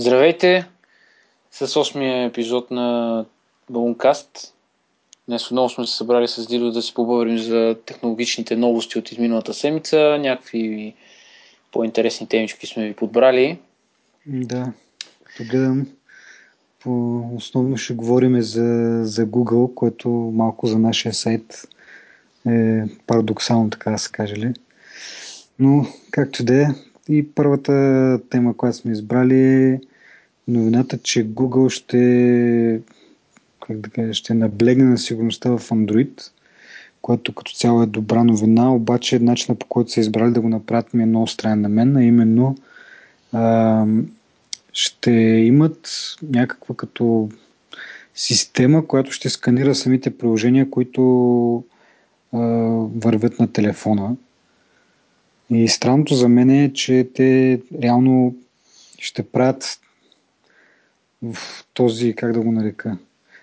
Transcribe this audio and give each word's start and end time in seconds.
Здравейте! 0.00 0.68
С 1.50 1.66
8-я 1.66 2.24
епизод 2.24 2.70
на 2.70 3.24
Балункаст. 3.70 4.54
Днес 5.28 5.46
отново 5.46 5.68
сме 5.68 5.86
се 5.86 5.96
събрали 5.96 6.28
с 6.28 6.46
Дидо 6.46 6.72
да 6.72 6.82
си 6.82 6.94
поговорим 6.94 7.38
за 7.38 7.76
технологичните 7.86 8.56
новости 8.56 8.98
от 8.98 9.12
изминалата 9.12 9.54
седмица. 9.54 10.18
Някакви 10.20 10.94
по-интересни 11.72 12.28
темички 12.28 12.66
сме 12.66 12.88
ви 12.88 12.94
подбрали. 12.94 13.58
Да, 14.26 14.72
като 15.24 15.50
гледам, 15.50 15.86
по 16.82 17.22
основно 17.36 17.76
ще 17.76 17.94
говорим 17.94 18.42
за, 18.42 19.00
за 19.04 19.26
Google, 19.26 19.74
което 19.74 20.08
малко 20.10 20.66
за 20.66 20.78
нашия 20.78 21.14
сайт 21.14 21.68
е 22.46 22.82
парадоксално, 23.06 23.70
така 23.70 23.90
да 23.90 23.98
се 23.98 24.12
каже 24.12 24.36
ли. 24.36 24.52
Но, 25.58 25.86
както 26.10 26.44
да 26.44 26.62
е, 26.62 26.66
и 27.08 27.34
първата 27.34 28.18
тема, 28.30 28.56
която 28.56 28.76
сме 28.76 28.92
избрали 28.92 29.40
е 29.40 29.80
новината, 30.50 30.98
че 30.98 31.28
Google 31.28 31.68
ще, 31.68 32.80
как 33.66 33.80
да 33.80 33.90
кажа, 33.90 34.14
ще 34.14 34.34
наблегне 34.34 34.84
на 34.84 34.98
сигурността 34.98 35.50
в 35.50 35.58
Android, 35.58 36.30
което 37.02 37.34
като 37.34 37.52
цяло 37.52 37.82
е 37.82 37.86
добра 37.86 38.24
новина, 38.24 38.74
обаче 38.74 39.18
начинът 39.18 39.58
по 39.58 39.66
който 39.66 39.90
са 39.90 40.00
избрали 40.00 40.32
да 40.32 40.40
го 40.40 40.48
направят 40.48 40.94
ми 40.94 41.02
е 41.02 41.06
много 41.06 41.26
странен 41.26 41.60
на 41.60 41.68
мен, 41.68 41.96
а 41.96 42.04
именно 42.04 42.56
а, 43.32 43.84
ще 44.72 45.10
имат 45.10 45.88
някаква 46.22 46.74
като 46.74 47.28
система, 48.14 48.86
която 48.86 49.12
ще 49.12 49.28
сканира 49.28 49.74
самите 49.74 50.18
приложения, 50.18 50.70
които 50.70 51.64
а, 52.32 52.38
вървят 52.96 53.38
на 53.38 53.52
телефона. 53.52 54.16
И 55.50 55.68
странното 55.68 56.14
за 56.14 56.28
мен 56.28 56.50
е, 56.50 56.72
че 56.72 57.08
те 57.14 57.60
реално 57.82 58.34
ще 58.98 59.22
правят 59.22 59.80
в 61.22 61.36
този, 61.74 62.14
как 62.14 62.32
да 62.32 62.40
го 62.40 62.52
нарека, 62.52 62.98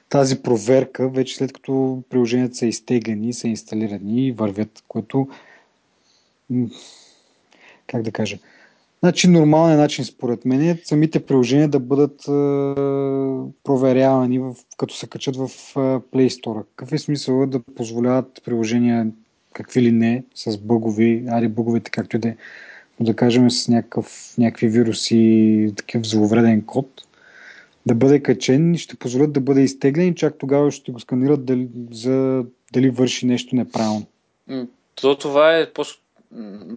тази 0.09 0.41
проверка, 0.41 1.09
вече 1.09 1.35
след 1.35 1.53
като 1.53 2.03
приложенията 2.09 2.55
са 2.55 2.65
изтеглени, 2.65 3.33
са 3.33 3.47
инсталирани 3.47 4.27
и 4.27 4.31
вървят, 4.31 4.83
което 4.87 5.27
как 7.87 8.01
да 8.01 8.11
кажа, 8.11 8.37
Значи 8.99 9.27
нормалният 9.27 9.79
начин 9.79 10.05
според 10.05 10.45
мен 10.45 10.61
е 10.61 10.79
самите 10.83 11.25
приложения 11.25 11.67
да 11.67 11.79
бъдат 11.79 12.21
е, 12.21 12.31
проверявани 13.63 14.39
в, 14.39 14.55
като 14.77 14.95
се 14.95 15.07
качат 15.07 15.35
в 15.35 15.41
е, 15.43 15.79
Play 15.79 16.27
Store. 16.27 16.63
Какъв 16.75 16.93
е 16.93 16.97
смисъл 16.97 17.45
да 17.45 17.59
позволяват 17.75 18.41
приложения 18.45 19.07
какви 19.53 19.81
ли 19.81 19.91
не, 19.91 20.23
с 20.35 20.57
бъгови, 20.57 21.23
ари 21.29 21.47
бъговете 21.47 21.91
както 21.91 22.15
и 22.15 22.19
да 22.19 22.29
е, 22.29 22.35
да 22.99 23.15
кажем 23.15 23.51
с 23.51 23.67
някакъв, 23.67 24.33
някакви 24.37 24.67
вируси, 24.67 25.73
такъв 25.77 26.07
зловреден 26.07 26.61
код, 26.61 27.06
да 27.87 27.95
бъде 27.95 28.23
качен 28.23 28.73
и 28.73 28.77
ще 28.77 28.95
позволят 28.95 29.33
да 29.33 29.39
бъде 29.39 29.61
изтеглен 29.61 30.07
и 30.07 30.15
чак 30.15 30.35
тогава 30.37 30.71
ще 30.71 30.91
го 30.91 30.99
сканират 30.99 31.45
дали, 31.45 31.67
за 31.91 32.45
дали 32.73 32.89
върши 32.89 33.25
нещо 33.25 33.55
неправилно. 33.55 34.05
То 34.95 35.17
това 35.17 35.57
е, 35.57 35.67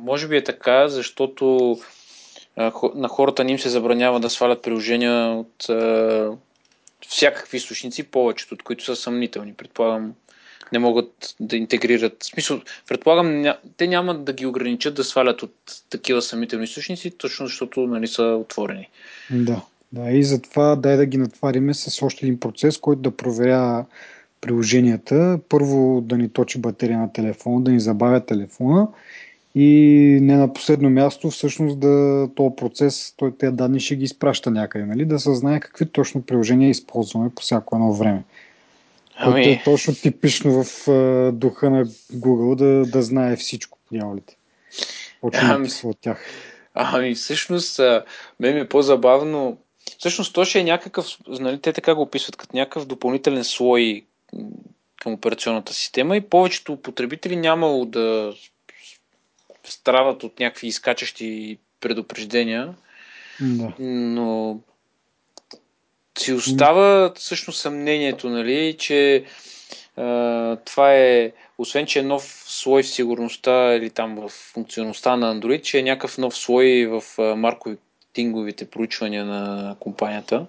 може 0.01 0.29
би 0.29 0.37
е 0.37 0.45
така, 0.45 0.89
защото 0.89 1.77
на 2.95 3.09
хората 3.09 3.45
ни 3.45 3.53
им 3.53 3.59
се 3.59 3.69
забранява 3.69 4.21
да 4.21 4.31
свалят 4.31 4.63
приложения 4.63 5.33
от 5.33 5.71
а, 5.71 6.31
всякакви 7.09 7.57
източници, 7.57 8.03
повечето 8.03 8.55
от 8.55 8.63
които 8.63 8.85
са 8.85 8.97
съмнителни. 8.97 9.55
Предполагам, 9.55 10.15
не 10.73 10.79
могат 10.79 11.35
да 11.41 11.57
интегрират. 11.57 12.17
В 12.23 12.27
смисъл, 12.27 12.61
предполагам, 12.89 13.41
ня... 13.41 13.59
те 13.77 13.87
няма 13.87 14.15
да 14.19 14.33
ги 14.33 14.47
ограничат 14.47 14.95
да 14.95 15.05
свалят 15.05 15.43
от 15.43 15.55
такива 15.91 16.23
съмнителни 16.23 16.65
източници, 16.65 17.11
точно 17.11 17.47
защото 17.47 17.81
нали, 17.81 18.07
са 18.07 18.23
отворени. 18.23 18.89
Да, 19.31 19.63
да, 19.93 20.11
и 20.11 20.23
затова 20.23 20.77
дай 20.77 20.97
да 20.97 21.07
ги 21.07 21.17
натвариме 21.17 21.75
с 21.75 22.03
още 22.03 22.27
един 22.27 22.41
процес, 22.41 22.79
който 22.79 23.03
да 23.03 23.17
проверя 23.17 23.85
приложенията. 24.41 25.41
Първо 25.49 26.01
да 26.01 26.19
ни 26.19 26.29
точи 26.29 26.61
батерия 26.61 26.99
на 26.99 27.13
телефона, 27.13 27.61
да 27.61 27.71
ни 27.71 27.81
забавя 27.81 28.21
телефона 28.21 28.89
и 29.55 30.19
не 30.23 30.37
на 30.37 30.53
последно 30.53 30.91
място, 30.91 31.31
всъщност 31.31 31.81
да 31.81 32.29
този 32.35 32.57
процес, 32.57 33.15
той 33.17 33.37
тези 33.39 33.57
данни 33.57 33.81
ще 33.81 33.97
ги 33.97 34.05
изпраща 34.05 34.51
някъде, 34.51 34.87
нали? 34.87 35.05
да 35.05 35.19
се 35.19 35.35
знае 35.35 35.61
какви 35.61 35.87
точно 35.87 36.23
приложения 36.23 36.71
използваме 36.71 37.31
по 37.35 37.43
всяко 37.43 37.77
едно 37.77 37.93
време. 37.93 38.23
Ами... 39.17 39.33
Което 39.33 39.49
е 39.49 39.63
точно 39.65 39.95
типично 39.95 40.53
в 40.53 40.65
uh, 40.65 41.33
духа 41.33 41.71
на 41.71 41.87
Google 42.13 42.55
да, 42.55 42.91
да 42.91 43.03
знае 43.03 43.37
всичко, 43.37 43.79
дяволите. 43.93 44.37
Почва 45.21 45.41
ами... 45.43 45.69
от 45.85 45.99
тях. 46.01 46.25
Ами 46.75 47.15
всъщност, 47.15 47.81
мен 48.41 48.55
ми 48.55 48.61
е 48.61 48.69
по-забавно. 48.69 49.59
Всъщност 50.01 50.35
то 50.35 50.45
ще 50.45 50.61
е 50.61 50.65
някакъв, 50.65 51.07
нали, 51.29 51.61
те 51.61 51.73
така 51.73 51.95
го 51.95 52.03
описват, 52.03 52.37
като 52.37 52.57
някакъв 52.57 52.87
допълнителен 52.87 53.45
слой 53.45 54.05
към 55.01 55.13
операционната 55.13 55.75
система 55.75 56.17
и 56.17 56.21
повечето 56.21 56.77
потребители 56.77 57.37
нямало 57.37 57.85
да 57.85 58.35
страдат 59.65 60.23
от 60.23 60.41
някакви 60.41 60.67
изкачащи 60.67 61.59
предупреждения. 61.81 62.75
Да. 63.41 63.73
Но 63.79 64.61
си 66.19 66.33
остава 66.33 67.13
всъщност 67.17 67.61
съмнението, 67.61 68.29
нали, 68.29 68.77
че 68.79 69.25
а, 69.97 70.57
това 70.57 70.95
е, 70.95 71.33
освен 71.59 71.87
че 71.87 71.99
е 71.99 72.03
нов 72.03 72.45
слой 72.47 72.83
в 72.83 72.89
сигурността 72.89 73.75
или 73.75 73.91
там 73.91 74.17
в 74.17 74.29
функционалността 74.29 75.17
на 75.17 75.35
Android, 75.35 75.63
че 75.63 75.79
е 75.79 75.83
някакъв 75.83 76.19
нов 76.19 76.37
слой 76.37 76.87
в 76.87 77.03
маркетинговите 78.11 78.65
проучвания 78.65 79.25
на 79.25 79.77
компанията. 79.81 80.47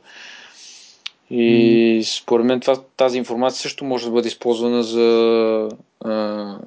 И 1.30 2.04
според 2.06 2.46
мен 2.46 2.60
това, 2.60 2.82
тази 2.98 3.18
информация 3.18 3.62
също 3.62 3.86
може 3.86 4.06
да 4.06 4.12
бъде 4.12 4.28
използвана 4.28 4.84
за 4.84 5.70
а, 6.06 6.58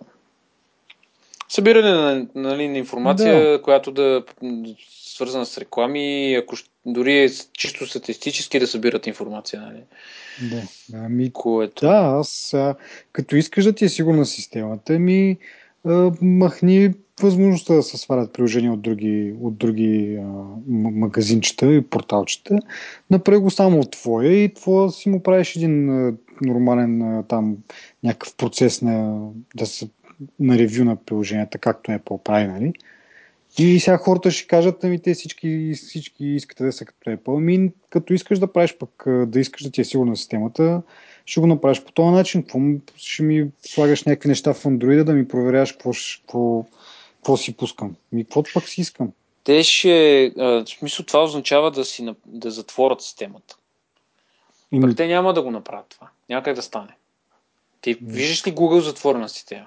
събиране 1.48 1.90
на, 1.90 2.26
нали, 2.34 2.68
на 2.68 2.78
информация, 2.78 3.50
да. 3.50 3.62
която 3.62 3.92
да 3.92 4.22
свързана 5.14 5.46
с 5.46 5.58
реклами, 5.58 6.34
ако 6.34 6.56
дори 6.86 7.24
е 7.24 7.28
чисто 7.52 7.86
статистически 7.86 8.60
да 8.60 8.66
събират 8.66 9.06
информация. 9.06 9.60
Нали? 9.60 9.82
Да, 10.50 10.62
ами, 10.94 11.32
Което... 11.32 11.86
да, 11.86 12.16
аз 12.20 12.54
а, 12.54 12.74
като 13.12 13.36
искаш 13.36 13.64
да 13.64 13.72
ти 13.72 13.84
е 13.84 13.88
сигурна 13.88 14.26
системата, 14.26 14.98
ми 14.98 15.38
махни 16.22 16.94
възможността 17.22 17.74
да 17.74 17.82
се 17.82 17.98
свалят 17.98 18.32
приложения 18.32 18.72
от 18.72 18.82
други, 18.82 19.34
от 19.40 19.56
други 19.56 20.18
а, 20.20 20.22
магазинчета 20.68 21.74
и 21.74 21.82
порталчета. 21.82 22.58
Направи 23.10 23.38
го 23.38 23.50
само 23.50 23.80
от 23.80 23.90
твоя 23.90 24.44
и 24.44 24.54
твоя 24.54 24.90
си 24.90 25.08
му 25.08 25.22
правиш 25.22 25.56
един 25.56 25.90
а, 25.90 26.14
нормален 26.42 27.02
а, 27.02 27.22
там 27.22 27.56
някакъв 28.02 28.36
процес 28.36 28.82
на, 28.82 29.28
да 29.56 29.66
се 29.66 29.88
на 30.40 30.58
ревю 30.58 30.84
на 30.84 30.96
приложенията, 30.96 31.58
както 31.58 31.92
е 31.92 31.98
по-прави, 31.98 32.46
нали? 32.46 32.72
И 33.58 33.80
сега 33.80 33.98
хората 33.98 34.30
ще 34.30 34.46
кажат, 34.46 34.84
ами 34.84 34.98
те 34.98 35.14
всички, 35.14 35.72
всички 35.74 36.26
искате 36.26 36.64
да 36.64 36.72
са 36.72 36.84
като 36.84 37.10
Apple. 37.10 37.38
Ами, 37.38 37.72
като 37.90 38.14
искаш 38.14 38.38
да 38.38 38.52
правиш 38.52 38.76
пък, 38.78 39.04
да 39.06 39.40
искаш 39.40 39.62
да 39.62 39.70
ти 39.70 39.80
е 39.80 39.84
сигурна 39.84 40.16
системата, 40.16 40.82
ще 41.26 41.40
го 41.40 41.46
направиш 41.46 41.82
по 41.82 41.92
този 41.92 42.10
начин. 42.10 42.42
Какво, 42.42 42.58
ще 42.96 43.22
ми 43.22 43.50
слагаш 43.62 44.04
някакви 44.04 44.28
неща 44.28 44.54
в 44.54 44.64
Android 44.64 45.04
да 45.04 45.12
ми 45.12 45.28
проверяваш 45.28 45.72
какво, 45.72 45.90
какво, 46.20 46.64
какво 47.16 47.36
си 47.36 47.56
пускам. 47.56 47.96
Ми, 48.12 48.24
каквото 48.24 48.50
пък 48.54 48.68
си 48.68 48.80
искам. 48.80 49.12
Те 49.44 49.62
ще, 49.62 50.32
в 50.36 50.64
смисъл 50.66 51.06
това 51.06 51.24
означава 51.24 51.70
да, 51.70 51.84
си, 51.84 52.14
да 52.26 52.50
затворят 52.50 53.02
системата. 53.02 53.56
Ими... 54.72 54.82
Пък 54.82 54.96
те 54.96 55.06
няма 55.06 55.34
да 55.34 55.42
го 55.42 55.50
направят 55.50 55.86
това. 55.88 56.08
Няма 56.28 56.42
как 56.42 56.56
да 56.56 56.62
стане. 56.62 56.96
Ти 57.80 57.98
виждаш 58.02 58.46
ли 58.46 58.52
Google 58.52 58.78
затворена 58.78 59.28
система? 59.28 59.66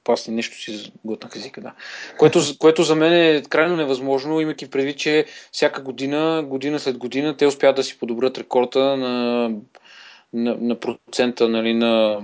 опасни, 0.00 0.34
нещо 0.34 0.60
си 0.60 0.92
глътнах 1.04 1.36
езика, 1.36 1.60
да. 1.60 1.72
Което, 2.18 2.40
което 2.58 2.82
за 2.82 2.94
мен 2.94 3.12
е 3.12 3.42
крайно 3.42 3.76
невъзможно, 3.76 4.40
имайки 4.40 4.70
предвид, 4.70 4.98
че 4.98 5.26
всяка 5.52 5.82
година, 5.82 6.44
година 6.46 6.78
след 6.78 6.98
година, 6.98 7.36
те 7.36 7.46
успяват 7.46 7.76
да 7.76 7.84
си 7.84 7.98
подобрят 7.98 8.38
рекорда 8.38 8.96
на, 8.96 9.48
на, 10.32 10.56
на 10.60 10.80
процента 10.80 11.48
нали, 11.48 11.74
на 11.74 12.22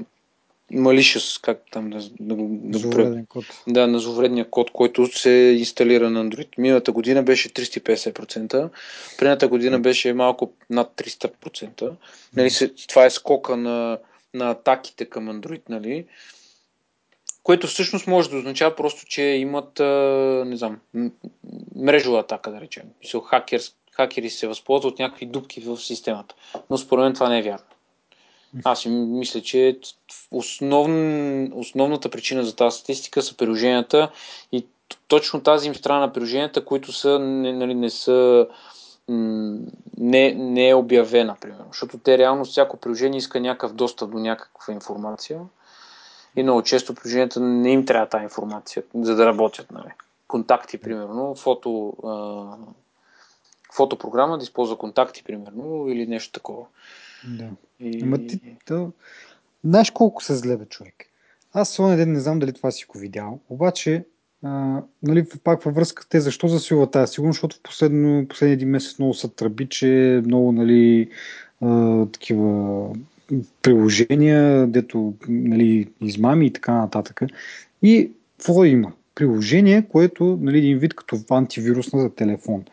malicious, 0.73 1.43
как 1.43 1.63
там 1.71 1.91
да, 1.91 1.99
да, 2.21 2.37
да 2.39 2.79
зловреден 2.79 3.27
код. 3.27 3.45
Да, 3.69 3.87
на 3.87 3.99
зловредния 3.99 4.51
код, 4.51 4.71
който 4.71 5.19
се 5.19 5.31
инсталира 5.59 6.11
на 6.11 6.25
Android. 6.25 6.49
Миналата 6.59 6.93
година 6.93 7.23
беше 7.23 7.49
350%, 7.49 8.69
предната 9.19 9.49
година 9.49 9.81
беше 9.81 10.13
малко 10.13 10.53
над 10.71 10.93
300%. 10.97 11.91
Нали, 12.37 12.51
това 12.89 13.05
е 13.05 13.11
скока 13.11 13.57
на, 13.57 13.99
на 14.35 14.51
атаките 14.51 15.05
към 15.05 15.29
Android, 15.29 15.63
нали? 15.69 16.05
Което 17.47 17.67
всъщност 17.67 18.07
може 18.07 18.31
да 18.31 18.37
означава 18.37 18.77
просто, 18.77 19.07
че 19.07 19.23
имат, 19.23 19.79
не 20.49 20.57
знам, 20.57 20.81
мрежова 21.77 22.21
атака, 22.21 22.51
да 22.51 22.61
речем. 22.61 22.83
Мисъл, 23.03 23.21
хакер, 23.21 23.61
хакери 23.93 24.31
се 24.31 24.49
възползват 24.49 24.93
от 24.93 24.99
някакви 24.99 25.27
дупки 25.27 25.61
в 25.61 25.77
системата. 25.77 26.35
Но 26.71 26.79
според 26.79 27.03
мен 27.03 27.15
това 27.15 27.29
не 27.29 27.39
е 27.39 27.43
вярно. 27.43 27.65
Аз 28.65 28.81
си 28.81 28.89
мисля, 28.89 29.41
че 29.41 29.79
основ... 30.31 30.89
основната 31.55 32.09
причина 32.09 32.45
за 32.45 32.57
тази 32.57 32.79
статистика 32.79 33.23
са 33.23 33.37
приложенията 33.37 34.11
и 34.53 34.67
точно 35.09 35.43
тази 35.43 35.69
им 35.69 35.75
страна 35.75 36.01
на 36.01 36.13
приложенията, 36.13 36.65
които 36.65 36.93
са, 36.93 37.19
не, 37.19 37.53
нали, 37.53 37.75
не 37.75 37.91
са 37.91 38.47
не, 39.99 40.35
не 40.35 40.69
е 40.69 40.75
обявена, 40.75 41.37
примерно. 41.41 41.67
Защото 41.73 41.99
те 41.99 42.19
реално 42.19 42.45
всяко 42.45 42.77
приложение 42.77 43.19
иска 43.19 43.41
някакъв 43.41 43.75
достъп 43.75 44.11
до 44.11 44.19
някаква 44.19 44.75
информация 44.75 45.41
и 46.37 46.43
много 46.43 46.63
често 46.63 46.95
приложенията 46.95 47.41
не 47.41 47.73
им 47.73 47.87
трябва 47.87 48.09
тази 48.09 48.25
информация, 48.25 48.83
за 48.95 49.17
да 49.17 49.27
работят. 49.27 49.71
Нали. 49.71 49.91
Контакти, 50.29 50.79
примерно, 50.79 51.35
фото, 51.35 51.97
а, 52.05 52.45
фотопрограма 53.73 54.39
да 54.39 54.45
използва 54.45 54.79
контакти, 54.79 55.25
примерно, 55.25 55.89
или 55.89 56.07
нещо 56.07 56.33
такова. 56.33 56.65
Да. 57.39 57.49
И... 57.81 58.03
Ама 58.03 58.19
ти, 58.19 58.57
то... 58.67 58.93
Знаеш 59.65 59.91
колко 59.91 60.25
се 60.25 60.37
злебе 60.37 60.67
човек? 60.67 60.95
Аз 61.53 61.69
своя 61.69 61.97
ден 61.97 62.13
не 62.13 62.21
знам 62.21 62.39
дали 62.39 62.53
това 62.53 62.71
си 62.71 62.85
го 62.85 62.99
видял, 62.99 63.39
обаче 63.49 64.05
а, 64.43 64.83
нали, 65.03 65.27
пак 65.45 65.63
във 65.63 65.75
връзка 65.75 66.09
те 66.09 66.21
защо 66.21 66.49
засилва 66.49 66.91
тази 66.91 67.13
сигурност, 67.13 67.37
защото 67.37 67.57
в 67.57 67.63
последно, 67.63 68.29
последния 68.29 68.55
един 68.55 68.69
месец 68.69 68.99
много 68.99 69.15
са 69.15 69.29
тръби, 69.29 69.69
че 69.69 70.23
много 70.25 70.53
нали, 70.53 71.11
а, 71.61 72.07
такива 72.07 72.89
приложения, 73.63 74.67
дето 74.67 75.15
нали, 75.29 75.89
измами 76.01 76.47
и 76.47 76.53
така 76.53 76.73
нататък. 76.73 77.21
И 77.83 78.11
какво 78.39 78.65
има? 78.65 78.93
Приложение, 79.15 79.87
което 79.89 80.39
нали, 80.41 80.59
един 80.59 80.79
вид 80.79 80.95
като 80.95 81.19
антивирусна 81.31 82.01
за 82.01 82.15
телефон. 82.15 82.65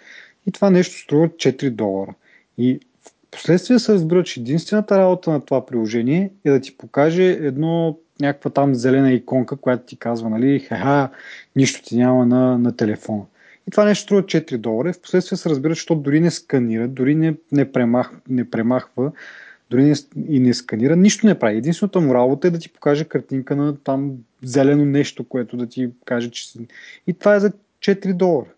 И 0.47 0.51
това 0.51 0.69
нещо 0.69 0.99
струва 0.99 1.27
4 1.27 1.69
долара. 1.69 2.13
И 2.57 2.79
в 3.05 3.31
последствие 3.31 3.79
се 3.79 3.93
разбира, 3.93 4.23
че 4.23 4.39
единствената 4.39 4.97
работа 4.97 5.31
на 5.31 5.41
това 5.41 5.65
приложение 5.65 6.31
е 6.45 6.51
да 6.51 6.59
ти 6.59 6.77
покаже 6.77 7.29
едно 7.31 7.97
някаква 8.21 8.51
там 8.51 8.75
зелена 8.75 9.11
иконка, 9.11 9.55
която 9.55 9.85
ти 9.85 9.97
казва, 9.97 10.29
нали, 10.29 10.59
ха 10.59 11.09
нищо 11.55 11.83
ти 11.83 11.97
няма 11.97 12.25
на, 12.25 12.57
на 12.57 12.75
телефона. 12.75 13.23
И 13.67 13.71
това 13.71 13.85
нещо 13.85 14.03
струва 14.03 14.23
4 14.23 14.57
долара. 14.57 14.93
В 14.93 15.01
последствие 15.01 15.37
се 15.37 15.49
разбира, 15.49 15.75
че 15.75 15.85
то 15.85 15.95
дори 15.95 16.19
не 16.19 16.31
сканира, 16.31 16.87
дори 16.87 17.15
не, 17.15 17.35
не, 17.51 17.71
премах, 17.71 18.11
не 18.29 18.49
премахва 18.49 19.11
дори 19.73 19.83
не, 19.83 19.95
и 20.27 20.39
не 20.39 20.53
сканира, 20.53 20.95
нищо 20.95 21.27
не 21.27 21.39
прави. 21.39 21.57
Единствената 21.57 21.99
му 21.99 22.13
работа 22.13 22.47
е 22.47 22.51
да 22.51 22.59
ти 22.59 22.69
покаже 22.69 23.05
картинка 23.05 23.55
на 23.55 23.77
там 23.77 24.11
зелено 24.43 24.85
нещо, 24.85 25.23
което 25.23 25.57
да 25.57 25.67
ти 25.67 25.89
каже, 26.05 26.31
че 26.31 26.49
си... 26.49 26.59
И 27.07 27.13
това 27.13 27.35
е 27.35 27.39
за 27.39 27.51
4 27.79 28.13
долара. 28.13 28.49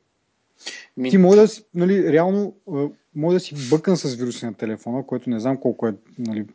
Ми... 0.97 1.09
Ти 1.09 1.17
може 1.17 1.41
да 1.41 1.47
си, 1.47 1.63
нали, 1.75 2.12
реално, 2.12 2.56
може 3.15 3.35
да 3.35 3.39
си 3.39 3.69
бъкан 3.69 3.97
с 3.97 4.15
вируси 4.15 4.45
на 4.45 4.53
телефона, 4.53 5.03
което 5.03 5.29
не 5.29 5.39
знам 5.39 5.57
колко 5.57 5.88
е 5.88 5.94
нали, 6.19 6.45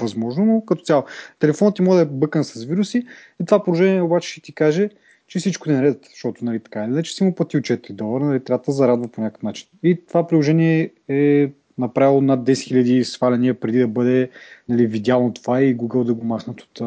възможно, 0.00 0.44
но 0.44 0.64
като 0.64 0.82
цяло. 0.82 1.04
Телефонът 1.38 1.76
ти 1.76 1.82
може 1.82 1.96
да 1.96 2.02
е 2.02 2.18
бъкан 2.18 2.44
с 2.44 2.64
вируси 2.64 3.06
и 3.40 3.44
това 3.44 3.64
положение 3.64 4.02
обаче 4.02 4.30
ще 4.30 4.40
ти 4.40 4.52
каже, 4.52 4.90
че 5.26 5.38
всичко 5.38 5.70
е 5.70 5.72
наред, 5.72 6.06
защото 6.10 6.44
нали, 6.44 6.60
така 6.60 6.84
е, 6.84 7.02
че 7.02 7.14
си 7.14 7.24
му 7.24 7.34
платил 7.34 7.60
4 7.60 7.92
долара, 7.92 8.24
нали, 8.24 8.44
трябва 8.44 8.64
да 8.66 8.72
зарадва 8.72 9.08
по 9.08 9.20
някакъв 9.20 9.42
начин. 9.42 9.68
И 9.82 10.06
това 10.06 10.26
приложение 10.26 10.90
е 11.08 11.50
направило 11.78 12.20
над 12.20 12.40
10 12.40 12.52
000 12.52 13.02
сваляния 13.02 13.60
преди 13.60 13.78
да 13.78 13.88
бъде 13.88 14.30
нали, 14.68 14.86
видяно 14.86 15.32
това 15.34 15.62
и 15.62 15.76
Google 15.76 16.04
да 16.04 16.14
го 16.14 16.24
махнат 16.24 16.60
от, 16.60 16.80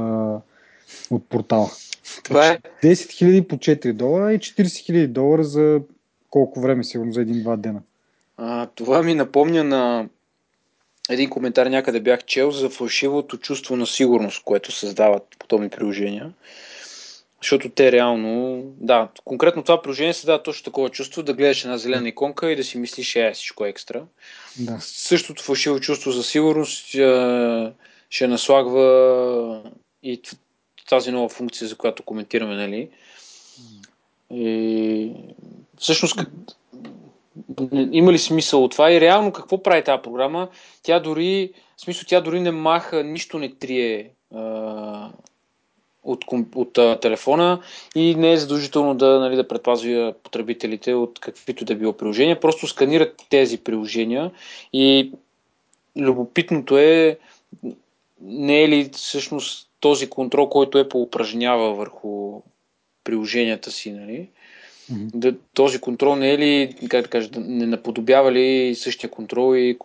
от 1.12 1.30
портала. 1.30 1.70
Това 2.24 2.48
е. 2.48 2.60
10 2.84 2.94
000 2.94 3.48
по 3.48 3.56
4 3.58 3.94
долара 3.94 4.34
и 4.34 4.40
40 4.40 4.64
000 4.64 5.08
долара 5.08 5.44
за 5.44 5.82
колко 6.30 6.62
време, 6.62 6.84
сигурно 6.84 7.14
за 7.14 7.22
един-два 7.22 7.56
дена. 7.56 7.82
А, 8.38 8.66
това 8.76 9.04
ми 9.04 9.14
напомня 9.14 9.64
на 9.64 10.10
един 11.10 11.30
коментар 11.30 11.66
някъде 11.68 12.00
бях 12.00 12.26
чел 12.26 12.52
за 12.52 12.70
фалшивото 12.70 13.38
чувство 13.38 13.76
на 13.76 13.88
сигурност, 13.88 14.44
което 14.44 14.72
създават 14.72 15.24
подобни 15.40 15.70
приложения. 15.70 16.34
Защото 17.42 17.70
те 17.70 17.92
реално, 17.92 18.64
да, 18.66 19.08
конкретно 19.26 19.64
това 19.64 19.82
приложение 19.82 20.14
се 20.14 20.26
дава 20.26 20.44
точно 20.44 20.64
такова 20.64 20.90
чувство 20.90 21.24
да 21.24 21.34
гледаш 21.34 21.64
една 21.64 21.78
зелена 21.78 22.10
иконка 22.10 22.52
и 22.52 22.56
да 22.56 22.64
си 22.64 22.78
мислиш, 22.78 23.16
е, 23.16 23.32
всичко 23.34 23.66
е 23.66 23.70
екстра. 23.70 24.04
Да. 24.60 24.78
Същото 24.80 25.44
фалшиво 25.44 25.80
чувство 25.80 26.12
за 26.12 26.24
сигурност 26.24 26.88
ще, 26.88 27.72
ще 28.10 28.28
наслагва 28.28 29.64
и 30.04 30.22
тази 30.90 31.12
нова 31.12 31.30
функция, 31.30 31.68
за 31.68 31.76
която 31.76 32.04
коментираме, 32.04 32.56
нали? 32.56 32.90
И 34.32 35.12
всъщност 35.78 36.20
има 37.92 38.12
ли 38.12 38.20
смисъл 38.20 38.64
от 38.64 38.72
това 38.72 38.92
и 38.92 39.02
реално 39.02 39.32
какво 39.32 39.64
прави 39.64 39.84
тази 39.84 40.02
програма? 40.02 40.50
Тя 40.84 41.00
дори, 41.00 41.52
в 41.78 41.82
смисъл, 41.82 42.04
тя 42.08 42.22
дори 42.22 42.40
не 42.40 42.52
маха, 42.52 43.04
нищо 43.04 43.40
не 43.40 43.56
трие 43.56 44.10
от, 46.04 46.26
от 46.56 46.78
а, 46.78 47.00
телефона 47.00 47.62
и 47.96 48.16
не 48.16 48.32
е 48.32 48.38
задължително 48.38 48.96
да, 48.96 49.20
нали, 49.20 49.36
да 49.36 49.48
предпазва 49.48 50.14
потребителите 50.24 50.94
от 50.94 51.20
каквито 51.20 51.66
да 51.66 51.76
било 51.76 51.94
приложения. 51.94 52.40
Просто 52.40 52.68
сканират 52.68 53.26
тези 53.30 53.58
приложения 53.58 54.32
и 54.74 55.12
любопитното 55.98 56.78
е 56.78 57.18
не 58.22 58.64
е 58.64 58.70
ли 58.70 58.90
всъщност 58.94 59.70
този 59.80 60.10
контрол, 60.10 60.50
който 60.50 60.80
е 60.80 60.88
упражнява 60.96 61.74
върху 61.74 62.42
приложенията 63.04 63.72
си, 63.72 63.92
нали? 63.92 64.30
Mm-hmm. 64.92 65.10
Да, 65.14 65.36
този 65.54 65.80
контрол 65.80 66.16
не 66.16 66.34
е 66.34 66.38
ли, 66.38 66.76
как 66.90 67.04
да 67.04 67.10
кажа, 67.10 67.30
не 67.38 67.66
наподобява 67.66 68.32
ли 68.32 68.76
същия 68.76 69.10
контрол 69.10 69.56
и 69.56 69.78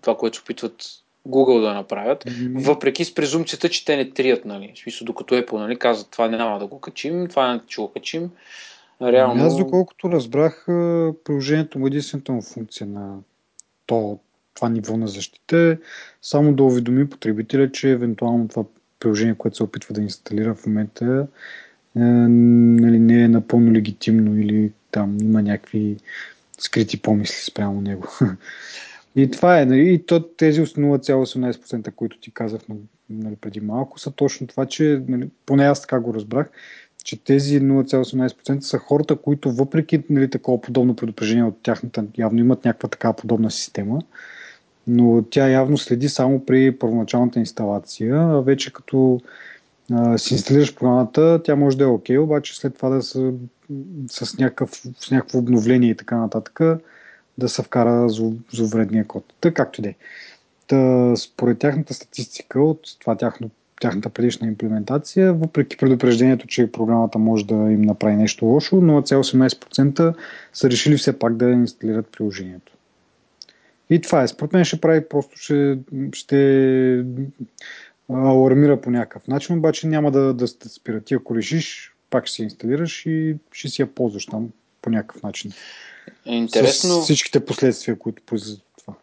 това, 0.00 0.16
което 0.16 0.36
се 0.36 0.42
опитват 0.42 0.84
Google 1.28 1.60
да 1.60 1.74
направят, 1.74 2.24
mm-hmm. 2.24 2.58
въпреки 2.58 3.04
с 3.04 3.14
презумцията, 3.14 3.68
че 3.68 3.84
те 3.84 3.96
не 3.96 4.10
трият, 4.10 4.44
нали? 4.44 4.72
В 4.76 4.78
смисъл, 4.78 5.04
докато 5.04 5.34
Apple 5.34 5.58
нали, 5.58 5.78
казват, 5.78 6.10
това 6.10 6.28
няма 6.28 6.58
да 6.58 6.66
го 6.66 6.80
качим, 6.80 7.26
това 7.28 7.60
ще 7.68 7.80
го 7.80 7.92
качим. 7.92 8.30
Реално... 9.02 9.44
Аз, 9.44 9.56
доколкото 9.56 10.10
разбрах, 10.10 10.64
приложението 11.24 11.78
му 11.78 11.86
единствената 11.86 12.32
му 12.32 12.42
функция 12.42 12.86
на 12.86 13.18
то, 13.86 14.18
това 14.54 14.68
ниво 14.68 14.96
на 14.96 15.08
защита 15.08 15.56
е 15.56 15.76
само 16.22 16.52
да 16.52 16.62
уведоми 16.62 17.08
потребителя, 17.08 17.72
че 17.72 17.90
евентуално 17.90 18.48
това 18.48 18.64
приложение, 19.00 19.34
което 19.34 19.56
се 19.56 19.62
опитва 19.62 19.94
да 19.94 20.02
инсталира 20.02 20.54
в 20.54 20.66
момента, 20.66 21.26
е, 21.96 22.00
нали, 22.00 22.98
не 22.98 23.22
е 23.22 23.28
напълно 23.28 23.72
легитимно 23.72 24.40
или 24.40 24.72
там 24.90 25.18
има 25.22 25.42
някакви 25.42 25.96
скрити 26.58 27.02
помисли 27.02 27.44
спрямо 27.50 27.80
него. 27.80 28.08
И 29.16 29.30
това 29.30 29.60
е, 29.60 29.66
нали, 29.66 29.94
и 29.94 30.06
то, 30.06 30.28
тези 30.28 30.62
0,18%, 30.62 31.94
които 31.94 32.18
ти 32.20 32.30
казах 32.30 32.60
нали, 33.10 33.36
преди 33.36 33.60
малко, 33.60 33.98
са 33.98 34.10
точно 34.10 34.46
това, 34.46 34.66
че, 34.66 35.02
нали, 35.08 35.28
поне 35.46 35.64
аз 35.64 35.80
така 35.80 36.00
го 36.00 36.14
разбрах, 36.14 36.50
че 37.04 37.24
тези 37.24 37.60
0,18% 37.60 38.60
са 38.60 38.78
хората, 38.78 39.16
които 39.16 39.52
въпреки 39.52 40.02
нали, 40.10 40.30
такова 40.30 40.60
подобно 40.60 40.96
предупреждение 40.96 41.44
от 41.44 41.62
тяхната, 41.62 42.04
явно 42.18 42.40
имат 42.40 42.64
някаква 42.64 42.88
такава 42.88 43.16
подобна 43.16 43.50
система, 43.50 43.98
но 44.86 45.24
тя 45.30 45.48
явно 45.48 45.78
следи 45.78 46.08
само 46.08 46.44
при 46.44 46.78
първоначалната 46.78 47.38
инсталация, 47.38 48.16
а 48.16 48.40
вече 48.40 48.72
като 48.72 49.20
а, 49.92 50.18
си 50.18 50.34
инсталираш 50.34 50.74
програмата, 50.74 51.40
тя 51.44 51.56
може 51.56 51.78
да 51.78 51.84
е 51.84 51.86
окей, 51.86 52.16
okay, 52.16 52.20
обаче 52.20 52.56
след 52.56 52.76
това 52.76 52.88
да 52.88 53.02
са 53.02 53.32
с, 54.10 54.38
някакъв, 54.38 54.70
с 54.98 55.10
някакво 55.10 55.38
обновление 55.38 55.90
и 55.90 55.96
така 55.96 56.16
нататък 56.16 56.60
да 57.38 57.48
се 57.48 57.62
вкара 57.62 58.08
зловредния 58.52 59.06
код. 59.06 59.24
Така 59.40 59.54
както 59.54 59.80
и 59.80 59.82
да 59.82 59.88
е. 59.88 59.94
Та, 60.66 61.16
според 61.16 61.58
тяхната 61.58 61.94
статистика 61.94 62.62
от 62.62 62.80
това 63.00 63.16
тяхно, 63.16 63.50
тяхната 63.80 64.08
предишна 64.08 64.46
имплементация, 64.46 65.34
въпреки 65.34 65.76
предупреждението, 65.76 66.46
че 66.46 66.72
програмата 66.72 67.18
може 67.18 67.46
да 67.46 67.54
им 67.54 67.82
направи 67.82 68.16
нещо 68.16 68.44
лошо, 68.44 68.76
0,18% 68.76 70.14
са 70.52 70.70
решили 70.70 70.96
все 70.96 71.18
пак 71.18 71.36
да 71.36 71.50
инсталират 71.50 72.06
приложението. 72.12 72.72
И 73.90 74.00
това 74.00 74.22
е. 74.22 74.28
Според 74.28 74.52
мен 74.52 74.64
ще 74.64 74.80
прави 74.80 75.08
просто, 75.08 75.36
ще, 75.36 75.78
ще 76.12 77.04
алармира 78.08 78.80
по 78.80 78.90
някакъв 78.90 79.28
начин, 79.28 79.58
обаче 79.58 79.86
няма 79.86 80.10
да, 80.10 80.34
да 80.34 80.48
спира. 80.48 81.00
Ти 81.00 81.14
ако 81.14 81.36
решиш, 81.36 81.94
пак 82.10 82.26
ще 82.26 82.34
си 82.34 82.42
инсталираш 82.42 83.06
и 83.06 83.36
ще 83.52 83.68
си 83.68 83.82
я 83.82 83.94
ползваш 83.94 84.26
там 84.26 84.48
по 84.82 84.90
някакъв 84.90 85.22
начин. 85.22 85.52
Интересно. 86.26 86.94
С 86.94 87.04
всичките 87.04 87.44
последствия, 87.44 87.98
които 87.98 88.22
произлизат 88.26 88.62
това. 88.80 88.94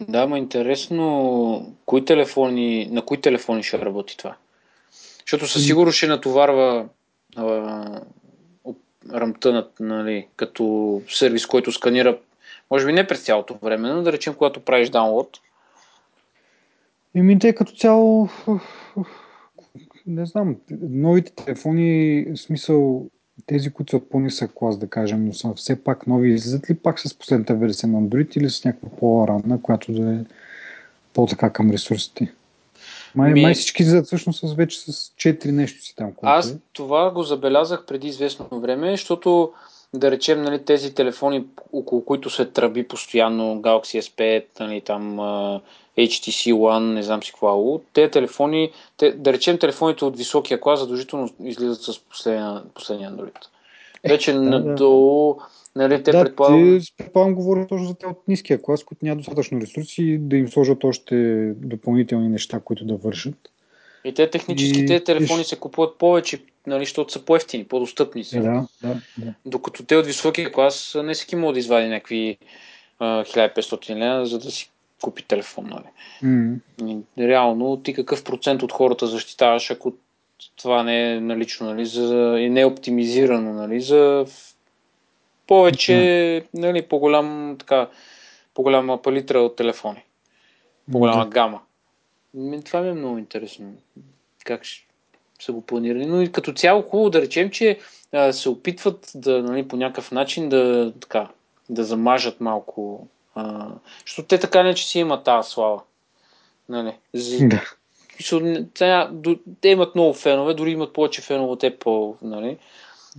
Да, 0.00 0.26
ма 0.26 0.38
интересно, 0.38 1.76
кои 1.86 2.04
телефони, 2.04 2.88
на 2.90 3.02
кои 3.02 3.20
телефони 3.20 3.62
ще 3.62 3.78
работи 3.78 4.16
това? 4.16 4.36
Защото 5.20 5.46
със 5.46 5.66
сигурност 5.66 5.96
ще 5.96 6.06
натоварва 6.06 6.88
а, 7.36 8.00
нали, 9.80 10.26
като 10.36 11.02
сервис, 11.08 11.46
който 11.46 11.72
сканира, 11.72 12.18
може 12.70 12.86
би 12.86 12.92
не 12.92 13.06
през 13.06 13.20
цялото 13.24 13.58
време, 13.62 13.88
но 13.88 14.02
да 14.02 14.12
речем, 14.12 14.34
когато 14.34 14.60
правиш 14.60 14.88
даунлод. 14.88 15.38
Ими 17.14 17.38
те 17.38 17.54
като 17.54 17.72
цяло, 17.72 18.28
не 20.06 20.26
знам, 20.26 20.56
новите 20.80 21.32
телефони, 21.32 22.26
смисъл, 22.36 23.06
тези, 23.46 23.70
които 23.70 23.90
са 23.90 24.00
по-нисък 24.00 24.50
клас, 24.54 24.78
да 24.78 24.86
кажем, 24.86 25.24
но 25.24 25.34
са 25.34 25.54
все 25.54 25.84
пак 25.84 26.06
нови, 26.06 26.34
излизат 26.34 26.70
ли 26.70 26.74
пак 26.74 27.00
с 27.00 27.14
последната 27.14 27.54
версия 27.54 27.88
на 27.88 28.02
Android 28.02 28.36
или 28.36 28.50
с 28.50 28.64
някаква 28.64 28.88
по-ранна, 28.88 29.62
която 29.62 29.92
да 29.92 30.14
е 30.14 30.18
по-така 31.14 31.50
към 31.50 31.70
ресурсите? 31.70 32.32
Май, 33.14 33.32
Ми... 33.32 33.42
май 33.42 33.54
всички 33.54 33.82
излизат 33.82 34.06
всъщност 34.06 34.48
с 34.48 34.54
вече 34.54 34.80
с 34.80 35.12
4 35.16 35.50
нещо 35.50 35.82
си 35.82 35.96
там. 35.96 36.12
Аз 36.22 36.50
е. 36.50 36.58
това 36.72 37.10
го 37.10 37.22
забелязах 37.22 37.86
преди 37.86 38.08
известно 38.08 38.60
време, 38.60 38.90
защото 38.90 39.52
да 39.94 40.10
речем 40.10 40.42
нали, 40.42 40.64
тези 40.64 40.94
телефони, 40.94 41.44
около 41.72 42.04
които 42.04 42.30
се 42.30 42.44
тръби 42.44 42.88
постоянно 42.88 43.62
Galaxy 43.62 44.00
S5, 44.00 44.44
нали, 44.60 44.80
там 44.80 45.18
HTC 45.98 46.52
One, 46.52 46.94
не 46.94 47.02
знам 47.02 47.22
си 47.22 47.30
какво, 47.30 47.80
те 47.92 48.10
телефони, 48.10 48.72
те, 48.96 49.12
да 49.12 49.32
речем 49.32 49.58
телефоните 49.58 50.04
от 50.04 50.16
високия 50.16 50.60
клас 50.60 50.80
задължително 50.80 51.28
излизат 51.44 51.82
с 51.82 51.98
последния, 51.98 52.62
последния 52.74 53.10
Android. 53.10 53.38
Вече 54.08 54.32
да, 54.32 54.40
надолу, 54.40 55.34
да. 55.34 55.42
нали, 55.76 56.02
те 56.02 56.10
да, 56.10 56.24
предполагам... 56.24 56.80
Предполагам 56.98 57.34
говоря 57.34 57.66
точно 57.66 57.86
за 57.86 57.94
те 57.94 58.06
от 58.06 58.28
ниския 58.28 58.62
клас, 58.62 58.84
които 58.84 59.04
няма 59.04 59.16
достатъчно 59.16 59.60
ресурси 59.60 60.18
да 60.20 60.36
им 60.36 60.48
сложат 60.48 60.84
още 60.84 61.14
допълнителни 61.56 62.28
неща, 62.28 62.60
които 62.60 62.84
да 62.84 62.96
вършат. 62.96 63.34
И 64.04 64.14
те 64.14 64.30
техническите 64.30 64.94
и... 64.94 65.04
телефони 65.04 65.44
се 65.44 65.56
купуват 65.56 65.98
повече, 65.98 66.38
нали, 66.68 66.84
защото 66.84 67.12
са 67.12 67.24
по-ефтини, 67.24 67.64
по-достъпни 67.64 68.24
са. 68.24 68.40
Да, 68.40 68.66
да, 68.82 68.96
да. 69.18 69.34
Докато 69.46 69.84
те 69.84 69.96
от 69.96 70.06
високия 70.06 70.52
клас 70.52 70.96
не 71.04 71.14
всеки 71.14 71.36
може 71.36 71.52
да 71.52 71.58
извади 71.58 71.88
някакви 71.88 72.38
1500 73.00 73.90
лена, 73.90 74.26
за 74.26 74.38
да 74.38 74.50
си 74.50 74.70
купи 75.02 75.22
телефон. 75.22 75.66
Нали. 75.66 76.60
Mm. 76.80 77.02
реално 77.18 77.76
ти 77.76 77.94
какъв 77.94 78.24
процент 78.24 78.62
от 78.62 78.72
хората 78.72 79.06
защитаваш, 79.06 79.70
ако 79.70 79.92
това 80.56 80.82
не 80.82 81.12
е 81.12 81.20
налично, 81.20 81.66
нали, 81.66 81.86
за, 81.86 82.36
и 82.38 82.50
не 82.50 82.60
е 82.60 82.66
оптимизирано 82.66 83.52
нали, 83.52 83.80
за 83.80 84.26
повече, 85.46 85.92
yeah. 85.92 86.46
нали, 86.54 86.82
по-голям, 86.82 87.56
така, 87.58 87.88
по-голяма 88.54 89.02
палитра 89.02 89.40
от 89.40 89.56
телефони. 89.56 90.04
По-голяма 90.92 91.26
yeah. 91.26 91.28
гама. 91.28 91.60
Това 92.64 92.80
ми 92.80 92.88
е 92.88 92.92
много 92.92 93.18
интересно. 93.18 93.74
Как 94.44 94.64
ще 94.64 94.87
са 95.42 95.52
го 95.52 95.60
планирали. 95.60 96.06
Но 96.06 96.22
и 96.22 96.32
като 96.32 96.52
цяло 96.52 96.82
хубаво 96.82 97.10
да 97.10 97.20
речем, 97.20 97.50
че 97.50 97.78
а, 98.12 98.32
се 98.32 98.48
опитват 98.48 99.10
да, 99.14 99.42
нали, 99.42 99.68
по 99.68 99.76
някакъв 99.76 100.12
начин 100.12 100.48
да, 100.48 100.92
така, 101.00 101.28
да 101.68 101.84
замажат 101.84 102.40
малко 102.40 103.08
а, 103.34 103.66
защото 104.06 104.28
те 104.28 104.38
така 104.38 104.62
не, 104.62 104.74
че 104.74 104.88
си 104.88 104.98
имат 104.98 105.24
тази 105.24 105.50
слава. 105.50 105.82
Нали? 106.68 106.92
Да. 107.48 107.74
Те 109.60 109.68
имат 109.68 109.94
много 109.94 110.14
фенове, 110.14 110.54
дори 110.54 110.70
имат 110.70 110.92
повече 110.92 111.22
фенове 111.22 111.52
от 111.52 111.62
Apple. 111.62 112.16
Нали? 112.22 112.58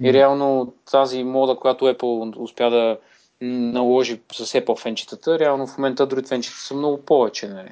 И 0.02 0.14
реално 0.14 0.74
тази 0.92 1.24
мода, 1.24 1.56
която 1.56 1.86
Apple 1.86 2.38
успя 2.38 2.70
да 2.70 2.98
наложи 3.42 4.22
с 4.32 4.46
Apple 4.46 4.80
фенчетата, 4.80 5.40
реално 5.40 5.68
в 5.68 5.78
момента 5.78 6.06
дори 6.06 6.24
фенчета 6.24 6.58
са 6.58 6.74
много 6.74 7.02
повече. 7.02 7.48
Нали? 7.48 7.72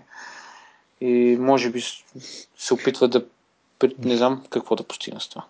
И 1.02 1.38
може 1.40 1.70
би 1.70 1.82
се 2.58 2.74
опитва 2.74 3.08
да 3.08 3.26
не 4.00 4.18
знам 4.18 4.44
какво 4.50 4.76
да 4.76 4.84
постигна 4.84 5.22
с 5.22 5.30
това. 5.30 5.46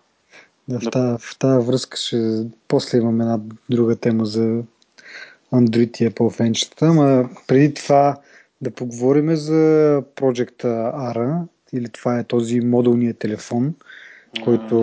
Да, 0.68 0.80
в, 0.80 0.90
тази, 0.90 1.22
в 1.22 1.38
тази 1.38 1.66
връзка 1.66 1.96
ще 1.96 2.46
после 2.68 2.98
имам 2.98 3.20
една 3.20 3.40
друга 3.70 3.96
тема 3.96 4.26
за 4.26 4.62
Android 5.52 6.02
и 6.02 6.10
Apple 6.10 6.30
фенчетата, 6.30 6.86
ама 6.86 7.28
преди 7.46 7.74
това 7.74 8.16
да 8.60 8.70
поговорим 8.70 9.36
за 9.36 10.02
Project 10.16 10.64
ARA, 10.94 11.42
или 11.72 11.88
това 11.88 12.18
е 12.18 12.24
този 12.24 12.60
модулният 12.60 13.18
телефон, 13.18 13.74
който 14.44 14.74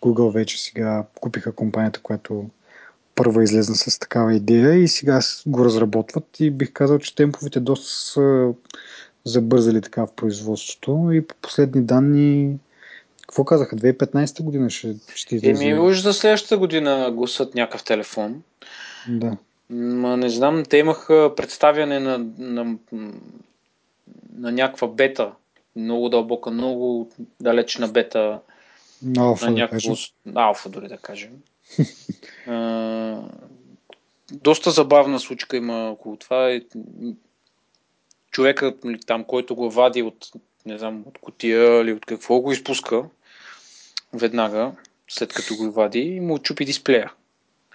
Google 0.00 0.32
вече 0.32 0.62
сега 0.62 1.04
купиха 1.20 1.52
компанията, 1.52 2.00
която 2.00 2.50
първа 3.14 3.42
излезна 3.42 3.74
с 3.74 3.98
такава 3.98 4.34
идея 4.34 4.74
и 4.74 4.88
сега 4.88 5.20
го 5.46 5.64
разработват 5.64 6.40
и 6.40 6.50
бих 6.50 6.72
казал, 6.72 6.98
че 6.98 7.14
темповете 7.14 7.60
доста 7.60 7.86
са 7.86 8.52
забързали 9.28 9.80
така 9.80 10.06
в 10.06 10.14
производството 10.14 11.10
и 11.12 11.26
по 11.26 11.34
последни 11.42 11.82
данни 11.82 12.58
какво 13.28 13.44
казаха? 13.44 13.76
2015 13.76 14.42
година 14.42 14.70
ще, 14.70 14.94
ще 15.14 15.36
излезе? 15.36 15.64
Еми, 15.64 15.80
уж 15.80 16.00
за 16.00 16.12
следващата 16.12 16.58
година 16.58 17.12
гласат 17.14 17.54
някакъв 17.54 17.84
телефон. 17.84 18.42
Да. 19.08 19.36
Ма 19.70 20.16
не 20.16 20.28
знам, 20.28 20.62
те 20.68 20.76
имаха 20.76 21.32
представяне 21.36 22.00
на, 22.00 22.26
на, 22.38 22.76
на 24.36 24.52
някаква 24.52 24.88
бета. 24.88 25.32
Много 25.76 26.08
дълбока, 26.08 26.50
много 26.50 27.10
далечна 27.40 27.88
бета. 27.88 28.40
На 29.02 29.22
алфа, 29.22 29.46
на 29.46 29.52
някакво... 29.52 29.94
Да 30.26 30.40
алфа, 30.40 30.68
дори 30.68 30.88
да 30.88 30.96
кажем. 30.96 31.30
а, 32.46 33.22
доста 34.32 34.70
забавна 34.70 35.20
случка 35.20 35.56
има 35.56 35.90
около 35.90 36.16
това. 36.16 36.60
Човекът 38.38 38.84
нали, 38.84 38.98
там, 39.06 39.24
който 39.24 39.54
го 39.54 39.70
вади 39.70 40.02
от, 40.02 40.28
не 40.66 40.78
знам, 40.78 41.04
от 41.06 41.18
котия 41.18 41.80
или 41.80 41.92
от 41.92 42.06
какво, 42.06 42.40
го 42.40 42.52
изпуска 42.52 43.04
веднага, 44.12 44.72
след 45.08 45.32
като 45.32 45.56
го 45.56 45.70
вади 45.70 46.00
и 46.00 46.20
му 46.20 46.38
чупи 46.38 46.64
дисплея. 46.64 47.12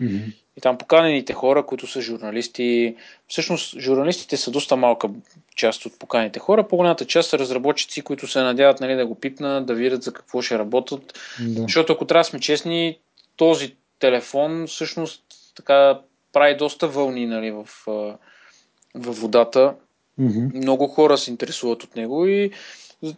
Mm-hmm. 0.01 0.33
И 0.57 0.61
там 0.61 0.77
поканените 0.77 1.33
хора, 1.33 1.65
които 1.65 1.87
са 1.87 2.01
журналисти, 2.01 2.95
всъщност 3.27 3.79
журналистите 3.79 4.37
са 4.37 4.51
доста 4.51 4.75
малка 4.75 5.09
част 5.55 5.85
от 5.85 5.99
поканените 5.99 6.39
хора, 6.39 6.67
по-голямата 6.67 7.05
част 7.05 7.29
са 7.29 7.39
разработчици, 7.39 8.01
които 8.01 8.27
се 8.27 8.41
надяват 8.41 8.79
нали, 8.79 8.95
да 8.95 9.05
го 9.05 9.19
пипнат, 9.19 9.65
да 9.65 9.73
видят 9.73 10.03
за 10.03 10.13
какво 10.13 10.41
ще 10.41 10.59
работят. 10.59 11.19
Да. 11.39 11.61
Защото 11.61 11.93
ако 11.93 12.05
трябва 12.05 12.19
да 12.19 12.29
сме 12.29 12.39
честни, 12.39 12.99
този 13.35 13.75
телефон 13.99 14.67
всъщност 14.67 15.23
така 15.55 15.99
прави 16.33 16.57
доста 16.57 16.87
вълни 16.87 17.25
нали, 17.25 17.51
в, 17.51 17.67
в 17.85 19.11
водата. 19.11 19.75
Mm-hmm. 20.19 20.55
Много 20.55 20.87
хора 20.87 21.17
се 21.17 21.31
интересуват 21.31 21.83
от 21.83 21.95
него 21.95 22.25
и 22.25 22.51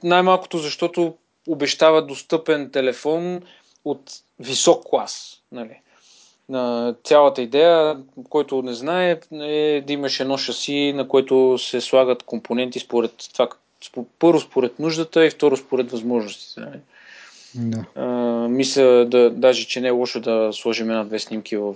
най-малкото 0.04 0.58
защото 0.58 1.14
обещава 1.48 2.06
достъпен 2.06 2.70
телефон 2.72 3.42
от 3.86 4.12
висок 4.40 4.84
клас. 4.90 5.42
Нали 5.52 5.82
на 6.50 6.96
цялата 7.04 7.42
идея, 7.42 7.98
който 8.30 8.62
не 8.62 8.74
знае, 8.74 9.20
е 9.32 9.84
да 9.88 9.94
имаш 9.94 10.20
едно 10.20 10.38
шаси, 10.38 10.94
на 10.96 11.08
което 11.08 11.58
се 11.58 11.82
слагат 11.82 12.24
компоненти 12.24 12.80
според 12.80 13.12
това, 13.34 13.50
първо 14.20 14.40
според 14.40 14.80
нуждата 14.80 15.26
и 15.26 15.30
второ 15.30 15.58
според 15.58 15.92
възможностите. 15.92 16.60
Нали? 16.60 16.80
Да. 17.56 17.86
А, 17.96 18.06
мисля, 18.48 19.06
да, 19.06 19.30
даже, 19.30 19.68
че 19.68 19.82
не 19.82 19.88
е 19.88 19.92
лошо 19.92 20.20
да 20.20 20.50
сложим 20.54 20.90
една-две 20.90 21.20
снимки 21.20 21.58
в, 21.58 21.76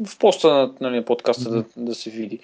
в 0.00 0.18
поста 0.18 0.48
на 0.48 0.72
нали, 0.80 1.04
подкаста 1.04 1.50
да. 1.50 1.56
Да, 1.56 1.64
да 1.76 1.94
се 1.94 2.10
види. 2.10 2.38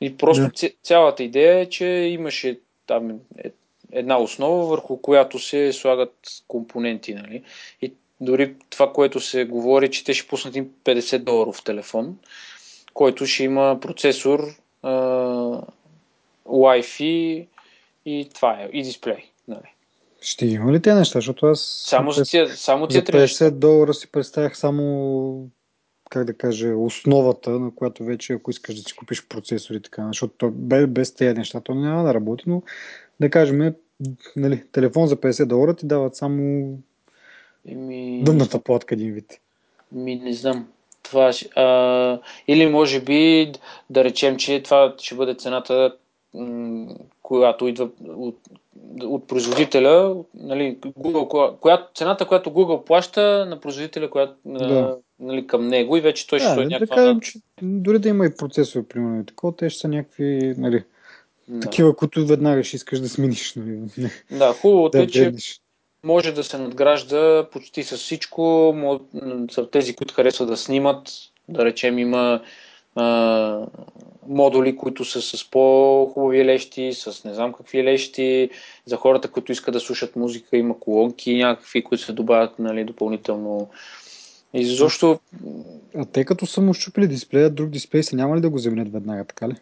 И 0.00 0.16
просто 0.16 0.42
да. 0.42 0.70
цялата 0.82 1.22
идея 1.22 1.58
е, 1.60 1.66
че 1.66 1.86
имаше 1.86 2.60
там 2.86 3.10
е, 3.44 3.50
една 3.92 4.18
основа, 4.18 4.66
върху 4.66 4.96
която 4.96 5.38
се 5.38 5.72
слагат 5.72 6.14
компоненти. 6.48 7.14
Нали? 7.14 7.42
И 7.82 7.92
дори 8.20 8.54
това, 8.70 8.92
което 8.92 9.20
се 9.20 9.44
говори, 9.44 9.90
че 9.90 10.04
те 10.04 10.14
ще 10.14 10.28
пуснат 10.28 10.56
им 10.56 10.70
50 10.84 11.18
доларов 11.18 11.64
телефон, 11.64 12.18
който 12.94 13.26
ще 13.26 13.44
има 13.44 13.78
процесор 13.80 14.54
а, 14.82 14.92
Wi-Fi 16.46 17.46
и 18.06 18.28
това 18.34 18.52
е, 18.52 18.68
и 18.72 18.82
дисплей. 18.82 19.30
Нали. 19.48 19.74
Ще 20.20 20.46
има 20.46 20.72
ли 20.72 20.82
тези 20.82 20.98
неща? 20.98 21.18
Защото 21.18 21.46
аз 21.46 21.60
само 21.86 22.10
за 22.10 22.24
тия, 22.24 22.48
само 22.48 22.86
тия 22.86 23.02
за 23.06 23.12
50 23.12 23.50
долара 23.50 23.94
си 23.94 24.12
представях 24.12 24.58
само 24.58 25.50
как 26.10 26.24
да 26.24 26.34
кажа, 26.34 26.76
основата, 26.76 27.50
на 27.50 27.74
която 27.74 28.04
вече, 28.04 28.32
ако 28.32 28.50
искаш 28.50 28.74
да 28.74 28.88
си 28.88 28.96
купиш 28.96 29.28
процесор 29.28 29.74
и 29.74 29.82
така, 29.82 30.06
защото 30.06 30.50
без, 30.50 30.86
без 30.86 31.14
тези 31.14 31.38
неща 31.38 31.60
то 31.60 31.74
няма 31.74 32.04
да 32.04 32.14
работи, 32.14 32.44
но 32.46 32.62
да 33.20 33.30
кажем, 33.30 33.74
нали, 34.36 34.64
телефон 34.72 35.06
за 35.06 35.16
50 35.16 35.44
долара 35.44 35.74
ти 35.74 35.86
дават 35.86 36.16
само 36.16 36.72
Еми... 37.68 38.22
дъмната 38.24 38.58
платка 38.58 38.94
един 38.94 39.12
вид. 39.12 39.40
Ми 39.92 40.16
не 40.16 40.32
знам. 40.32 40.68
Това, 41.02 41.32
а, 41.56 42.18
или 42.48 42.66
може 42.66 43.00
би 43.00 43.52
да 43.90 44.04
речем, 44.04 44.36
че 44.36 44.62
това 44.62 44.94
ще 44.98 45.14
бъде 45.14 45.34
цената, 45.34 45.94
която 47.22 47.68
идва 47.68 47.88
от, 48.16 48.38
от 49.02 49.28
производителя, 49.28 50.16
нали, 50.34 50.78
Google, 50.80 51.58
коя, 51.58 51.86
цената, 51.94 52.26
която 52.26 52.50
Google 52.50 52.84
плаща 52.84 53.46
на 53.48 53.60
производителя, 53.60 54.10
която, 54.10 54.34
да. 54.44 54.96
Нали, 55.20 55.46
към 55.46 55.68
него 55.68 55.96
и 55.96 56.00
вече 56.00 56.26
той 56.26 56.38
ще 56.38 56.54
да, 56.54 56.62
е 56.62 56.66
някаква... 56.66 56.96
Да 56.96 57.02
кажем, 57.02 57.20
че 57.20 57.38
дори 57.62 57.98
да 57.98 58.08
има 58.08 58.26
и 58.26 58.36
процесор, 58.36 58.86
примерно, 58.86 59.24
такова, 59.24 59.56
те 59.56 59.70
ще 59.70 59.80
са 59.80 59.88
някакви, 59.88 60.54
нали, 60.58 60.84
да. 61.48 61.60
такива, 61.60 61.96
които 61.96 62.26
веднага 62.26 62.64
ще 62.64 62.76
искаш 62.76 63.00
да 63.00 63.08
смениш. 63.08 63.54
Нали. 63.54 64.10
Да, 64.30 64.52
хубавото 64.52 64.98
да, 64.98 65.04
е, 65.04 65.06
че 65.06 65.32
може 66.04 66.32
да 66.32 66.44
се 66.44 66.58
надгражда 66.58 67.46
почти 67.52 67.82
с 67.82 67.96
всичко. 67.96 68.74
За 69.50 69.70
тези, 69.70 69.96
които 69.96 70.14
харесват 70.14 70.48
да 70.48 70.56
снимат, 70.56 71.08
да 71.48 71.64
речем 71.64 71.98
има 71.98 72.42
а, 72.94 73.66
модули, 74.28 74.76
които 74.76 75.04
са 75.04 75.22
с 75.22 75.50
по-хубави 75.50 76.44
лещи, 76.44 76.92
с 76.92 77.24
не 77.24 77.34
знам 77.34 77.52
какви 77.52 77.84
лещи. 77.84 78.50
За 78.86 78.96
хората, 78.96 79.30
които 79.30 79.52
искат 79.52 79.72
да 79.74 79.80
слушат 79.80 80.16
музика, 80.16 80.56
има 80.56 80.80
колонки 80.80 81.36
някакви, 81.36 81.84
които 81.84 82.04
се 82.04 82.12
добавят 82.12 82.58
нали, 82.58 82.84
допълнително. 82.84 83.70
И 84.54 84.66
защо... 84.66 85.18
А 85.96 86.04
те 86.04 86.24
като 86.24 86.46
са 86.46 86.60
му 86.60 86.74
щупили 86.74 87.08
дисплея, 87.08 87.50
друг 87.50 87.70
дисплей 87.70 88.02
се 88.02 88.16
няма 88.16 88.36
ли 88.36 88.40
да 88.40 88.50
го 88.50 88.58
заменят 88.58 88.92
веднага, 88.92 89.24
така 89.24 89.48
ли? 89.48 89.54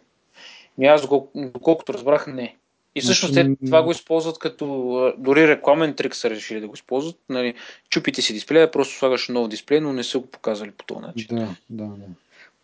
Ми 0.77 0.85
аз, 0.85 1.07
доколкото 1.35 1.93
разбрах, 1.93 2.27
не. 2.27 2.55
И 2.95 3.01
всъщност 3.01 3.33
те 3.33 3.55
това 3.65 3.83
го 3.83 3.91
използват 3.91 4.39
като 4.39 5.13
дори 5.17 5.47
рекламен 5.47 5.93
трик 5.93 6.15
са 6.15 6.29
решили 6.29 6.61
да 6.61 6.67
го 6.67 6.73
използват. 6.73 7.15
Нали, 7.29 7.53
чупите 7.89 8.21
си 8.21 8.33
дисплея, 8.33 8.71
просто 8.71 8.97
слагаш 8.97 9.27
нов 9.27 9.47
дисплей, 9.47 9.79
но 9.79 9.93
не 9.93 10.03
са 10.03 10.19
го 10.19 10.25
показали 10.25 10.71
по 10.71 10.85
този 10.85 11.01
начин. 11.01 11.27
Да, 11.31 11.55
да, 11.69 11.85
да. 11.85 12.05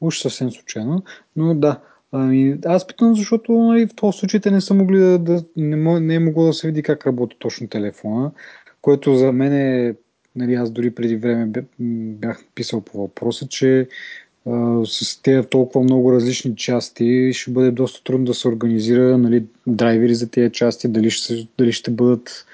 Уж 0.01 0.19
съвсем 0.19 0.51
случайно, 0.51 1.03
но 1.35 1.55
да. 1.55 1.79
Ами, 2.11 2.57
аз 2.65 2.87
питам, 2.87 3.15
защото 3.15 3.51
нали, 3.51 3.87
в 3.87 3.95
този 3.95 4.17
случай 4.17 4.39
те 4.39 4.51
не 4.51 4.61
са 4.61 4.73
могли 4.73 4.99
да, 4.99 5.19
да 5.19 5.43
не, 5.57 5.99
не 5.99 6.15
е 6.15 6.19
могло 6.19 6.45
да 6.45 6.53
се 6.53 6.67
види 6.67 6.83
как 6.83 7.07
работи 7.07 7.35
точно 7.39 7.67
телефона, 7.67 8.31
което 8.81 9.15
за 9.15 9.31
мен 9.31 9.53
е, 9.53 9.95
нали, 10.35 10.53
аз 10.53 10.71
дори 10.71 10.91
преди 10.91 11.15
време 11.15 11.63
бях 12.19 12.43
писал 12.55 12.81
по 12.81 13.01
въпроса, 13.01 13.47
че 13.47 13.87
с 14.85 15.21
тези 15.21 15.47
толкова 15.47 15.83
много 15.83 16.13
различни 16.13 16.55
части 16.55 17.31
ще 17.33 17.51
бъде 17.51 17.71
доста 17.71 18.03
трудно 18.03 18.25
да 18.25 18.33
се 18.33 18.47
организира 18.47 19.17
нали, 19.17 19.45
драйвери 19.67 20.15
за 20.15 20.31
тези 20.31 20.51
части, 20.51 20.87
дали 20.87 21.09
ще, 21.09 21.47
дали 21.57 21.71
ще 21.71 21.91
бъдат 21.91 22.45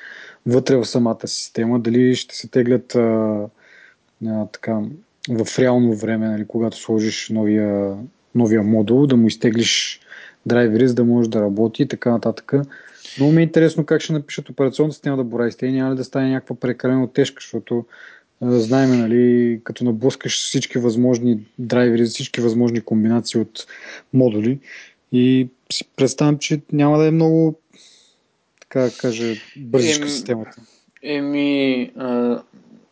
вътре 0.46 0.76
в 0.76 0.86
самата 0.86 1.28
система, 1.28 1.80
дали 1.80 2.16
ще 2.16 2.36
се 2.36 2.48
теглят 2.48 2.96
а, 2.96 3.46
а, 4.28 4.46
така, 4.46 4.82
в 5.30 5.60
реално 5.60 5.96
време, 5.96 6.28
нали, 6.28 6.46
когато 6.48 6.78
сложиш 6.78 7.30
новия, 7.30 7.96
новия 8.36 8.64
модул, 8.64 9.08
да 9.08 9.16
му 9.16 9.28
изтеглиш 9.28 10.02
драйвери, 10.50 10.88
за 10.88 10.96
да 10.96 11.04
може 11.04 11.30
да 11.30 11.42
работи 11.42 11.84
и 11.84 11.88
така 11.88 12.12
нататък. 12.12 12.54
Много 13.18 13.34
ми 13.34 13.42
е 13.42 13.44
интересно 13.44 13.86
как 13.86 14.02
ще 14.02 14.14
напишат 14.14 14.50
операционната 14.50 14.94
система 14.94 15.18
да 15.18 15.24
бора 15.24 15.50
и 15.62 15.72
няма 15.72 15.92
ли 15.92 15.96
да 15.96 16.04
стане 16.04 16.30
някаква 16.30 16.56
прекалено 16.56 17.08
тежка, 17.08 17.42
защото 17.42 17.86
Знаеме, 18.42 18.98
нали, 18.98 19.60
като 19.64 19.84
наблъскаш 19.84 20.44
всички 20.44 20.78
възможни 20.78 21.40
драйвери, 21.60 22.06
всички 22.06 22.42
възможни 22.42 22.82
комбинации 22.82 23.42
от 23.42 23.68
модули 24.14 24.60
и 25.12 25.50
си 25.74 25.86
представям, 25.96 26.38
че 26.38 26.62
няма 26.72 26.98
да 26.98 27.08
е 27.08 27.12
много 27.12 27.60
така 28.62 28.80
да 28.80 28.92
кажа, 28.98 29.36
бързичка 29.58 30.10
системата. 30.10 30.62
Еми, 31.04 31.92
а, 31.96 32.42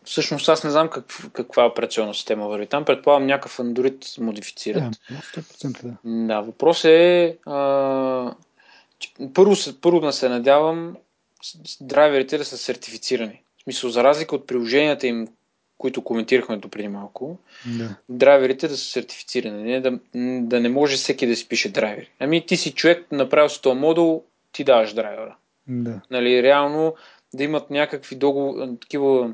всъщност 0.08 0.50
аз 0.50 0.63
не 0.63 0.70
знам 0.70 0.89
как, 0.89 1.06
каква 1.34 1.65
операционна 1.65 2.13
система 2.13 2.48
върви 2.48 2.67
там. 2.67 2.86
Предполагам 2.86 3.28
някакъв 3.28 3.58
Android 3.58 4.22
модифицират. 4.22 5.00
Да, 5.10 5.41
100% 5.41 5.82
да. 5.84 5.98
Да, 6.04 6.41
въпрос 6.41 6.86
е 6.86 7.38
а, 7.46 8.34
първо, 9.34 9.56
първо 9.82 10.00
да 10.00 10.13
се 10.13 10.30
надявам 10.30 10.96
драйверите 11.82 12.38
да 12.38 12.46
са 12.46 12.58
сертифицирани. 12.58 13.41
В 13.58 13.63
смисъл, 13.63 13.89
за 13.89 14.04
разлика 14.04 14.36
от 14.36 14.48
приложенията 14.48 15.08
им, 15.08 15.28
които 15.78 16.04
коментирахме 16.04 16.58
до 16.58 16.70
преди 16.70 16.88
малко, 16.88 17.38
да. 17.65 17.96
драйверите 18.10 18.67
да 18.67 18.78
са 18.78 18.86
сертифицирани, 18.86 19.63
не, 19.63 19.82
да, 19.82 20.00
да 20.48 20.60
не 20.60 20.70
може 20.70 20.96
всеки 20.96 21.28
да 21.28 21.36
си 21.36 21.48
пише 21.48 21.72
драйвери. 21.72 22.10
Ами 22.20 22.46
ти 22.46 22.58
си 22.58 22.74
човек, 22.74 23.12
направил 23.12 23.50
с 23.50 23.62
този 23.62 23.80
модул, 23.80 24.24
ти 24.52 24.63
даваш 24.63 24.93
драйвера. 24.93 25.36
Да. 25.67 26.02
Нали, 26.12 26.43
реално 26.43 26.96
да 27.34 27.43
имат 27.43 27.70
някакви 27.70 28.15
договор, 28.15 28.67
такива 28.82 29.34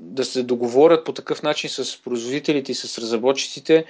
да 0.00 0.24
се 0.24 0.42
договорят 0.42 1.04
по 1.04 1.12
такъв 1.12 1.42
начин 1.42 1.70
с 1.70 2.02
производителите 2.02 2.72
и 2.72 2.74
с 2.74 2.98
разработчиците, 2.98 3.84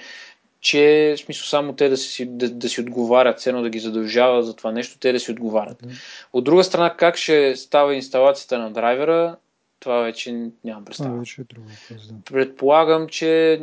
че 0.61 1.15
в 1.17 1.21
смисъл 1.21 1.45
само 1.45 1.73
те 1.73 1.89
да 1.89 1.97
си, 1.97 2.27
да, 2.27 2.51
да 2.51 2.69
си 2.69 2.81
отговарят, 2.81 3.41
ценно 3.41 3.63
да 3.63 3.71
ги 3.71 3.79
задължава 3.79 4.43
за 4.43 4.57
това 4.57 4.73
нещо, 4.73 4.99
те 4.99 5.13
да 5.13 5.21
си 5.21 5.31
отговарят. 5.31 5.83
Mm-hmm. 5.83 6.29
От 6.33 6.45
друга 6.45 6.65
страна, 6.65 6.97
как 6.97 7.17
ще 7.17 7.57
става 7.57 7.95
инсталацията 7.95 8.59
на 8.59 8.71
драйвера, 8.71 9.37
това 9.81 10.01
вече 10.01 10.51
нямам 10.65 10.85
представа. 10.85 11.09
Това 11.09 11.21
вече 11.21 11.41
е 11.41 11.45
друго. 11.45 11.67
Да. 11.91 12.15
Предполагам, 12.25 13.09
че 13.09 13.61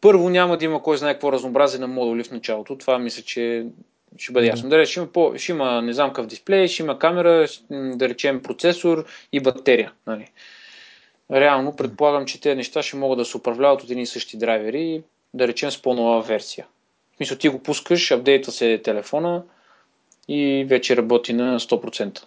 първо 0.00 0.30
няма 0.30 0.56
да 0.56 0.64
има 0.64 0.82
кой 0.82 0.96
знае 0.96 1.14
какво 1.14 1.32
разнообразие 1.32 1.80
на 1.80 1.86
модули 1.86 2.24
в 2.24 2.30
началото. 2.30 2.78
Това 2.78 2.98
мисля, 2.98 3.22
че 3.22 3.66
ще 4.18 4.32
бъде 4.32 4.46
ясно. 4.46 4.68
Да, 4.68 4.78
речем, 4.78 5.08
по, 5.12 5.32
ще 5.36 5.52
има 5.52 5.82
не 5.82 5.92
знам 5.92 6.08
какъв 6.08 6.26
дисплей, 6.26 6.68
ще 6.68 6.82
има 6.82 6.98
камера, 6.98 7.46
да 7.70 8.08
речем 8.08 8.42
процесор 8.42 9.04
и 9.32 9.40
батерия. 9.40 9.92
Нали. 10.06 10.30
Реално 11.30 11.76
предполагам, 11.76 12.26
че 12.26 12.40
тези 12.40 12.56
неща 12.56 12.82
ще 12.82 12.96
могат 12.96 13.18
да 13.18 13.24
се 13.24 13.36
управляват 13.36 13.82
от 13.82 13.90
едни 13.90 14.02
и 14.02 14.06
същи 14.06 14.36
драйвери, 14.36 15.02
да 15.34 15.48
речем 15.48 15.70
с 15.70 15.82
по-нова 15.82 16.22
версия. 16.22 16.66
В 17.12 17.16
смисъл, 17.16 17.38
ти 17.38 17.48
го 17.48 17.58
пускаш, 17.58 18.10
апдейтва 18.10 18.52
се 18.52 18.78
телефона 18.78 19.42
и 20.28 20.64
вече 20.68 20.96
работи 20.96 21.32
на 21.32 21.60
100%. 21.60 22.20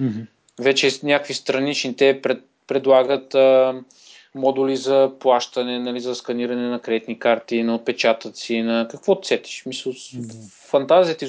Mm-hmm 0.00 0.26
вече 0.58 0.90
някакви 1.02 1.34
странични 1.34 1.96
те 1.96 2.22
пред, 2.22 2.44
предлагат 2.66 3.34
а, 3.34 3.74
модули 4.34 4.76
за 4.76 5.12
плащане, 5.20 5.78
нали, 5.78 6.00
за 6.00 6.14
сканиране 6.14 6.68
на 6.68 6.80
кредитни 6.80 7.18
карти, 7.18 7.62
на 7.62 7.74
отпечатъци, 7.74 8.62
на 8.62 8.88
какво 8.90 9.22
сетиш. 9.22 9.66
Мисля, 9.66 9.92
mm-hmm. 9.92 10.68
фантазията 10.70 11.24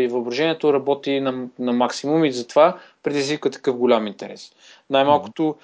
и 0.00 0.08
въображението 0.08 0.72
работи 0.72 1.20
на, 1.20 1.48
на 1.58 1.72
максимум 1.72 2.24
и 2.24 2.32
затова 2.32 2.78
предизвика 3.02 3.50
такъв 3.50 3.76
голям 3.76 4.06
интерес. 4.06 4.52
Най-малкото 4.90 5.42
mm-hmm. 5.42 5.56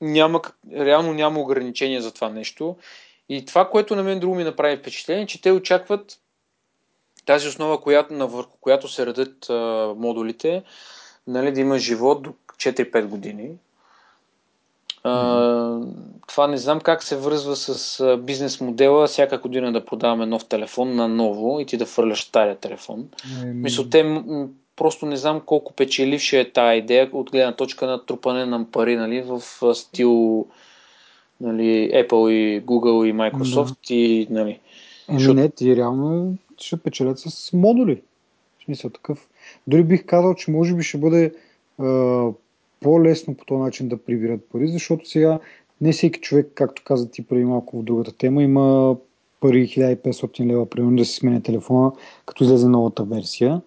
няма, 0.00 0.40
реално 0.72 1.14
няма 1.14 1.40
ограничения 1.40 2.02
за 2.02 2.14
това 2.14 2.28
нещо. 2.28 2.76
И 3.28 3.44
това, 3.44 3.70
което 3.70 3.96
на 3.96 4.02
мен 4.02 4.20
друго 4.20 4.34
ми 4.34 4.44
направи 4.44 4.76
впечатление, 4.76 5.26
че 5.26 5.42
те 5.42 5.52
очакват 5.52 6.18
тази 7.26 7.48
основа, 7.48 7.80
която, 7.80 8.28
върху 8.28 8.56
която 8.60 8.88
се 8.88 9.06
радат 9.06 9.50
а, 9.50 9.54
модулите, 9.96 10.62
нали, 11.26 11.52
да 11.52 11.60
има 11.60 11.78
живот 11.78 12.22
до 12.22 12.34
4-5 12.56 13.06
години. 13.06 13.50
А, 15.04 15.80
това 16.26 16.46
не 16.46 16.56
знам 16.56 16.80
как 16.80 17.02
се 17.02 17.16
връзва 17.16 17.56
с 17.56 18.16
бизнес 18.22 18.60
модела, 18.60 19.06
всяка 19.06 19.38
година 19.38 19.72
да 19.72 19.84
продаваме 19.84 20.26
нов 20.26 20.44
телефон 20.44 20.94
на 20.94 21.08
ново 21.08 21.60
и 21.60 21.66
ти 21.66 21.76
да 21.76 21.86
фърляш 21.86 22.22
стария 22.22 22.56
телефон. 22.56 23.04
Mm-hmm. 23.04 23.52
Мисля, 23.52 23.90
те 23.90 24.22
просто 24.76 25.06
не 25.06 25.16
знам 25.16 25.40
колко 25.46 25.72
печеливша 25.72 26.38
е 26.38 26.50
тази 26.50 26.78
идея 26.78 27.10
от 27.12 27.30
гледна 27.30 27.52
точка 27.52 27.86
на 27.86 28.06
трупане 28.06 28.46
на 28.46 28.70
пари 28.70 28.96
нали, 28.96 29.22
в 29.22 29.42
стил 29.74 30.46
нали, 31.40 31.90
Apple 31.94 32.30
и 32.30 32.62
Google 32.62 33.06
и 33.06 33.14
Microsoft 33.14 33.88
да. 33.88 33.94
и 33.94 34.26
нали. 34.30 34.60
Еми 35.08 35.20
Шо... 35.20 35.34
не, 35.34 35.50
ти 35.50 35.76
реално 35.76 36.36
ще 36.58 36.76
печелят 36.76 37.18
с 37.18 37.52
модули. 37.52 38.02
В 38.60 38.64
смисъл 38.64 38.90
такъв. 38.90 39.28
Дори 39.66 39.82
бих 39.82 40.06
казал, 40.06 40.34
че 40.34 40.50
може 40.50 40.74
би 40.74 40.82
ще 40.82 40.98
бъде 40.98 41.34
а, 41.78 41.84
по-лесно 42.80 43.34
по 43.34 43.44
този 43.44 43.62
начин 43.62 43.88
да 43.88 43.96
прибират 43.96 44.48
пари, 44.52 44.68
защото 44.68 45.08
сега 45.08 45.38
не 45.80 45.92
всеки 45.92 46.20
човек, 46.20 46.50
както 46.54 46.82
каза 46.84 47.10
ти 47.10 47.26
преди 47.26 47.44
малко 47.44 47.80
в 47.80 47.82
другата 47.82 48.16
тема, 48.16 48.42
има 48.42 48.96
пари 49.40 49.68
1500 49.68 50.46
лева, 50.46 50.70
примерно 50.70 50.96
да 50.96 51.04
си 51.04 51.14
сменя 51.14 51.42
телефона, 51.42 51.92
като 52.26 52.44
излезе 52.44 52.68
новата 52.68 53.04
версия. 53.04 53.62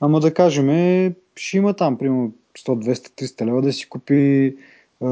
Ама 0.00 0.20
да 0.20 0.34
кажем, 0.34 1.14
ще 1.36 1.56
има 1.56 1.74
там, 1.74 1.98
примерно 1.98 2.32
100, 2.58 2.92
200, 2.92 2.92
300 2.94 3.46
лева 3.46 3.62
да 3.62 3.72
си 3.72 3.88
купи 3.88 4.56
а, 5.00 5.08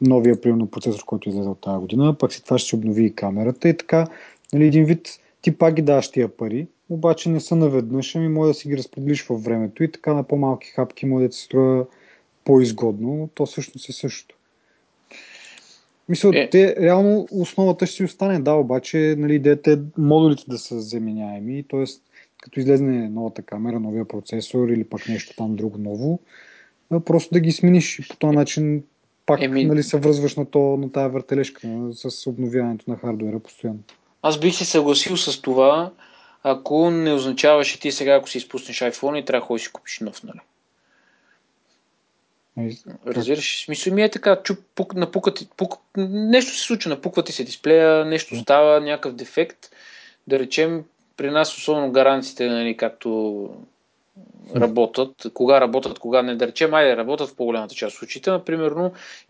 новия, 0.00 0.40
примерно, 0.40 0.66
процесор, 0.66 1.04
който 1.04 1.28
излезе 1.28 1.48
от 1.48 1.60
тази 1.60 1.78
година, 1.78 2.14
пък 2.18 2.32
след 2.32 2.44
това 2.44 2.58
ще 2.58 2.68
се 2.68 2.76
обнови 2.76 3.04
и 3.04 3.14
камерата 3.14 3.68
и 3.68 3.76
така 3.76 4.06
Нали, 4.52 4.66
един 4.66 4.84
вид, 4.84 5.20
ти 5.42 5.58
пак 5.58 5.74
ги 5.74 5.82
даваш 5.82 6.10
тия 6.10 6.28
пари, 6.28 6.66
обаче 6.90 7.30
не 7.30 7.40
са 7.40 7.56
наведнъж, 7.56 8.16
ами 8.16 8.28
може 8.28 8.48
да 8.48 8.54
си 8.54 8.68
ги 8.68 8.76
разпределиш 8.76 9.26
във 9.26 9.44
времето 9.44 9.84
и 9.84 9.92
така 9.92 10.14
на 10.14 10.22
по-малки 10.22 10.68
хапки 10.68 11.06
може 11.06 11.26
да 11.26 11.32
се 11.32 11.42
струва 11.42 11.86
по-изгодно, 12.46 13.28
то 13.34 13.46
всъщност 13.46 13.88
е 13.88 13.92
същото. 13.92 14.36
Мисля, 16.08 16.30
е... 16.34 16.50
те, 16.50 16.76
реално 16.80 17.28
основата 17.30 17.86
ще 17.86 17.96
си 17.96 18.04
остане, 18.04 18.40
да, 18.40 18.52
обаче 18.52 19.14
нали, 19.18 19.34
идеята 19.34 19.80
модулите 19.98 20.44
да 20.48 20.58
са 20.58 20.80
заменяеми, 20.80 21.64
т.е. 21.70 21.84
като 22.42 22.60
излезне 22.60 23.08
новата 23.08 23.42
камера, 23.42 23.80
новия 23.80 24.04
процесор 24.04 24.68
или 24.68 24.84
пък 24.84 25.08
нещо 25.08 25.36
там 25.36 25.56
друго 25.56 25.78
ново, 25.78 26.20
просто 27.04 27.34
да 27.34 27.40
ги 27.40 27.52
смениш 27.52 27.98
и 27.98 28.08
по 28.08 28.16
този 28.16 28.36
начин 28.36 28.84
пак 29.26 29.42
Еми... 29.42 29.64
нали, 29.64 29.82
се 29.82 29.98
връзваш 29.98 30.36
на, 30.36 30.44
то, 30.44 30.76
на 30.76 30.92
тази 30.92 31.12
въртележка 31.12 31.68
с 31.92 32.26
обновяването 32.26 32.90
на 32.90 32.96
хардуера 32.96 33.38
постоянно. 33.40 33.80
Аз 34.22 34.40
бих 34.40 34.54
се 34.54 34.64
съгласил 34.64 35.16
с 35.16 35.42
това, 35.42 35.92
ако 36.42 36.90
не 36.90 37.12
означаваше 37.12 37.80
ти 37.80 37.92
сега, 37.92 38.14
ако 38.14 38.28
си 38.28 38.38
изпуснеш 38.38 38.80
iPhone 38.80 39.18
и 39.18 39.24
трябва 39.24 39.40
да 39.40 39.46
ходиш 39.46 39.62
си 39.62 39.72
купиш 39.72 40.00
нов, 40.00 40.22
нали? 40.22 40.40
Разбираш, 43.06 43.64
смисъл 43.64 43.94
ми 43.94 44.02
е 44.02 44.10
така, 44.10 44.42
чуп, 44.42 44.58
пук, 44.74 44.94
напукат, 44.94 45.48
пук, 45.56 45.74
нещо 45.96 46.56
се 46.56 46.62
случва, 46.62 46.88
напуква 46.88 47.24
ти 47.24 47.32
се 47.32 47.44
дисплея, 47.44 48.04
нещо 48.04 48.36
става, 48.36 48.80
някакъв 48.80 49.14
дефект. 49.14 49.58
Да 50.26 50.38
речем, 50.38 50.84
при 51.16 51.30
нас 51.30 51.56
особено 51.56 51.92
гаранциите, 51.92 52.48
нали, 52.48 52.76
както 52.76 53.50
работят, 54.56 55.26
кога 55.34 55.60
работят, 55.60 55.98
кога 55.98 56.22
не, 56.22 56.36
да 56.36 56.46
речем, 56.46 56.74
айде, 56.74 56.96
работят 56.96 57.28
в 57.28 57.36
по-голямата 57.36 57.74
част 57.74 57.94
от 57.94 57.98
случаите, 57.98 58.30
например, 58.30 58.72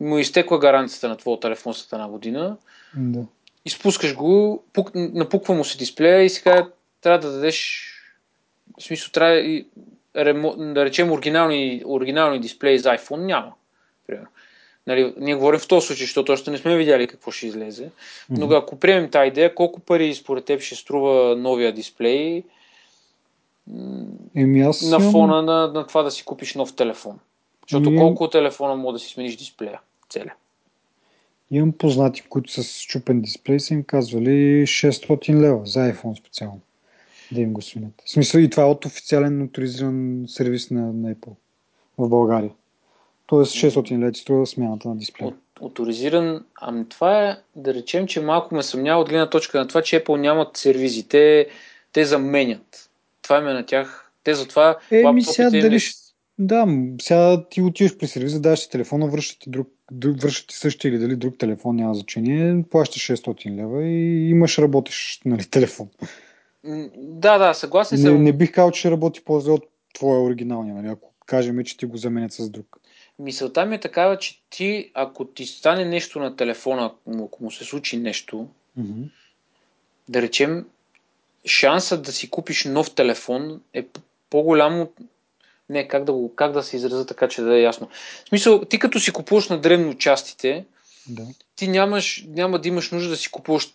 му 0.00 0.18
изтекла 0.18 0.58
гаранцията 0.58 1.08
на 1.08 1.16
твоя 1.16 1.40
телефон 1.40 1.74
след 1.74 1.92
една 1.92 2.08
година, 2.08 2.56
да. 2.96 3.24
изпускаш 3.64 4.14
го, 4.14 4.64
пук, 4.72 4.90
напуква 4.94 5.54
му 5.54 5.64
се 5.64 5.78
дисплея 5.78 6.22
и 6.22 6.30
сега 6.30 6.68
трябва 7.00 7.18
да 7.18 7.32
дадеш 7.32 7.90
в 8.78 8.82
смисъл, 8.82 9.10
трябва 9.12 9.36
и 9.36 9.66
да 10.74 10.84
речем 10.84 11.12
оригинални, 11.12 11.82
оригинални 11.86 12.40
дисплеи 12.40 12.78
за 12.78 12.88
iPhone 12.88 13.24
няма. 13.24 13.52
Примерно. 14.06 14.28
Нали, 14.86 15.14
ние 15.18 15.34
говорим 15.34 15.60
в 15.60 15.68
този 15.68 15.86
случай, 15.86 16.06
защото 16.06 16.32
още 16.32 16.50
не 16.50 16.58
сме 16.58 16.76
видяли 16.76 17.06
какво 17.06 17.30
ще 17.30 17.46
излезе. 17.46 17.90
Но 18.30 18.46
mm-hmm. 18.46 18.58
ако 18.58 18.76
приемем 18.76 19.10
тази 19.10 19.28
идея, 19.28 19.54
колко 19.54 19.80
пари 19.80 20.14
според 20.14 20.44
теб 20.44 20.60
ще 20.60 20.74
струва 20.74 21.36
новия 21.36 21.72
дисплей 21.72 22.42
Еми 24.36 24.60
аз 24.60 24.82
на 24.82 25.00
фона 25.00 25.42
на, 25.42 25.72
на 25.72 25.86
това 25.86 26.02
да 26.02 26.10
си 26.10 26.24
купиш 26.24 26.54
нов 26.54 26.74
телефон? 26.76 27.18
Защото 27.62 27.88
Еми... 27.88 27.98
колко 27.98 28.30
телефона 28.30 28.76
мога 28.76 28.92
да 28.92 28.98
си 28.98 29.08
смениш 29.08 29.36
дисплея? 29.36 29.80
Целя. 30.08 30.32
Имам 31.50 31.72
познати, 31.72 32.22
които 32.22 32.52
са 32.52 32.62
с 32.62 32.82
чупен 32.82 33.20
дисплей, 33.20 33.60
са 33.60 33.74
им 33.74 33.84
казвали 33.84 34.66
600 34.66 35.40
лева 35.40 35.66
за 35.66 35.92
iPhone 35.92 36.18
специално 36.18 36.60
да 37.32 37.40
им 37.40 37.52
го 37.52 37.62
сменят. 37.62 38.02
В 38.04 38.10
смисъл 38.10 38.40
и 38.40 38.50
това 38.50 38.62
е 38.62 38.66
от 38.66 38.84
официален 38.84 39.42
авторизиран 39.42 40.24
сервис 40.28 40.70
на, 40.70 40.92
на 40.92 41.14
Apple 41.14 41.34
в 41.98 42.08
България. 42.08 42.50
Тоест 43.26 43.52
600 43.52 43.98
лет 43.98 44.16
струва 44.16 44.46
смяната 44.46 44.88
на 44.88 44.96
дисплея. 44.96 45.34
Авторизиран, 45.62 46.44
ами 46.60 46.88
това 46.88 47.28
е, 47.28 47.36
да 47.56 47.74
речем, 47.74 48.06
че 48.06 48.20
малко 48.20 48.54
ме 48.54 48.62
съмнява 48.62 49.00
от 49.00 49.08
гледна 49.08 49.30
точка 49.30 49.58
на 49.58 49.68
това, 49.68 49.82
че 49.82 50.04
Apple 50.04 50.16
нямат 50.16 50.56
сервизи. 50.56 51.08
Те, 51.08 51.46
те 51.92 52.04
заменят. 52.04 52.90
Това 53.22 53.38
име 53.38 53.52
на 53.52 53.66
тях. 53.66 54.12
Те 54.24 54.34
затова 54.34 54.78
е, 54.90 55.12
ми 55.12 55.22
сега 55.22 55.50
дали... 55.50 55.78
Да, 56.38 56.66
сега 57.00 57.44
ти 57.50 57.62
отиваш 57.62 57.98
при 57.98 58.06
сервиза, 58.06 58.40
даваш 58.40 58.60
ти 58.60 58.70
телефона, 58.70 59.06
връщат 59.06 59.38
ти, 59.40 59.50
друг, 59.50 59.68
връщат 60.22 60.48
ти 60.48 60.56
същия 60.56 60.88
или 60.88 60.98
дали 60.98 61.16
друг 61.16 61.38
телефон, 61.38 61.76
няма 61.76 61.94
значение, 61.94 62.64
плащаш 62.70 63.02
600 63.02 63.56
лева 63.56 63.84
и 63.84 64.30
имаш 64.30 64.58
работещ 64.58 65.24
нали, 65.24 65.44
телефон. 65.50 65.88
Да, 66.96 67.38
да, 67.38 67.54
съгласен 67.54 67.98
съм. 67.98 68.14
Не, 68.14 68.18
не 68.18 68.32
бих 68.32 68.52
казал, 68.52 68.70
че 68.70 68.90
работи 68.90 69.24
по-зле 69.24 69.52
от 69.52 69.64
твоя 69.94 70.20
оригиналния, 70.20 70.74
нали? 70.74 70.86
ако 70.86 71.12
кажем, 71.26 71.64
че 71.64 71.76
ти 71.76 71.86
го 71.86 71.96
заменят 71.96 72.32
с 72.32 72.50
друг. 72.50 72.80
Мисълта 73.18 73.66
ми 73.66 73.74
е 73.74 73.80
такава, 73.80 74.18
че 74.18 74.42
ти, 74.50 74.90
ако 74.94 75.24
ти 75.24 75.46
стане 75.46 75.84
нещо 75.84 76.18
на 76.18 76.36
телефона, 76.36 76.92
ако 77.18 77.44
му 77.44 77.50
се 77.50 77.64
случи 77.64 77.96
нещо, 77.96 78.48
mm-hmm. 78.78 79.08
да 80.08 80.22
речем, 80.22 80.66
шансът 81.46 82.02
да 82.02 82.12
си 82.12 82.30
купиш 82.30 82.64
нов 82.64 82.94
телефон 82.94 83.60
е 83.74 83.86
по-голямо. 84.30 84.88
Не, 85.68 85.88
как 85.88 86.04
да, 86.04 86.12
го, 86.12 86.34
как 86.34 86.52
да 86.52 86.62
се 86.62 86.76
изразя 86.76 87.06
така, 87.06 87.28
че 87.28 87.42
да 87.42 87.56
е 87.56 87.62
ясно. 87.62 87.88
В 88.24 88.28
смисъл, 88.28 88.64
ти 88.64 88.78
като 88.78 89.00
си 89.00 89.12
купуваш 89.12 89.48
на 89.48 89.60
древно 89.60 89.94
частите, 89.94 90.64
да. 91.08 91.22
Ти 91.56 91.68
нямаш, 91.68 92.24
няма 92.28 92.58
да 92.58 92.68
имаш 92.68 92.90
нужда 92.90 93.10
да 93.10 93.16
си 93.16 93.30
купуваш 93.30 93.72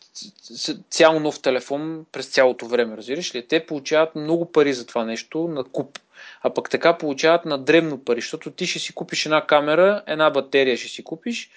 цял 0.89 1.19
нов 1.19 1.41
телефон 1.41 2.05
през 2.11 2.27
цялото 2.27 2.67
време, 2.67 2.97
разбираш 2.97 3.35
ли? 3.35 3.47
Те 3.47 3.65
получават 3.65 4.15
много 4.15 4.51
пари 4.51 4.73
за 4.73 4.85
това 4.85 5.05
нещо 5.05 5.47
на 5.47 5.63
куп. 5.63 5.99
А 6.41 6.53
пък 6.53 6.69
така 6.69 6.97
получават 6.97 7.45
на 7.45 7.57
древно 7.57 8.03
пари, 8.03 8.21
защото 8.21 8.51
ти 8.51 8.67
ще 8.67 8.79
си 8.79 8.93
купиш 8.93 9.25
една 9.25 9.47
камера, 9.47 10.03
една 10.07 10.29
батерия 10.29 10.77
ще 10.77 10.87
си 10.87 11.03
купиш 11.03 11.49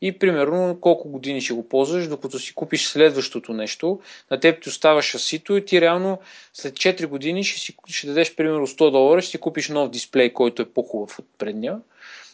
и 0.00 0.18
примерно 0.18 0.78
колко 0.80 1.08
години 1.08 1.40
ще 1.40 1.54
го 1.54 1.68
ползваш, 1.68 2.08
докато 2.08 2.38
си 2.38 2.54
купиш 2.54 2.86
следващото 2.86 3.52
нещо, 3.52 4.00
на 4.30 4.40
теб 4.40 4.62
ти 4.62 4.68
остава 4.68 5.02
шасито 5.02 5.56
и 5.56 5.64
ти 5.64 5.80
реално 5.80 6.18
след 6.54 6.74
4 6.74 7.06
години 7.06 7.44
ще, 7.44 7.60
си, 7.60 7.76
ще 7.86 8.06
дадеш 8.06 8.34
примерно 8.34 8.66
100 8.66 8.90
долара, 8.90 9.22
ще 9.22 9.30
си 9.30 9.38
купиш 9.38 9.68
нов 9.68 9.90
дисплей, 9.90 10.32
който 10.32 10.62
е 10.62 10.68
по-хубав 10.68 11.18
от 11.18 11.26
предния. 11.38 11.78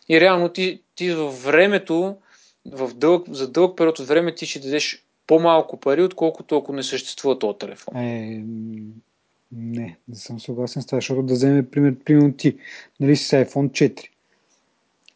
И 0.09 0.20
реално 0.20 0.48
ти, 0.48 0.81
ти 0.94 1.11
във 1.11 1.44
времето 1.44 2.16
в 2.72 2.94
дълъг, 2.94 3.26
за 3.31 3.50
дълъг 3.50 3.76
период 3.76 3.98
от 3.98 4.07
време 4.07 4.35
ти 4.35 4.46
ще 4.46 4.61
дадеш 4.61 5.04
по-малко 5.26 5.76
пари, 5.76 6.02
отколкото 6.02 6.57
ако 6.57 6.72
не 6.72 6.83
съществува 6.83 7.38
този 7.38 7.59
телефон. 7.59 7.96
Е, 7.96 8.44
не, 9.52 9.96
не 10.09 10.14
съм 10.14 10.40
съгласен 10.40 10.83
с 10.83 10.87
това, 10.87 10.96
защото 10.96 11.22
да 11.22 11.35
вземем 11.35 11.66
пример, 11.70 11.94
примерно 12.04 12.33
ти, 12.33 12.57
нали 13.00 13.16
си 13.16 13.24
с 13.24 13.31
iPhone 13.31 13.70
4. 13.70 14.09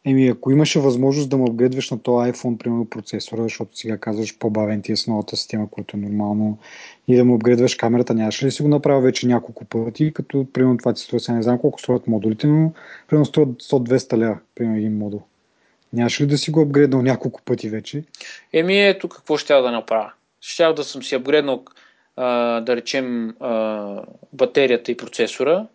Еми, 0.05 0.27
ако 0.27 0.51
имаше 0.51 0.79
възможност 0.79 1.29
да 1.29 1.37
му 1.37 1.45
апгрейдваш 1.49 1.91
на 1.91 1.99
този 1.99 2.31
iPhone, 2.31 2.57
примерно 2.57 2.85
процесора, 2.85 3.43
защото 3.43 3.77
сега 3.77 3.97
казваш 3.97 4.37
по-бавен 4.37 4.81
ти 4.81 4.91
е 4.91 4.95
с 4.95 5.07
новата 5.07 5.37
система, 5.37 5.69
което 5.69 5.97
е 5.97 5.99
нормално, 5.99 6.57
и 7.07 7.15
да 7.15 7.25
му 7.25 7.35
апгрейдваш 7.35 7.75
камерата, 7.75 8.13
нямаше 8.13 8.45
ли 8.45 8.51
си 8.51 8.61
го 8.61 8.67
направил 8.67 9.01
вече 9.01 9.27
няколко 9.27 9.65
пъти, 9.65 10.13
като 10.13 10.47
примерно 10.53 10.77
това 10.77 10.93
ти 10.93 11.01
струва, 11.01 11.19
сега 11.19 11.35
не 11.35 11.43
знам 11.43 11.59
колко 11.59 11.79
струват 11.79 12.07
модулите, 12.07 12.47
но 12.47 12.71
примерно 13.07 13.25
струва 13.25 13.47
100-200 13.47 14.17
лева, 14.17 14.39
примерно 14.55 14.77
един 14.77 14.97
модул. 14.97 15.21
Нямаше 15.93 16.23
ли 16.23 16.27
да 16.27 16.37
си 16.37 16.51
го 16.51 16.61
апгрейднал 16.61 17.01
няколко 17.01 17.41
пъти 17.41 17.69
вече? 17.69 18.03
Еми 18.53 18.87
ето 18.87 19.09
какво 19.09 19.37
ще 19.37 19.53
да 19.53 19.71
направя. 19.71 20.11
Щях 20.41 20.73
да 20.73 20.83
съм 20.83 21.03
си 21.03 21.15
апгрейднал 21.15 21.63
а, 22.15 22.59
да 22.61 22.75
речем 22.75 23.35
а, 23.39 24.01
батерията 24.33 24.91
и 24.91 24.97
процесора. 24.97 25.67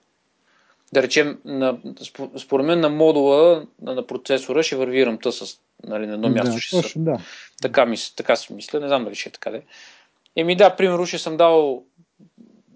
Да 0.93 1.03
речем, 1.03 1.39
на, 1.45 1.79
според 2.39 2.67
мен 2.67 2.81
на 2.81 2.89
модула 2.89 3.67
на, 3.83 3.95
на 3.95 4.07
процесора 4.07 4.63
ще 4.63 4.77
върви 4.77 5.07
ръмта 5.07 5.33
с 5.33 5.61
нали, 5.85 6.07
на 6.07 6.15
едно 6.15 6.29
място. 6.29 6.55
Да, 6.55 6.61
ще 6.61 6.77
точно, 6.77 7.05
да. 7.05 7.19
Така, 7.63 7.87
ми, 7.87 7.97
така 8.17 8.37
си 8.37 8.53
мисля, 8.53 8.81
не 8.81 8.89
знам 8.89 9.05
дали 9.05 9.15
ще 9.15 9.29
е 9.29 9.33
така. 9.33 9.51
Да. 9.51 9.61
Еми 10.37 10.57
да, 10.57 10.77
примерно 10.77 11.07
ще 11.07 11.19
съм 11.19 11.37
дал 11.37 11.85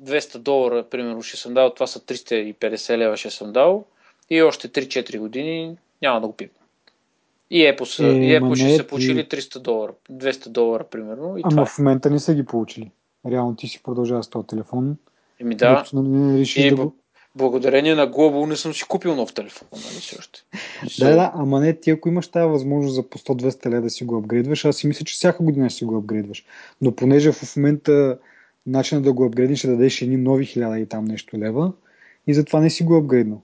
200 0.04 0.38
долара, 0.38 0.84
примерно 0.90 1.22
ще 1.22 1.36
съм 1.36 1.54
дал, 1.54 1.74
това 1.74 1.86
са 1.86 2.00
350 2.00 2.96
лева 2.96 3.16
ще 3.16 3.30
съм 3.30 3.52
дал 3.52 3.84
и 4.30 4.42
още 4.42 4.68
3-4 4.68 5.18
години 5.18 5.76
няма 6.02 6.20
да 6.20 6.26
го 6.26 6.36
пипам. 6.36 6.61
И 7.54 7.60
Apple, 7.60 8.04
е, 8.04 8.26
и 8.26 8.40
Apple 8.40 8.54
ще 8.54 8.76
са 8.76 8.86
получили 8.86 9.28
300 9.28 9.58
долара, 9.58 9.92
200 10.12 10.48
долара 10.48 10.84
примерно. 10.84 11.38
И 11.38 11.40
Ама 11.44 11.50
това. 11.50 11.66
в 11.66 11.78
момента 11.78 12.10
не 12.10 12.18
са 12.18 12.34
ги 12.34 12.44
получили. 12.44 12.90
Реално 13.30 13.56
ти 13.56 13.68
си 13.68 13.82
продължава 13.82 14.22
с 14.22 14.28
този 14.28 14.46
телефон. 14.46 14.96
Еми 15.40 15.54
да. 15.54 15.84
Не 15.92 16.38
реши 16.38 16.66
и 16.66 16.70
да 16.70 16.76
го... 16.76 16.94
благодарение 17.34 17.94
на 17.94 18.10
Global 18.10 18.48
не 18.48 18.56
съм 18.56 18.74
си 18.74 18.84
купил 18.88 19.14
нов 19.14 19.34
телефон, 19.34 19.68
нали 19.72 20.00
си 20.00 20.16
още. 20.18 20.42
Да, 20.98 21.14
да, 21.14 21.32
ама 21.34 21.60
не, 21.60 21.80
ти 21.80 21.90
ако 21.90 22.08
имаш 22.08 22.28
тази 22.28 22.48
възможност 22.48 22.94
за 22.94 23.08
по 23.08 23.18
100-200 23.18 23.70
лева 23.70 23.82
да 23.82 23.90
си 23.90 24.04
го 24.04 24.16
апгрейдваш, 24.16 24.64
аз 24.64 24.76
си 24.76 24.86
мисля, 24.86 25.04
че 25.04 25.14
всяка 25.14 25.42
година 25.42 25.70
си 25.70 25.84
го 25.84 25.96
апгрейдваш. 25.96 26.44
Но 26.80 26.92
понеже 26.92 27.32
в 27.32 27.56
момента 27.56 28.18
начинът 28.66 29.04
да 29.04 29.12
го 29.12 29.24
апгрейдиш 29.24 29.58
ще 29.58 29.68
дадеш 29.68 30.02
едни 30.02 30.16
нови 30.16 30.44
хиляда 30.44 30.78
и 30.78 30.86
там 30.86 31.04
нещо 31.04 31.38
лева 31.38 31.72
и 32.26 32.34
затова 32.34 32.60
не 32.60 32.70
си 32.70 32.84
го 32.84 32.96
апгрейднал. 32.96 33.42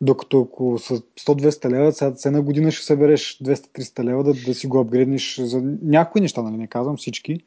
Докато 0.00 0.40
ако 0.40 0.78
с 0.78 0.88
100-200 0.90 1.70
лева, 1.70 1.92
сега 1.92 2.14
една 2.26 2.42
година 2.42 2.70
ще 2.70 2.86
събереш 2.86 3.38
200-300 3.38 4.04
лева 4.04 4.24
да, 4.24 4.32
да 4.46 4.54
си 4.54 4.66
го 4.66 4.80
апгрейднеш 4.80 5.40
за 5.40 5.62
някои 5.82 6.20
неща, 6.20 6.42
нали 6.42 6.56
не 6.56 6.66
казвам 6.66 6.96
всички. 6.96 7.40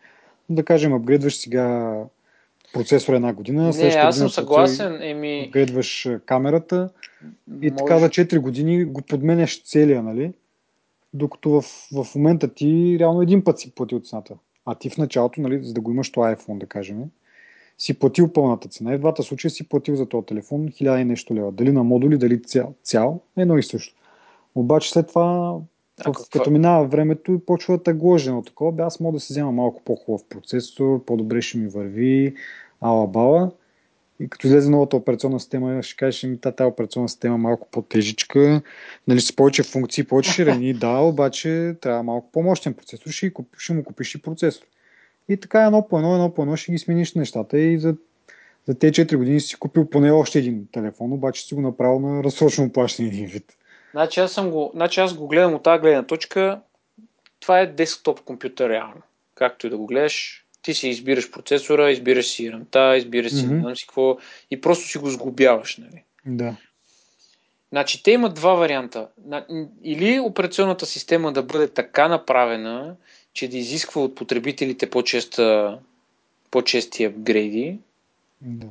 Да 0.50 0.64
кажем, 0.64 0.94
апгрейдваш 0.94 1.38
сега 1.38 1.96
процесор 2.74 3.14
една 3.14 3.34
година, 3.34 3.64
не, 3.64 3.74
следващата 3.74 4.08
аз 4.08 4.18
съм 4.18 4.30
съгласен. 4.30 5.02
Еми... 5.02 5.44
Апгрейдваш 5.48 6.10
камерата 6.26 6.90
и 7.62 7.72
Може... 7.72 7.76
така 7.76 8.00
за 8.00 8.10
4 8.10 8.40
години 8.40 8.86
го 8.86 9.02
подменяш 9.02 9.64
целия, 9.64 10.04
нали? 10.04 10.34
Докато 11.14 11.50
в, 11.50 11.66
в 12.04 12.16
момента 12.16 12.54
ти 12.54 12.98
реално 13.00 13.22
един 13.22 13.44
път 13.44 13.60
си 13.60 13.72
платил 13.72 14.00
цената. 14.00 14.34
А 14.66 14.76
ти 14.76 14.90
в 14.90 14.98
началото, 14.98 15.42
нали, 15.42 15.64
за 15.64 15.74
да 15.74 15.82
го 15.82 15.92
имаш 15.92 16.12
това 16.12 16.36
iPhone, 16.36 16.58
да 16.58 16.66
кажем, 16.66 17.04
си 17.80 18.00
платил 18.00 18.34
пълната 18.34 18.70
цена. 18.70 18.94
И 18.94 18.98
в 18.98 19.00
двата 19.00 19.24
случая 19.24 19.52
си 19.52 19.70
платил 19.70 19.96
за 19.96 20.06
този 20.06 20.26
телефон 20.26 20.68
1000 20.68 21.02
и 21.02 21.04
нещо 21.04 21.36
лева. 21.36 21.52
Дали 21.52 21.72
на 21.72 21.84
модули, 21.84 22.18
дали 22.18 22.42
цял, 22.44 22.74
цял 22.84 23.22
едно 23.38 23.58
и 23.58 23.64
също. 23.64 23.96
Обаче 24.56 24.92
след 24.92 25.08
това 25.08 25.58
А, 26.00 26.04
като 26.04 26.26
какво? 26.34 26.52
минава 26.52 26.88
времето 26.88 27.34
и 27.34 27.40
почва 27.40 27.78
да 27.78 27.92
едно 27.92 28.42
такова, 28.42 28.72
бе, 28.72 28.84
аз 28.84 29.00
мога 29.00 29.16
да 29.16 29.20
си 29.20 29.34
взема 29.34 29.52
малко 29.52 29.82
по-хубав 29.86 30.22
процесор, 30.30 31.06
по-добре 31.06 31.42
ще 31.42 31.58
ми 31.58 31.68
върви, 31.68 32.36
ала 32.82 33.08
бала. 33.08 33.52
И 34.20 34.30
като 34.30 34.48
излезе 34.48 34.70
новата 34.70 34.96
операционна 34.98 35.40
система, 35.40 35.84
ще 35.84 35.96
кажеш, 35.96 36.24
ми 36.24 36.38
тази 36.38 36.64
операционна 36.64 37.10
система 37.10 37.36
е 37.36 37.38
малко 37.38 37.68
по-тежичка, 37.72 38.62
нали, 39.08 39.22
с 39.22 39.36
повече 39.36 39.64
функции, 39.64 40.04
повече 40.04 40.32
ширини, 40.34 40.74
да, 40.74 40.98
обаче 40.98 41.76
трябва 41.82 42.04
малко 42.04 42.32
по-мощен 42.32 42.74
процесор, 42.74 43.10
ще, 43.10 43.32
ще 43.58 43.74
му 43.74 43.84
купиш 43.84 44.16
и 44.16 44.22
процесор. 44.22 44.66
И 45.30 45.38
така 45.38 45.66
едно 45.66 45.88
по 45.88 45.98
едно, 45.98 46.14
едно 46.14 46.34
по 46.34 46.42
едно 46.42 46.56
ще 46.56 46.72
ги 46.72 46.78
смениш 46.78 47.14
нещата 47.14 47.60
и 47.60 47.80
за, 47.80 47.96
за 48.68 48.80
тези 48.80 48.94
4 48.94 49.16
години 49.16 49.40
си 49.40 49.56
купил 49.56 49.90
поне 49.90 50.12
още 50.12 50.40
един 50.40 50.68
телефон, 50.72 51.14
обаче 51.14 51.46
си 51.46 51.54
го 51.54 51.62
направил 51.62 52.00
на 52.00 52.24
разсрочно 52.24 52.72
плащане 52.72 53.08
един 53.08 53.26
вид. 53.26 53.58
Значи 53.92 54.20
аз, 54.20 54.32
съм 54.32 54.50
го, 54.52 54.72
значи 54.76 55.00
аз 55.00 55.14
го 55.14 55.28
гледам 55.28 55.54
от 55.54 55.64
тази 55.64 55.82
гледна 55.82 56.04
точка. 56.04 56.62
Това 57.40 57.60
е 57.60 57.68
десктоп 57.68 58.22
компютър 58.22 58.70
реално. 58.70 59.02
Както 59.36 59.68
и 59.68 59.70
да 59.70 59.78
го 59.78 59.86
гледаш, 59.86 60.46
ти 60.62 60.74
си 60.74 60.90
избираш 60.90 61.32
процесора, 61.32 61.92
избираш 61.92 62.28
си 62.28 62.52
рамта, 62.52 62.98
избираш 62.98 63.32
си 63.32 63.48
mm-hmm. 63.48 63.76
си 63.76 63.88
какво 63.88 64.18
и 64.52 64.62
просто 64.62 64.88
си 64.88 64.98
го 64.98 65.10
сглобяваш. 65.10 65.78
Нали? 65.78 66.04
Да. 66.26 66.56
Значи 67.72 68.04
те 68.04 68.12
имат 68.12 68.34
два 68.34 68.54
варианта. 68.54 69.08
Или 69.84 70.20
операционната 70.20 70.86
система 70.86 71.34
да 71.34 71.44
бъде 71.44 71.68
така 71.68 72.08
направена, 72.08 72.96
че 73.34 73.48
да 73.48 73.58
изисква 73.58 74.02
от 74.02 74.16
потребителите 74.16 74.90
по-честа, 74.90 75.78
по-чести 76.52 77.04
апгрейди. 77.04 77.80
Да. 78.42 78.68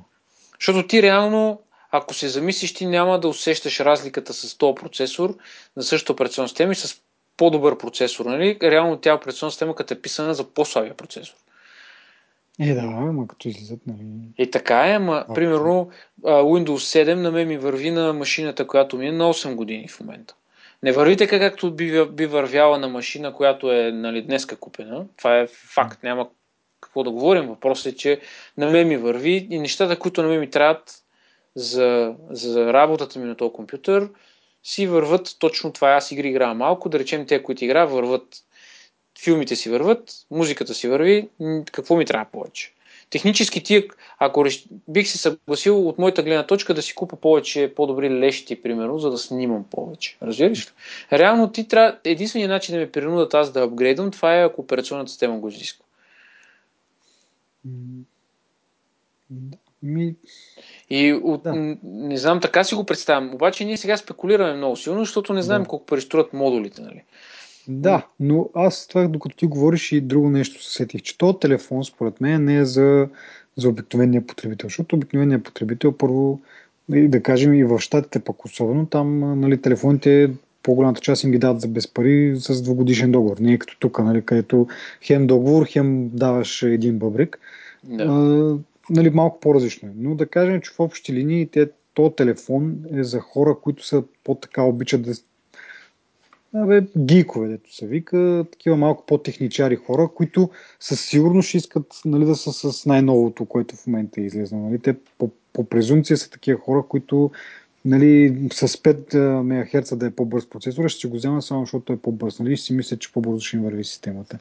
Защото 0.60 0.88
ти 0.88 1.02
реално, 1.02 1.60
ако 1.90 2.14
се 2.14 2.28
замислиш, 2.28 2.74
ти 2.74 2.86
няма 2.86 3.20
да 3.20 3.28
усещаш 3.28 3.80
разликата 3.80 4.32
с 4.34 4.58
този 4.58 4.74
процесор 4.74 5.36
на 5.76 5.82
същата 5.82 6.12
операционна 6.12 6.48
система 6.48 6.72
и 6.72 6.76
с 6.76 7.00
по-добър 7.36 7.78
процесор. 7.78 8.26
Нали? 8.26 8.58
Реално 8.62 8.96
тя 8.96 9.14
операционна 9.14 9.50
система 9.50 9.74
като 9.74 9.94
е 9.94 10.00
писана 10.00 10.34
за 10.34 10.44
по-слабия 10.44 10.94
процесор. 10.94 11.34
Е, 12.60 12.74
да, 12.74 12.80
ама 12.80 13.28
като 13.28 13.48
излизат, 13.48 13.80
нали... 13.86 14.06
Е, 14.38 14.50
така 14.50 14.88
е, 14.88 14.92
ама, 14.92 15.24
а, 15.28 15.34
примерно, 15.34 15.90
Windows 16.22 17.04
7 17.04 17.14
на 17.14 17.30
мен 17.30 17.48
ми 17.48 17.58
върви 17.58 17.90
на 17.90 18.12
машината, 18.12 18.66
която 18.66 18.96
ми 18.96 19.08
е 19.08 19.12
на 19.12 19.24
8 19.24 19.54
години 19.54 19.88
в 19.88 20.00
момента. 20.00 20.34
Не 20.82 20.92
върви 20.92 21.16
така, 21.16 21.38
както 21.38 21.74
би, 21.74 22.06
би 22.06 22.26
вървяла 22.26 22.78
на 22.78 22.88
машина, 22.88 23.34
която 23.34 23.72
е 23.72 23.92
нали, 23.92 24.22
днеска 24.22 24.56
купена. 24.56 25.06
Това 25.16 25.38
е 25.38 25.46
факт, 25.46 26.02
няма 26.02 26.28
какво 26.80 27.02
да 27.02 27.10
говорим. 27.10 27.46
Въпросът 27.46 27.92
е, 27.92 27.96
че 27.96 28.20
на 28.56 28.70
мен 28.70 28.88
ми 28.88 28.96
върви 28.96 29.48
и 29.50 29.58
нещата, 29.58 29.98
които 29.98 30.22
на 30.22 30.28
мен 30.28 30.40
ми 30.40 30.50
трябват 30.50 31.04
за, 31.54 32.14
за 32.30 32.72
работата 32.72 33.18
ми 33.18 33.24
на 33.24 33.36
този 33.36 33.52
компютър, 33.52 34.08
си 34.62 34.86
върват 34.86 35.36
точно 35.38 35.72
това. 35.72 35.88
Аз 35.90 36.10
игри 36.10 36.28
играя 36.28 36.54
малко, 36.54 36.88
да 36.88 36.98
речем 36.98 37.26
те, 37.26 37.42
които 37.42 37.64
игра, 37.64 37.84
върват 37.84 38.44
филмите 39.22 39.56
си 39.56 39.70
върват, 39.70 40.10
музиката 40.30 40.74
си 40.74 40.88
върви, 40.88 41.28
какво 41.72 41.96
ми 41.96 42.04
трябва 42.04 42.30
повече? 42.32 42.72
Технически 43.10 43.62
ти, 43.62 43.88
ако 44.18 44.44
бих 44.88 45.08
се 45.08 45.18
съгласил 45.18 45.88
от 45.88 45.98
моята 45.98 46.22
гледна 46.22 46.46
точка 46.46 46.74
да 46.74 46.82
си 46.82 46.94
купа 46.94 47.16
повече 47.16 47.72
по-добри 47.76 48.10
лещи, 48.10 48.62
примерно, 48.62 48.98
за 48.98 49.10
да 49.10 49.18
снимам 49.18 49.64
повече. 49.70 50.16
Разбираш 50.22 50.66
ли? 50.66 50.70
Реално 51.12 51.52
ти 51.52 51.68
трябва, 51.68 51.98
единственият 52.04 52.50
начин 52.50 52.74
да 52.74 52.78
ме 52.78 52.90
принудат 52.90 53.34
аз 53.34 53.52
да 53.52 53.62
апгрейдам, 53.62 54.10
това 54.10 54.36
е 54.36 54.44
ако 54.44 54.60
операционната 54.60 55.10
система 55.10 55.38
го 55.38 55.48
изисква. 55.48 55.84
Ми... 59.82 60.14
И 60.90 61.12
от, 61.12 61.42
да. 61.42 61.76
не 61.82 62.16
знам, 62.16 62.40
така 62.40 62.64
си 62.64 62.74
го 62.74 62.84
представям. 62.84 63.34
Обаче 63.34 63.64
ние 63.64 63.76
сега 63.76 63.96
спекулираме 63.96 64.54
много 64.54 64.76
силно, 64.76 65.00
защото 65.00 65.32
не 65.32 65.42
знаем 65.42 65.62
да. 65.62 65.68
колко 65.68 65.86
пари 65.86 66.02
модулите. 66.32 66.82
Нали? 66.82 67.02
Да, 67.68 68.06
но 68.20 68.50
аз 68.54 68.86
това, 68.86 69.08
докато 69.08 69.36
ти 69.36 69.46
говориш 69.46 69.92
и 69.92 70.00
друго 70.00 70.30
нещо 70.30 70.64
се 70.64 70.72
сетих, 70.72 71.02
че 71.02 71.18
този 71.18 71.38
телефон, 71.40 71.84
според 71.84 72.20
мен, 72.20 72.44
не 72.44 72.56
е 72.56 72.64
за, 72.64 73.08
за 73.56 73.68
обикновения 73.68 74.26
потребител, 74.26 74.66
защото 74.66 74.96
обикновения 74.96 75.42
потребител, 75.42 75.92
първо, 75.92 76.40
да 76.88 77.22
кажем 77.22 77.54
и 77.54 77.64
в 77.64 77.78
щатите 77.78 78.20
пък 78.20 78.44
особено, 78.44 78.86
там 78.86 79.40
нали, 79.40 79.60
телефоните 79.60 80.30
по-голямата 80.62 81.00
част 81.00 81.24
им 81.24 81.30
ги 81.30 81.38
дават 81.38 81.60
за 81.60 81.68
без 81.68 81.94
пари 81.94 82.34
с 82.36 82.62
двогодишен 82.62 83.12
договор. 83.12 83.36
Не 83.40 83.52
е 83.52 83.58
като 83.58 83.78
тук, 83.78 83.98
нали, 83.98 84.22
където 84.22 84.66
хем 85.02 85.26
договор, 85.26 85.66
хем 85.66 86.08
даваш 86.08 86.62
един 86.62 86.98
бъбрик. 86.98 87.38
Да. 87.84 88.04
А, 88.04 88.58
нали, 88.90 89.10
малко 89.10 89.40
по-различно 89.40 89.88
е. 89.88 89.92
Но 89.96 90.14
да 90.14 90.26
кажем, 90.26 90.60
че 90.60 90.70
в 90.70 90.80
общи 90.80 91.12
линии 91.12 91.46
те, 91.46 91.68
то 91.94 92.10
телефон 92.10 92.76
е 92.92 93.04
за 93.04 93.20
хора, 93.20 93.56
които 93.62 93.86
са 93.86 94.02
по-така 94.24 94.62
обичат 94.62 95.02
да 95.02 95.14
Абе, 96.54 96.82
гикове, 96.98 97.48
дето 97.48 97.74
се 97.74 97.86
вика, 97.86 98.44
такива 98.52 98.76
малко 98.76 99.06
по-техничари 99.06 99.76
хора, 99.76 100.08
които 100.14 100.50
със 100.80 101.00
сигурност 101.00 101.48
ще 101.48 101.56
искат 101.56 101.86
нали, 102.04 102.24
да 102.24 102.36
са 102.36 102.72
с 102.72 102.86
най-новото, 102.86 103.44
което 103.44 103.76
в 103.76 103.86
момента 103.86 104.20
е 104.20 104.24
излезнало. 104.24 104.68
Нали. 104.68 104.78
Те 104.78 104.96
по, 105.18 105.30
по 105.52 105.64
презумпция 105.64 106.16
са 106.16 106.30
такива 106.30 106.60
хора, 106.60 106.84
които 106.88 107.30
нали, 107.84 108.48
с 108.52 108.68
5 108.68 109.14
МГц 109.42 109.96
да 109.96 110.06
е 110.06 110.10
по-бърз 110.10 110.46
процесор, 110.46 110.88
ще 110.88 111.08
го 111.08 111.16
взема 111.16 111.42
само 111.42 111.60
защото 111.62 111.92
е 111.92 111.96
по-бърз. 111.96 112.38
Нали, 112.38 112.56
си 112.56 112.72
мисля, 112.72 112.96
че 112.96 113.12
по-бързо 113.12 113.40
ще 113.40 113.56
им 113.56 113.62
върви 113.62 113.84
системата. 113.84 114.38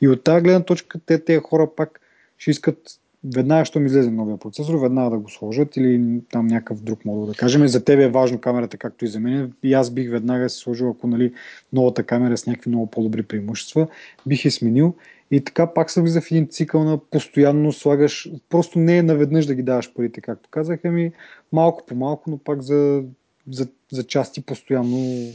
И 0.00 0.08
от 0.08 0.24
тази 0.24 0.42
гледна 0.42 0.64
точка 0.64 0.98
те, 1.06 1.24
тези 1.24 1.38
хора 1.38 1.70
пак 1.76 2.00
ще 2.38 2.50
искат 2.50 2.78
веднага, 3.24 3.64
що 3.64 3.80
ми 3.80 3.86
излезе 3.86 4.10
новия 4.10 4.36
процесор, 4.36 4.74
веднага 4.74 5.10
да 5.10 5.18
го 5.18 5.30
сложат 5.30 5.76
или 5.76 6.20
там 6.32 6.46
някакъв 6.46 6.82
друг 6.82 7.04
модул. 7.04 7.26
Да 7.26 7.34
кажем, 7.34 7.68
за 7.68 7.84
тебе 7.84 8.04
е 8.04 8.08
важно 8.08 8.40
камерата, 8.40 8.76
както 8.76 9.04
и 9.04 9.08
за 9.08 9.20
мен. 9.20 9.52
И 9.62 9.74
аз 9.74 9.90
бих 9.90 10.10
веднага 10.10 10.48
си 10.48 10.58
сложил, 10.58 10.90
ако 10.90 11.06
нали, 11.06 11.32
новата 11.72 12.02
камера 12.02 12.36
с 12.36 12.46
някакви 12.46 12.70
много 12.70 12.86
по-добри 12.86 13.22
преимущества, 13.22 13.86
бих 14.26 14.44
я 14.44 14.50
сменил. 14.50 14.94
И 15.30 15.40
така 15.40 15.74
пак 15.74 15.90
се 15.90 16.02
влиза 16.02 16.20
в 16.20 16.30
един 16.30 16.48
цикъл 16.48 16.84
на 16.84 16.98
постоянно 16.98 17.72
слагаш, 17.72 18.30
просто 18.48 18.78
не 18.78 18.98
е 18.98 19.02
наведнъж 19.02 19.46
да 19.46 19.54
ги 19.54 19.62
даваш 19.62 19.92
парите, 19.92 20.20
както 20.20 20.48
казах, 20.50 20.80
ами 20.84 21.12
малко 21.52 21.86
по 21.86 21.94
малко, 21.94 22.30
но 22.30 22.38
пак 22.38 22.62
за, 22.62 23.02
за, 23.50 23.68
за 23.92 24.06
части 24.06 24.42
постоянно 24.42 25.32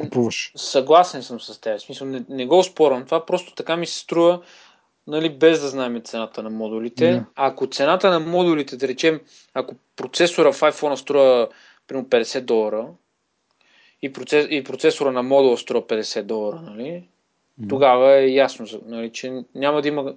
купуваш. 0.00 0.52
Съгласен 0.56 1.22
съм 1.22 1.40
с 1.40 1.60
теб. 1.60 1.80
Смисъл, 1.80 2.06
не, 2.06 2.24
не 2.28 2.46
го 2.46 2.62
спорвам. 2.62 3.04
Това 3.04 3.26
просто 3.26 3.54
така 3.54 3.76
ми 3.76 3.86
се 3.86 3.98
струва 3.98 4.42
нали, 5.06 5.38
без 5.38 5.60
да 5.60 5.68
знаем 5.68 6.00
цената 6.04 6.42
на 6.42 6.50
модулите. 6.50 7.04
Yeah. 7.04 7.24
Ако 7.34 7.66
цената 7.66 8.10
на 8.10 8.20
модулите, 8.20 8.76
да 8.76 8.88
речем, 8.88 9.20
ако 9.54 9.74
процесора 9.96 10.52
в 10.52 10.60
iPhone 10.60 10.94
струва 10.94 11.48
примерно 11.86 12.08
50 12.08 12.40
долара 12.40 12.86
и, 14.02 14.12
процес, 14.12 14.46
и 14.50 14.64
процесора 14.64 15.12
на 15.12 15.22
модула 15.22 15.56
струва 15.56 15.86
50 15.86 16.22
долара, 16.22 16.60
нали, 16.62 17.04
mm. 17.62 17.68
тогава 17.68 18.16
е 18.16 18.28
ясно, 18.28 18.66
нали, 18.86 19.12
че 19.12 19.44
няма 19.54 19.82
да 19.82 19.88
има 19.88 20.14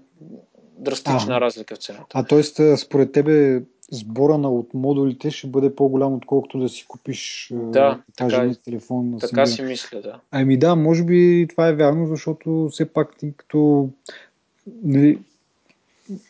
драстична 0.77 1.35
а, 1.35 1.41
разлика 1.41 1.75
в 1.75 1.79
цената. 1.79 2.05
А 2.13 2.23
т.е. 2.23 2.77
според 2.77 3.11
тебе 3.11 3.61
сбора 3.91 4.37
на 4.37 4.51
от 4.51 4.73
модулите 4.73 5.31
ще 5.31 5.47
бъде 5.47 5.75
по-голям, 5.75 6.13
отколкото 6.13 6.59
да 6.59 6.69
си 6.69 6.85
купиш 6.87 7.49
да, 7.53 8.01
така, 8.17 8.35
е. 8.35 8.55
телефон. 8.55 9.17
Така 9.19 9.45
си 9.45 9.61
мисля, 9.61 10.01
да. 10.01 10.19
Ами 10.31 10.57
да, 10.57 10.75
може 10.75 11.03
би 11.03 11.47
това 11.49 11.67
е 11.67 11.75
вярно, 11.75 12.07
защото 12.07 12.69
все 12.71 12.93
пак 12.93 13.17
ти 13.17 13.33
като 13.37 13.89
нали, 14.83 15.19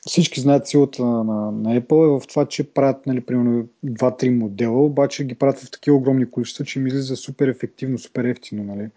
всички 0.07 0.41
знаят 0.41 0.67
силата 0.67 1.05
на, 1.05 1.23
на, 1.23 1.51
на 1.51 1.81
Apple 1.81 2.17
е 2.17 2.19
в 2.19 2.27
това, 2.27 2.45
че 2.45 2.63
правят, 2.73 3.05
нали, 3.05 3.21
примерно, 3.21 3.67
2-3 3.85 4.29
модела, 4.29 4.85
обаче 4.85 5.25
ги 5.25 5.35
правят 5.35 5.59
в 5.59 5.71
такива 5.71 5.97
огромни 5.97 6.31
количества, 6.31 6.65
че 6.65 6.79
им 6.79 6.87
излиза 6.87 7.15
супер 7.15 7.47
ефективно, 7.47 7.97
супер 7.97 8.23
ефтино. 8.23 8.63
Нали. 8.63 8.89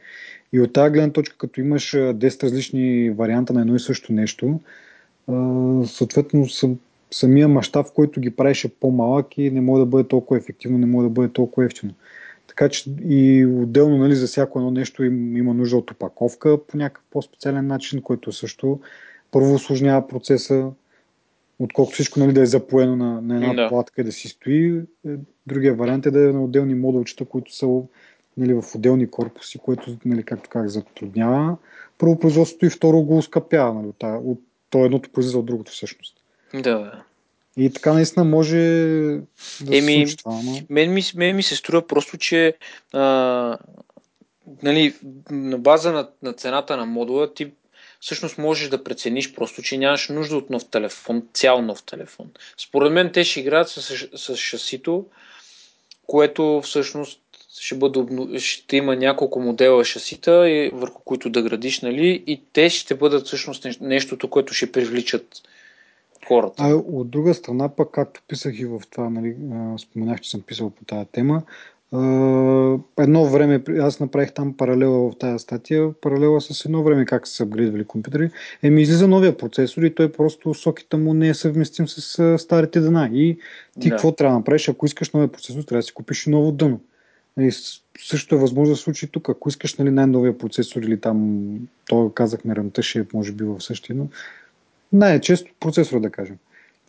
И 0.53 0.61
от 0.61 0.73
тази 0.73 0.93
гледна 0.93 1.13
точка, 1.13 1.37
като 1.39 1.61
имаш 1.61 1.93
10 1.93 2.43
различни 2.43 3.11
варианта 3.11 3.53
на 3.53 3.61
едно 3.61 3.77
и 3.77 3.81
също 3.81 4.13
нещо, 4.13 4.61
съответно 5.87 6.49
съм, 6.49 6.79
самия 7.11 7.49
мащаб, 7.49 7.87
в 7.87 7.93
който 7.93 8.21
ги 8.21 8.31
правиш 8.31 8.65
е 8.65 8.69
по-малък 8.69 9.39
и 9.39 9.51
не 9.51 9.61
може 9.61 9.81
да 9.81 9.87
бъде 9.87 10.09
толкова 10.09 10.39
ефективно, 10.39 10.79
не 10.79 10.87
може 10.87 11.05
да 11.05 11.11
бъде 11.11 11.33
толкова 11.33 11.67
ефтино. 11.67 11.93
Така 12.49 12.69
че 12.69 12.91
и 13.09 13.47
отделно 13.47 13.97
нали, 13.97 14.15
за 14.15 14.27
всяко 14.27 14.59
едно 14.59 14.71
нещо 14.71 15.05
им, 15.05 15.37
има 15.37 15.55
нужда 15.55 15.77
от 15.77 15.91
опаковка 15.91 16.59
по 16.67 16.77
някакъв 16.77 17.05
по-специален 17.11 17.67
начин, 17.67 18.03
който 18.03 18.33
също 18.33 18.81
първо 19.33 19.55
осложнява 19.55 20.09
процеса, 20.09 20.71
отколкото 21.59 21.95
всичко 21.95 22.21
нали, 22.21 22.33
да 22.33 22.43
е 22.43 22.47
запоено 22.47 22.97
на, 22.97 23.21
на 23.21 23.35
една 23.37 23.63
да. 23.63 23.69
платка 23.69 24.01
и 24.01 24.05
да 24.05 24.13
си 24.13 24.29
стои. 24.29 24.79
Е, 24.79 25.11
другия 25.47 25.75
вариант 25.75 26.07
е 26.07 26.11
да 26.11 26.29
е 26.29 26.33
на 26.33 26.45
отделни 26.45 26.75
модулчета, 26.75 27.25
които 27.25 27.55
са 27.55 27.81
нали, 28.37 28.55
в 28.55 28.65
отделни 28.75 29.11
корпуси, 29.11 29.59
което, 29.59 29.97
нали, 30.05 30.23
както 30.23 30.51
как 30.51 30.69
затруднява 30.69 31.57
първо 32.03 32.19
производството 32.19 32.67
и 32.67 32.71
второ 32.71 33.03
го 33.03 33.17
ускъпява. 33.19 33.75
Нали, 33.75 33.87
от, 33.87 34.03
от 34.03 34.41
то 34.71 34.85
едното 34.85 35.11
произвежда 35.11 35.39
от 35.39 35.47
другото 35.47 35.73
всъщност. 35.73 36.17
Да. 36.63 37.03
И 37.57 37.73
така 37.73 37.93
наистина 37.93 38.25
може 38.25 38.59
да 39.61 39.77
Еми, 39.77 39.93
се 39.93 39.99
случи 39.99 40.17
това. 40.17 40.41
Но... 40.45 40.61
Мен, 40.71 40.95
ми, 40.95 41.03
мен 41.17 41.37
ми 41.37 41.43
се 41.43 41.57
струва 41.57 41.87
просто, 41.87 42.19
че 42.19 42.55
а, 42.93 43.59
нали, 44.63 44.95
на 45.31 45.59
база 45.59 45.93
на, 45.93 46.09
на 46.23 46.33
цената 46.33 46.77
на 46.77 46.87
модула 46.87 47.35
ти 47.35 47.53
всъщност 48.03 48.39
можеш 48.39 48.69
да 48.69 48.85
прецениш 48.85 49.35
просто, 49.35 49.63
че 49.63 49.79
нямаш 49.79 50.09
нужда 50.09 50.37
от 50.37 50.51
нов 50.51 50.65
телефон, 50.65 51.23
цял 51.35 51.63
нов 51.63 51.83
телефон. 51.83 52.31
Според 52.59 52.93
мен 52.93 53.11
те 53.13 53.25
ще 53.25 53.41
играят 53.41 53.69
с, 53.69 54.09
с 54.15 54.37
шасито, 54.37 55.07
което 56.07 56.61
всъщност 56.65 57.21
ще, 57.61 57.75
бъде, 57.75 58.39
ще 58.39 58.77
има 58.77 58.97
няколко 58.97 59.41
модела 59.41 59.85
шасита, 59.85 60.71
върху 60.73 61.03
които 61.05 61.31
да 61.31 61.43
градиш, 61.43 61.81
нали, 61.81 62.25
и 62.27 62.43
те 62.53 62.71
ще 62.71 62.95
бъдат 62.95 63.27
всъщност 63.27 63.67
нещото, 63.81 64.31
което 64.31 64.55
ще 64.55 64.73
привличат 64.73 65.43
хората. 66.27 66.63
А 66.63 66.75
от 66.75 67.11
друга 67.11 67.35
страна, 67.35 67.69
пък, 67.69 67.91
както 67.91 68.23
писах 68.29 68.59
и 68.59 68.65
в 68.65 68.83
това, 68.91 69.11
нали, 69.11 69.37
споменах, 69.79 70.21
че 70.21 70.31
съм 70.31 70.43
писал 70.43 70.71
по 70.71 70.85
тази 70.85 71.07
тема, 71.13 71.43
едно 72.99 73.27
време, 73.27 73.63
аз 73.81 74.01
направих 74.01 74.33
там 74.33 74.57
паралела 74.57 75.11
в 75.11 75.19
тази 75.19 75.39
статия, 75.39 75.93
паралела 76.01 76.41
с 76.41 76.65
едно 76.65 76.83
време 76.83 77.05
как 77.05 77.29
са 77.29 77.43
апгрейдвали 77.43 77.85
компютъри. 77.85 78.31
Еми 78.63 78.83
излиза 78.83 79.09
новия 79.09 79.37
процесор 79.37 79.83
и 79.83 79.95
той 79.95 80.13
просто 80.13 80.55
сокета 80.55 80.97
му 80.97 81.15
не 81.15 81.29
е 81.29 81.35
съвместим 81.35 81.89
с 81.89 82.39
старите 82.39 82.81
дъна. 82.81 83.11
И 83.13 83.39
ти 83.81 83.89
да. 83.89 83.91
какво 83.91 84.13
трябва 84.13 84.35
да 84.35 84.39
направиш? 84.39 84.69
Ако 84.69 84.87
искаш 84.87 85.11
новия 85.11 85.29
процесор, 85.29 85.63
трябва 85.63 85.79
да 85.79 85.83
си 85.83 85.93
купиш 85.93 86.27
ново 86.27 86.53
дъно. 86.53 86.81
И 87.41 87.51
също 87.99 88.35
е 88.35 88.39
възможно 88.39 88.73
да 88.73 88.77
се 88.77 88.83
случи 88.83 89.09
тук. 89.09 89.29
Ако 89.29 89.49
искаш 89.49 89.75
нали, 89.75 89.91
най-новия 89.91 90.39
процесор 90.39 90.83
или 90.83 91.01
там, 91.01 91.49
то 91.89 92.11
казахме 92.15 92.57
рамта 92.57 92.83
ще 92.83 92.99
е 92.99 93.05
може 93.15 93.33
би 93.33 93.45
в 93.45 93.61
същия, 93.61 93.97
но 93.97 94.09
най-често 94.93 95.51
процесора 95.61 96.01
да 96.01 96.11
кажем. 96.11 96.37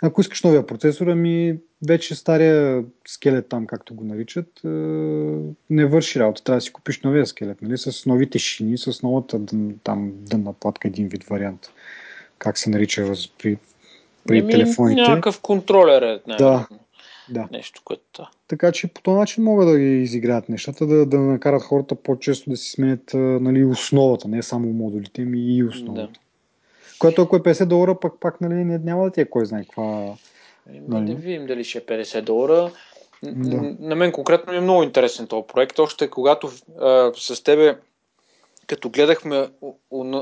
Ако 0.01 0.21
искаш 0.21 0.43
новия 0.43 0.65
процесор, 0.65 1.07
ами 1.07 1.57
вече 1.87 2.15
стария 2.15 2.83
скелет 3.07 3.49
там, 3.49 3.67
както 3.67 3.95
го 3.95 4.03
наричат, 4.03 4.61
е, 4.65 4.67
не 5.69 5.85
върши 5.85 6.19
работа. 6.19 6.43
Трябва 6.43 6.57
да 6.57 6.61
си 6.61 6.73
купиш 6.73 7.01
новия 7.01 7.25
скелет, 7.25 7.61
нали? 7.61 7.77
с 7.77 8.05
новите 8.05 8.39
шини, 8.39 8.77
с 8.77 9.03
новата 9.03 9.39
там 9.83 10.11
дънна 10.15 10.53
платка, 10.53 10.87
един 10.87 11.07
вид 11.07 11.23
вариант. 11.23 11.71
Как 12.37 12.57
се 12.57 12.69
нарича 12.69 13.13
при, 13.39 13.57
при 14.27 14.37
Еми, 14.37 14.51
телефоните. 14.51 15.01
Някакъв 15.01 15.41
контролер 15.41 16.01
е. 16.01 16.21
Да, 16.27 16.67
да. 17.29 17.47
Нещо, 17.51 17.81
което... 17.85 18.25
Така 18.47 18.71
че 18.71 18.87
по 18.87 19.01
този 19.01 19.19
начин 19.19 19.43
могат 19.43 19.67
да 19.67 19.79
ги 19.79 20.01
изиграят 20.01 20.49
нещата, 20.49 20.85
да, 20.85 21.05
да 21.05 21.19
накарат 21.19 21.63
хората 21.63 21.95
по-често 21.95 22.49
да 22.49 22.57
си 22.57 22.71
сменят 22.71 23.11
нали, 23.13 23.63
основата, 23.63 24.27
не 24.27 24.43
само 24.43 24.73
модулите, 24.73 25.25
ми 25.25 25.57
и 25.57 25.63
основата. 25.63 26.01
Да. 26.01 26.19
Което 27.03 27.21
ако 27.21 27.35
е 27.35 27.39
50 27.39 27.65
долара, 27.65 27.99
пък 27.99 28.13
пак 28.19 28.41
нали, 28.41 28.63
няма 28.63 29.03
да 29.03 29.11
ти 29.11 29.21
е 29.21 29.29
кой 29.29 29.45
знае 29.45 29.63
каква... 29.63 30.13
Нали? 30.87 31.05
Да 31.05 31.15
видим 31.15 31.45
дали 31.45 31.63
ще 31.63 31.77
е 31.77 31.81
50 31.81 32.21
долара. 32.21 32.71
Да. 33.23 33.75
На 33.79 33.95
мен 33.95 34.11
конкретно 34.11 34.51
ми 34.51 34.57
е 34.57 34.61
много 34.61 34.83
интересен 34.83 35.27
този 35.27 35.47
проект. 35.47 35.79
Още 35.79 36.09
когато 36.09 36.51
а, 36.79 37.11
с 37.15 37.43
тебе, 37.43 37.77
като 38.67 38.89
гледахме 38.89 39.49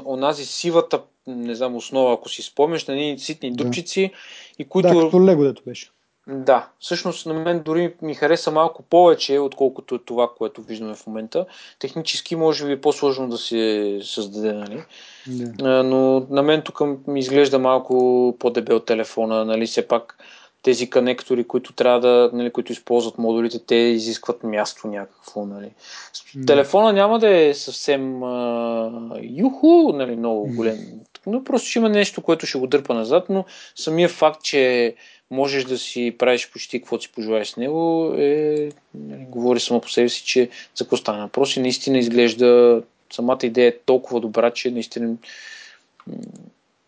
онази 0.05 0.45
сивата, 0.45 1.01
не 1.27 1.55
знам, 1.55 1.75
основа, 1.75 2.13
ако 2.13 2.29
си 2.29 2.41
спомняш, 2.41 2.87
на 2.87 2.93
едни 2.93 3.19
ситни 3.19 3.51
да. 3.51 3.63
дупчици, 3.63 4.11
и 4.59 4.65
които... 4.65 4.89
Да, 4.89 4.99
като 4.99 5.25
лего 5.25 5.43
дето 5.43 5.63
беше. 5.65 5.91
Да, 6.27 6.69
всъщност 6.79 7.25
на 7.25 7.33
мен 7.33 7.61
дори 7.65 7.93
ми 8.01 8.15
хареса 8.15 8.51
малко 8.51 8.83
повече, 8.83 9.39
отколкото 9.39 9.95
е 9.95 9.99
това, 10.05 10.29
което 10.37 10.61
виждаме 10.61 10.95
в 10.95 11.07
момента. 11.07 11.45
Технически 11.79 12.35
може 12.35 12.65
би 12.65 12.71
е 12.71 12.81
по-сложно 12.81 13.29
да 13.29 13.37
се 13.37 13.99
създаде, 14.03 14.53
нали? 14.53 14.83
Yeah. 15.29 15.81
Но 15.81 16.25
на 16.29 16.43
мен 16.43 16.61
тук 16.61 16.81
ми 17.07 17.19
изглежда 17.19 17.59
малко 17.59 18.35
по-дебел 18.39 18.79
телефона, 18.79 19.45
нали? 19.45 19.65
Все 19.67 19.87
пак 19.87 20.17
тези 20.63 20.89
конектори, 20.89 21.43
които 21.43 21.73
трябва 21.73 21.99
да, 21.99 22.29
нали, 22.33 22.51
които 22.51 22.71
използват 22.71 23.17
модулите, 23.17 23.59
те 23.59 23.75
изискват 23.75 24.43
място 24.43 24.87
някакво, 24.87 25.45
нали. 25.45 25.71
Mm. 26.15 26.47
Телефона 26.47 26.93
няма 26.93 27.19
да 27.19 27.37
е 27.37 27.53
съвсем 27.53 28.23
а, 28.23 29.19
юху, 29.21 29.91
нали, 29.93 30.15
много 30.15 30.55
голем, 30.55 30.77
но 31.25 31.43
просто 31.43 31.69
ще 31.69 31.79
има 31.79 31.89
нещо, 31.89 32.21
което 32.21 32.45
ще 32.45 32.59
го 32.59 32.67
дърпа 32.67 32.93
назад, 32.93 33.25
но 33.29 33.45
самия 33.75 34.09
факт, 34.09 34.43
че 34.43 34.95
можеш 35.31 35.63
да 35.63 35.77
си 35.77 36.15
правиш 36.17 36.51
почти 36.51 36.79
каквото 36.79 37.03
си 37.03 37.11
пожелаеш 37.11 37.47
с 37.47 37.57
него, 37.57 38.13
е, 38.17 38.69
нали, 38.93 39.25
говори 39.29 39.59
само 39.59 39.81
по 39.81 39.89
себе 39.89 40.09
си, 40.09 40.23
че 40.25 40.49
за 40.75 40.85
какво 40.85 40.97
стана 40.97 41.23
въпрос 41.23 41.55
и 41.55 41.59
наистина 41.59 41.97
изглежда, 41.97 42.81
самата 43.13 43.39
идея 43.43 43.67
е 43.67 43.77
толкова 43.85 44.19
добра, 44.19 44.51
че 44.51 44.71
наистина 44.71 45.15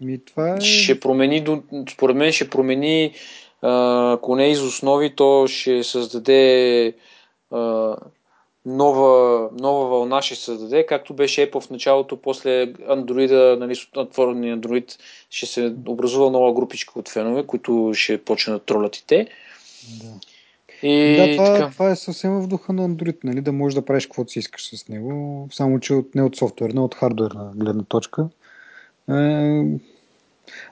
ми, 0.01 0.19
това 0.25 0.55
е... 0.55 0.61
ще 0.61 0.99
промени, 0.99 1.45
според 1.91 2.15
мен 2.15 2.31
ще 2.31 2.49
промени, 2.49 3.13
ако 3.61 4.35
не 4.35 4.51
из 4.51 4.61
основи, 4.61 5.15
то 5.15 5.47
ще 5.47 5.83
създаде 5.83 6.93
а, 7.51 7.95
нова, 8.65 9.49
нова 9.59 9.89
вълна 9.89 10.21
ще 10.21 10.35
се 10.35 10.41
създаде, 10.41 10.85
както 10.85 11.13
беше 11.13 11.51
Apple 11.51 11.61
в 11.61 11.69
началото, 11.69 12.17
после 12.17 12.73
Android, 12.73 13.59
нали, 13.59 13.75
отворения 13.95 14.57
Android, 14.57 14.99
ще 15.29 15.45
се 15.45 15.75
образува 15.87 16.29
нова 16.29 16.53
групичка 16.53 16.99
от 16.99 17.09
фенове, 17.09 17.43
които 17.47 17.91
ще 17.93 18.23
почнат 18.23 18.65
тролят 18.65 18.95
и 18.95 19.07
те. 19.07 19.27
Да. 20.03 20.19
И 20.87 21.15
да, 21.17 21.35
това, 21.35 21.53
така. 21.53 21.69
това 21.69 21.89
е 21.89 21.95
съвсем 21.95 22.41
в 22.41 22.47
духа 22.47 22.73
на 22.73 22.89
Android, 22.89 23.17
нали, 23.23 23.41
да 23.41 23.51
можеш 23.51 23.75
да 23.75 23.85
правиш 23.85 24.05
каквото 24.05 24.31
си 24.31 24.39
искаш 24.39 24.75
с 24.75 24.89
него, 24.89 25.47
само 25.51 25.79
че 25.79 25.93
от, 25.93 26.15
не 26.15 26.23
от 26.23 26.35
софтуерна, 26.35 26.85
от 26.85 26.95
хардуерна 26.95 27.51
гледна 27.55 27.83
точка. 27.83 28.27
Е, 29.09 29.63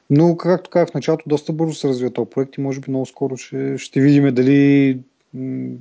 но, 0.09 0.37
както 0.37 0.69
казах 0.69 0.89
в 0.89 0.93
началото, 0.93 1.23
доста 1.27 1.53
бързо 1.53 1.73
се 1.73 1.87
развива 1.87 2.13
този 2.13 2.29
проект 2.29 2.57
и 2.57 2.61
може 2.61 2.79
би 2.79 2.91
много 2.91 3.05
скоро 3.05 3.37
ще, 3.37 3.77
ще 3.77 4.01
видим 4.01 4.33
дали 4.35 4.99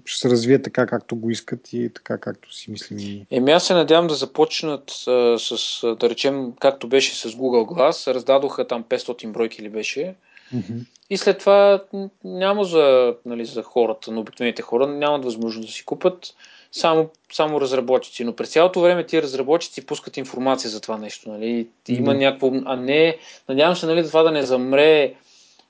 ще 0.04 0.20
се 0.20 0.30
развие 0.30 0.62
така, 0.62 0.86
както 0.86 1.16
го 1.16 1.30
искат 1.30 1.72
и 1.72 1.90
така, 1.94 2.18
както 2.18 2.54
си 2.54 2.70
мислим. 2.70 3.26
Еми 3.30 3.52
аз 3.52 3.66
се 3.66 3.74
надявам 3.74 4.06
да 4.06 4.14
започнат 4.14 4.90
а, 5.08 5.38
с, 5.38 5.80
да 6.00 6.10
речем, 6.10 6.52
както 6.60 6.88
беше 6.88 7.16
с 7.16 7.28
Google 7.28 7.66
Glass, 7.66 8.14
раздадоха 8.14 8.66
там 8.66 8.84
500 8.84 9.32
бройки 9.32 9.62
ли 9.62 9.68
беше, 9.68 10.14
mm-hmm. 10.54 10.84
и 11.10 11.16
след 11.16 11.38
това 11.38 11.82
няма 12.24 12.64
за, 12.64 13.14
нали, 13.26 13.44
за 13.44 13.62
хората, 13.62 14.12
на 14.12 14.20
обикновените 14.20 14.62
хора, 14.62 14.86
нямат 14.86 15.24
възможност 15.24 15.68
да 15.68 15.72
си 15.72 15.84
купат 15.84 16.34
само, 16.72 17.10
само 17.32 17.60
разработчици. 17.60 18.24
Но 18.24 18.36
през 18.36 18.50
цялото 18.50 18.80
време 18.80 19.06
тия 19.06 19.22
разработчици 19.22 19.86
пускат 19.86 20.16
информация 20.16 20.70
за 20.70 20.80
това 20.80 20.98
нещо. 20.98 21.30
Нали? 21.30 21.68
Има 21.88 22.12
mm-hmm. 22.12 22.18
някакво, 22.18 22.52
а 22.64 22.76
не, 22.76 23.16
надявам 23.48 23.76
се 23.76 23.86
нали, 23.86 24.06
това 24.06 24.22
да 24.22 24.30
не 24.30 24.42
замре 24.42 25.14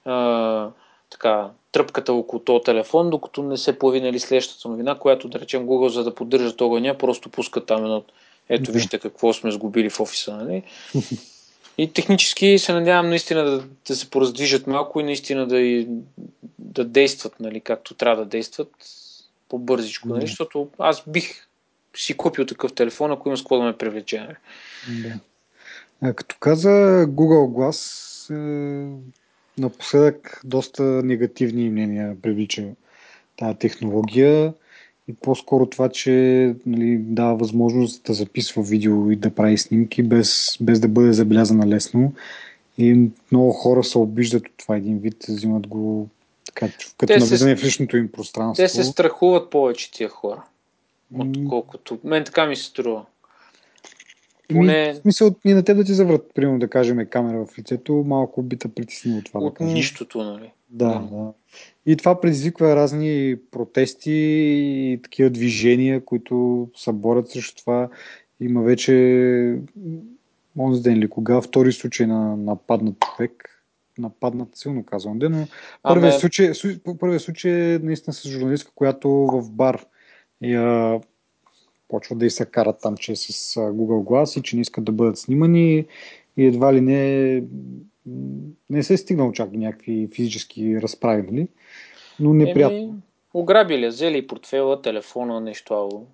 а, 0.04 0.70
така, 1.10 1.50
тръпката 1.72 2.12
около 2.12 2.40
този 2.40 2.64
телефон, 2.64 3.10
докато 3.10 3.42
не 3.42 3.56
се 3.56 3.78
появи 3.78 4.00
нали, 4.00 4.20
следващата 4.20 4.68
новина, 4.68 4.94
която 4.94 5.28
да 5.28 5.40
речем 5.40 5.66
Google, 5.66 5.88
за 5.88 6.04
да 6.04 6.14
поддържат 6.14 6.60
огъня, 6.60 6.98
просто 6.98 7.28
пускат 7.28 7.66
там 7.66 7.84
едно. 7.84 8.04
Ето 8.48 8.72
вижте 8.72 8.98
какво 8.98 9.32
сме 9.32 9.50
сгубили 9.50 9.90
в 9.90 10.00
офиса. 10.00 10.36
Нали? 10.36 10.62
И 11.78 11.92
технически 11.92 12.58
се 12.58 12.72
надявам 12.72 13.08
наистина 13.08 13.44
да, 13.44 13.64
да 13.86 13.96
се 13.96 14.10
пораздвижат 14.10 14.66
малко 14.66 15.00
и 15.00 15.04
наистина 15.04 15.46
да, 15.46 15.86
да 16.58 16.84
действат, 16.84 17.40
нали, 17.40 17.60
както 17.60 17.94
трябва 17.94 18.24
да 18.24 18.30
действат 18.30 18.70
по-бързичко, 19.48 20.08
нали? 20.08 20.26
защото 20.26 20.68
аз 20.78 21.02
бих 21.06 21.48
си 21.96 22.16
купил 22.16 22.46
такъв 22.46 22.72
телефон, 22.72 23.12
ако 23.12 23.28
има 23.28 23.36
с 23.36 23.40
какво 23.40 23.58
да 23.58 23.64
ме 23.64 23.78
привлече. 23.78 24.20
Нали? 24.20 24.36
Да. 25.02 25.14
А, 26.02 26.12
като 26.12 26.36
каза 26.40 26.68
Google 27.08 27.48
Glass, 27.48 27.80
е, 28.30 28.96
напоследък 29.60 30.40
доста 30.44 30.82
негативни 30.82 31.70
мнения 31.70 32.16
привлича 32.22 32.64
тази 33.36 33.58
технология 33.58 34.54
и 35.08 35.14
по-скоро 35.14 35.66
това, 35.66 35.88
че 35.88 36.54
нали, 36.66 36.98
дава 36.98 37.36
възможност 37.36 38.04
да 38.04 38.14
записва 38.14 38.62
видео 38.62 39.10
и 39.10 39.16
да 39.16 39.34
прави 39.34 39.58
снимки 39.58 40.02
без, 40.02 40.56
без 40.60 40.80
да 40.80 40.88
бъде 40.88 41.12
забелязана 41.12 41.66
лесно. 41.66 42.12
И 42.78 43.08
много 43.32 43.52
хора 43.52 43.84
се 43.84 43.98
обиждат 43.98 44.46
от 44.46 44.52
това 44.56 44.76
един 44.76 44.98
вид, 44.98 45.24
взимат 45.28 45.66
го 45.66 46.08
така, 46.46 46.68
като 46.98 47.18
навлизане 47.18 47.56
в 47.56 47.64
личното 47.64 47.96
им 47.96 48.08
пространство. 48.08 48.64
Те 48.64 48.68
се 48.68 48.84
страхуват 48.84 49.50
повече 49.50 49.92
тия 49.92 50.08
хора, 50.08 50.42
отколкото. 51.18 51.98
Мен 52.04 52.24
така 52.24 52.46
ми 52.46 52.56
се 52.56 52.64
струва. 52.64 53.04
Поне... 54.54 54.92
В 54.92 54.96
смисъл 54.96 55.34
и 55.44 55.54
на 55.54 55.62
теб 55.62 55.76
да 55.76 55.84
ти 55.84 55.94
заврат, 55.94 56.30
примерно 56.34 56.58
да 56.58 56.68
кажем 56.68 57.06
камера 57.10 57.46
в 57.46 57.58
лицето, 57.58 58.04
малко 58.06 58.42
би 58.42 58.56
те 58.56 58.68
притеснило 58.68 59.18
от 59.18 59.24
това. 59.24 59.40
От 59.40 59.54
да 59.58 59.64
нищото, 59.64 60.22
нали? 60.24 60.52
Да, 60.70 61.08
да. 61.12 61.32
И 61.86 61.96
това 61.96 62.20
предизвиква 62.20 62.76
разни 62.76 63.36
протести 63.50 64.12
и 64.12 65.00
такива 65.02 65.30
движения, 65.30 66.04
които 66.04 66.68
се 66.76 66.92
борят 66.92 67.28
срещу 67.28 67.56
това. 67.62 67.88
Има 68.40 68.62
вече 68.62 69.58
онзи 70.58 70.82
ден 70.82 70.96
или 70.96 71.08
кога 71.08 71.40
втори 71.40 71.72
случай 71.72 72.06
на 72.06 72.36
нападнат 72.36 72.94
човек. 73.00 73.62
Нападнат 73.98 74.56
силно 74.56 74.84
казвам 74.84 75.18
ден, 75.18 75.32
но 75.32 75.46
първият, 75.82 76.14
ме... 76.14 76.20
случай, 76.20 76.52
първият 77.00 77.22
случай 77.22 77.74
е 77.74 77.78
наистина 77.78 78.14
с 78.14 78.28
журналистка, 78.28 78.72
която 78.74 79.10
в 79.10 79.50
бар 79.50 79.86
я 80.42 81.00
почват 81.90 82.18
да 82.18 82.26
и 82.26 82.30
се 82.30 82.46
карат 82.46 82.76
там, 82.82 82.96
че 82.96 83.12
е 83.12 83.16
с 83.16 83.54
Google 83.54 84.04
Glass 84.04 84.40
и 84.40 84.42
че 84.42 84.56
не 84.56 84.62
искат 84.62 84.84
да 84.84 84.92
бъдат 84.92 85.18
снимани 85.18 85.86
и 86.36 86.44
едва 86.44 86.74
ли 86.74 86.80
не 86.80 87.42
не 88.70 88.82
се 88.82 88.94
е 88.94 88.96
стигнал 88.96 89.32
чак 89.32 89.50
до 89.50 89.58
някакви 89.58 90.08
физически 90.14 90.80
разправи, 90.82 91.22
нали? 91.22 91.48
Но 92.20 92.34
неприятно. 92.34 92.78
Еми, 92.78 92.92
ограбили, 93.34 93.88
взели 93.88 94.26
портфела, 94.26 94.82
телефона, 94.82 95.40
нещо 95.40 95.74
ало. 95.74 96.06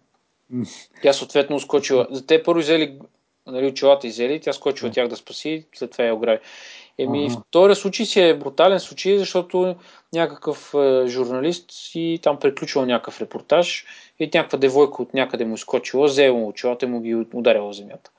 Тя 1.03 1.13
съответно 1.13 1.61
скочила. 1.61 2.07
Те 2.27 2.43
първо 2.43 2.61
взели 2.61 2.99
нали, 3.47 3.67
очилата 3.67 4.07
и 4.07 4.11
взели, 4.11 4.41
тя 4.41 4.53
скочила 4.53 4.91
тях 4.91 5.09
да 5.09 5.17
спаси, 5.17 5.65
след 5.75 5.91
това 5.91 6.05
я 6.05 6.15
ограби. 6.15 6.41
Еми, 6.99 7.27
ага. 7.27 7.43
втория 7.49 7.77
случай 7.77 8.07
си 8.07 8.21
е 8.21 8.39
брутален 8.39 8.81
случай, 8.81 9.19
защото 9.19 9.77
някакъв 10.13 10.75
е, 10.75 11.07
журналист 11.07 11.71
си 11.71 12.19
там 12.23 12.39
приключвал 12.39 12.87
някакъв 12.87 13.21
репортаж 13.21 13.85
и 14.21 14.31
някаква 14.35 14.59
девойка 14.59 15.03
от 15.03 15.15
някъде 15.15 15.45
му 15.45 15.55
изкочила, 15.55 16.07
взела 16.07 16.39
му 16.39 16.49
очилата 16.49 16.87
и 16.87 16.89
му 16.89 17.01
ги 17.01 17.15
ударила 17.35 17.73
земята. 17.73 18.11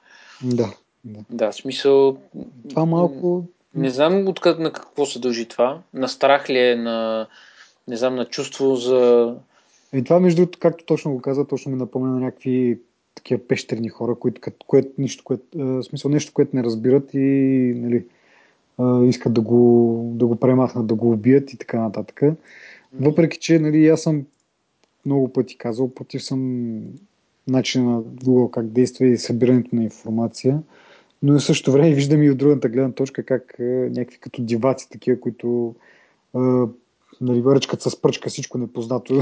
Да. 0.44 0.74
Да, 1.04 1.20
да 1.30 1.52
смисъл... 1.54 2.18
Това 2.70 2.86
малко... 2.86 3.44
Не 3.76 3.90
знам 3.90 4.28
откъде 4.28 4.64
на 4.64 4.74
какво 4.74 5.06
се 5.06 5.20
дължи 5.20 5.46
това. 5.46 5.82
На 5.94 6.08
страх 6.08 6.50
ли 6.50 6.60
е, 6.60 6.76
на... 6.76 7.28
Не 7.88 7.96
знам, 7.98 8.16
на 8.16 8.26
чувство 8.26 8.76
за... 8.76 9.34
И 9.94 10.04
това, 10.04 10.20
между 10.20 10.42
другото, 10.42 10.60
както 10.60 10.86
точно 10.86 11.14
го 11.14 11.22
каза, 11.22 11.48
точно 11.48 11.72
ми 11.72 11.78
напомня 11.78 12.10
на 12.10 12.20
някакви 12.20 12.80
такива 13.16 13.42
пещерни 13.48 13.90
хора, 13.90 14.16
които, 14.16 14.42
което, 14.68 14.90
нищо, 14.98 15.24
което, 15.24 15.44
в 15.54 15.84
смисъл 15.84 16.12
нещо, 16.12 16.34
което 16.34 16.56
не 16.56 16.64
разбират 16.64 17.14
и 17.14 17.20
нали, 17.78 18.06
искат 19.10 19.34
да 19.34 19.42
го, 19.42 20.02
да 20.14 20.28
го 20.28 20.36
премахнат, 20.36 20.88
да 20.88 20.96
го 20.96 21.12
убият 21.12 21.54
и 21.54 21.58
така 21.58 21.80
нататък. 21.80 22.22
Въпреки, 23.00 23.40
че 23.40 23.60
нали, 23.60 23.88
аз 23.88 24.02
съм 24.02 24.26
много 25.06 25.34
пъти 25.34 25.58
казал, 25.58 25.94
против 25.94 26.24
съм 26.24 26.80
начина 27.48 27.92
на 27.92 28.02
Google 28.02 28.52
как 28.52 28.68
действа 28.68 29.08
и 29.08 29.18
събирането 29.18 29.76
на 29.76 29.84
информация, 29.84 30.60
но 31.24 31.36
и 31.36 31.40
също 31.40 31.72
време 31.72 31.94
виждам 31.94 32.24
и 32.24 32.30
от 32.30 32.38
другата 32.38 32.70
гледна 32.70 32.92
точка 32.92 33.24
как 33.24 33.56
е, 33.60 33.64
някакви 33.64 34.18
като 34.18 34.42
диваци 34.42 34.90
такива, 34.90 35.20
които 35.20 35.76
е, 36.36 36.40
нали, 37.22 37.44
ръчкат 37.46 37.82
с 37.82 38.02
пръчка 38.02 38.30
всичко 38.30 38.58
непознато. 38.58 39.14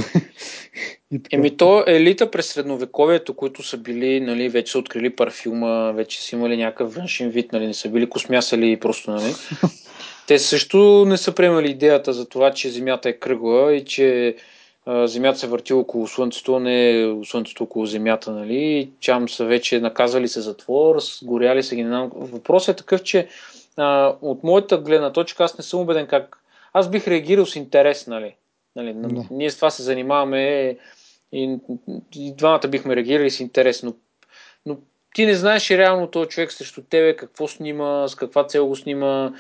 и 1.12 1.24
така. 1.24 1.38
Еми 1.38 1.58
то 1.58 1.84
елита 1.88 2.32
през 2.32 2.48
средновековието, 2.48 3.34
които 3.34 3.64
са 3.64 3.78
били, 3.78 4.20
нали, 4.20 4.50
вече 4.50 4.72
са 4.72 4.80
открили 4.80 5.16
парфюма, 5.16 5.94
вече 5.96 6.24
са 6.24 6.36
имали 6.36 6.58
някакъв 6.58 6.96
външен 6.96 7.30
вид, 7.30 7.52
нали, 7.52 7.68
не 7.68 7.74
са 7.74 7.90
били 7.90 8.10
космясали 8.10 8.80
просто, 8.80 9.12
нали. 9.12 9.34
Те 10.28 10.40
също 10.40 11.06
не 11.08 11.18
са 11.18 11.36
приемали 11.36 11.72
идеята 11.72 12.14
за 12.14 12.30
това, 12.30 12.52
че 12.52 12.70
Земята 12.70 13.10
е 13.10 13.14
кръгла 13.14 13.74
и 13.74 13.86
че 13.86 14.36
Земята 14.88 15.40
се 15.40 15.48
върти 15.48 15.74
около 15.74 16.08
Слънцето, 16.08 16.60
не 16.60 17.16
Слънцето 17.26 17.64
около 17.64 17.86
Земята, 17.86 18.32
нали? 18.32 18.90
Чам 19.00 19.30
са 19.30 19.46
вече 19.46 19.80
наказали 19.80 20.28
се 20.28 20.42
затвор, 20.42 20.98
горяли 21.24 21.64
се 21.64 21.76
ги. 21.76 21.84
Въпросът 22.14 22.74
е 22.74 22.78
такъв, 22.78 23.04
че 23.04 23.28
а, 23.78 24.16
от 24.22 24.44
моята 24.44 24.78
гледна 24.78 25.12
точка 25.12 25.44
аз 25.44 25.58
не 25.58 25.64
съм 25.64 25.80
убеден 25.80 26.08
как. 26.08 26.38
Аз 26.74 26.90
бих 26.90 27.08
реагирал 27.08 27.46
с 27.46 27.56
интерес, 27.56 28.08
нали? 28.08 28.36
нали? 28.76 28.94
Не. 28.94 29.28
Ние 29.32 29.50
с 29.50 29.56
това 29.56 29.70
се 29.70 29.84
занимаваме 29.84 30.78
и, 31.32 31.58
и 32.16 32.34
двамата 32.36 32.68
бихме 32.68 32.96
реагирали 32.96 33.32
с 33.32 33.40
интерес, 33.40 33.84
но, 33.84 33.94
но 34.66 34.78
ти 35.14 35.26
не 35.26 35.36
знаеш 35.36 35.72
реално 35.72 36.08
този 36.08 36.30
човек 36.30 36.52
срещу 36.52 36.82
тебе, 36.82 37.16
какво 37.16 37.48
снима, 37.48 38.08
с 38.08 38.16
каква 38.16 38.48
цел 38.48 38.68
го 38.68 38.76
снима, 38.76 39.32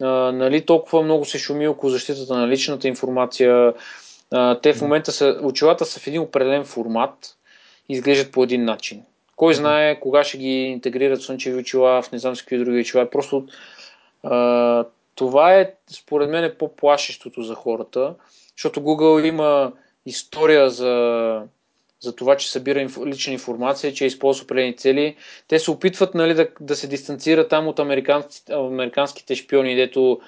а, 0.00 0.06
нали, 0.32 0.66
толкова 0.66 1.02
много 1.02 1.24
се 1.24 1.38
шуми 1.38 1.68
около 1.68 1.90
защитата 1.90 2.34
на 2.34 2.48
личната 2.48 2.88
информация, 2.88 3.74
а, 4.32 4.60
те 4.60 4.72
в 4.72 4.82
момента 4.82 5.12
са, 5.12 5.40
очилата 5.42 5.84
са 5.84 6.00
в 6.00 6.06
един 6.06 6.20
определен 6.20 6.64
формат 6.64 7.36
изглеждат 7.88 8.32
по 8.32 8.42
един 8.42 8.64
начин. 8.64 9.02
Кой 9.36 9.54
знае 9.54 10.00
кога 10.00 10.24
ще 10.24 10.38
ги 10.38 10.62
интегрират 10.62 11.22
слънчеви 11.22 11.60
очила 11.60 12.02
в 12.02 12.12
не 12.12 12.18
знам 12.18 12.36
с 12.36 12.42
какви 12.42 12.58
други 12.58 12.80
очила. 12.80 13.10
Просто 13.10 13.46
а, 14.22 14.84
това 15.14 15.54
е, 15.54 15.74
според 15.90 16.30
мен, 16.30 16.44
е 16.44 16.54
по-плашещото 16.54 17.42
за 17.42 17.54
хората, 17.54 18.14
защото 18.56 18.80
Google 18.80 19.28
има 19.28 19.72
история 20.06 20.70
за, 20.70 21.42
за 22.00 22.16
това, 22.16 22.36
че 22.36 22.50
събира 22.50 22.80
инф, 22.80 22.98
лична 23.06 23.32
информация, 23.32 23.92
че 23.92 24.06
използва 24.06 24.44
определени 24.44 24.76
цели. 24.76 25.16
Те 25.48 25.58
се 25.58 25.70
опитват 25.70 26.14
нали, 26.14 26.34
да, 26.34 26.48
да 26.60 26.76
се 26.76 26.86
дистанцират 26.86 27.48
там 27.48 27.68
от 27.68 27.78
американските, 27.78 28.52
американските 28.52 29.34
шпиони, 29.34 29.76
дето 29.76 30.20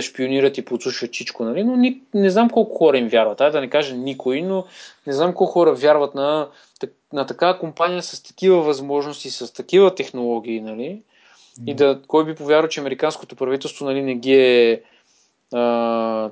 шпионират 0.00 0.58
и 0.58 0.64
подслушват 0.64 1.12
всичко, 1.12 1.44
нали? 1.44 1.64
но 1.64 1.76
ни, 1.76 2.00
не 2.14 2.30
знам 2.30 2.50
колко 2.50 2.78
хора 2.78 2.98
им 2.98 3.08
вярват. 3.08 3.40
Ай 3.40 3.50
да 3.50 3.60
не 3.60 3.70
кажа 3.70 3.94
никой, 3.94 4.42
но 4.42 4.64
не 5.06 5.12
знам 5.12 5.34
колко 5.34 5.52
хора 5.52 5.74
вярват 5.74 6.14
на, 6.14 6.48
на 7.12 7.26
такава 7.26 7.58
компания 7.58 8.02
с 8.02 8.22
такива 8.22 8.62
възможности, 8.62 9.30
с 9.30 9.52
такива 9.52 9.94
технологии, 9.94 10.60
нали? 10.60 11.02
И 11.66 11.74
да, 11.74 12.00
кой 12.06 12.24
би 12.24 12.34
повярвал, 12.34 12.68
че 12.68 12.80
американското 12.80 13.36
правителство 13.36 13.84
нали, 13.84 14.02
не 14.02 14.14
ги 14.14 14.34
е 14.34 14.82
а, 15.54 16.30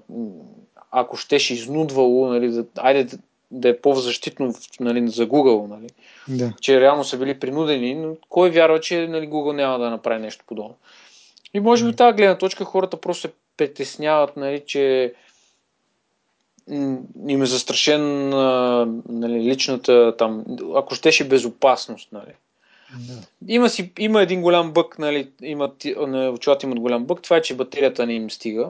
ако 0.91 1.17
щеше 1.17 1.55
изнудвало, 1.55 2.29
нали, 2.29 2.49
да, 2.51 2.65
айде 2.77 3.05
да, 3.05 3.19
да 3.51 3.69
е 3.69 3.81
по-защитно 3.81 4.55
нали, 4.81 5.09
за 5.09 5.29
Google, 5.29 5.67
нали? 5.67 5.89
Да. 6.29 6.53
че 6.61 6.81
реално 6.81 7.05
са 7.05 7.19
били 7.19 7.41
принудени, 7.41 7.95
но 7.95 8.17
кой 8.29 8.51
вярва, 8.51 8.81
че 8.81 9.07
нали, 9.07 9.29
Google 9.29 9.53
няма 9.53 9.79
да 9.79 9.91
направи 9.91 10.21
нещо 10.21 10.45
подобно? 10.49 10.75
И 11.55 11.61
може 11.61 11.87
би 11.87 11.97
тази 11.97 12.17
гледна 12.17 12.39
точка 12.39 12.65
хората 12.65 13.01
просто 13.01 13.21
се 13.21 13.35
притесняват, 13.57 14.37
нали, 14.37 14.63
че 14.67 15.15
им 17.29 17.43
е 17.43 17.47
застрашен 17.47 18.29
нали, 19.09 19.45
личната 19.51 20.15
там, 20.19 20.45
ако 20.77 20.95
щеше 20.95 21.29
безопасност, 21.29 22.13
нали. 22.13 22.33
Да. 22.99 23.15
Има, 23.49 23.69
си, 23.69 23.93
има 23.99 24.23
един 24.23 24.43
голям 24.43 24.73
бък, 24.73 24.99
нали, 24.99 25.31
имат, 25.43 25.85
очилата 26.35 26.67
имат 26.67 26.81
голям 26.81 27.05
бък, 27.05 27.23
това 27.23 27.37
е, 27.37 27.43
че 27.43 27.57
батерията 27.57 28.07
не 28.07 28.15
им 28.15 28.31
стига. 28.31 28.69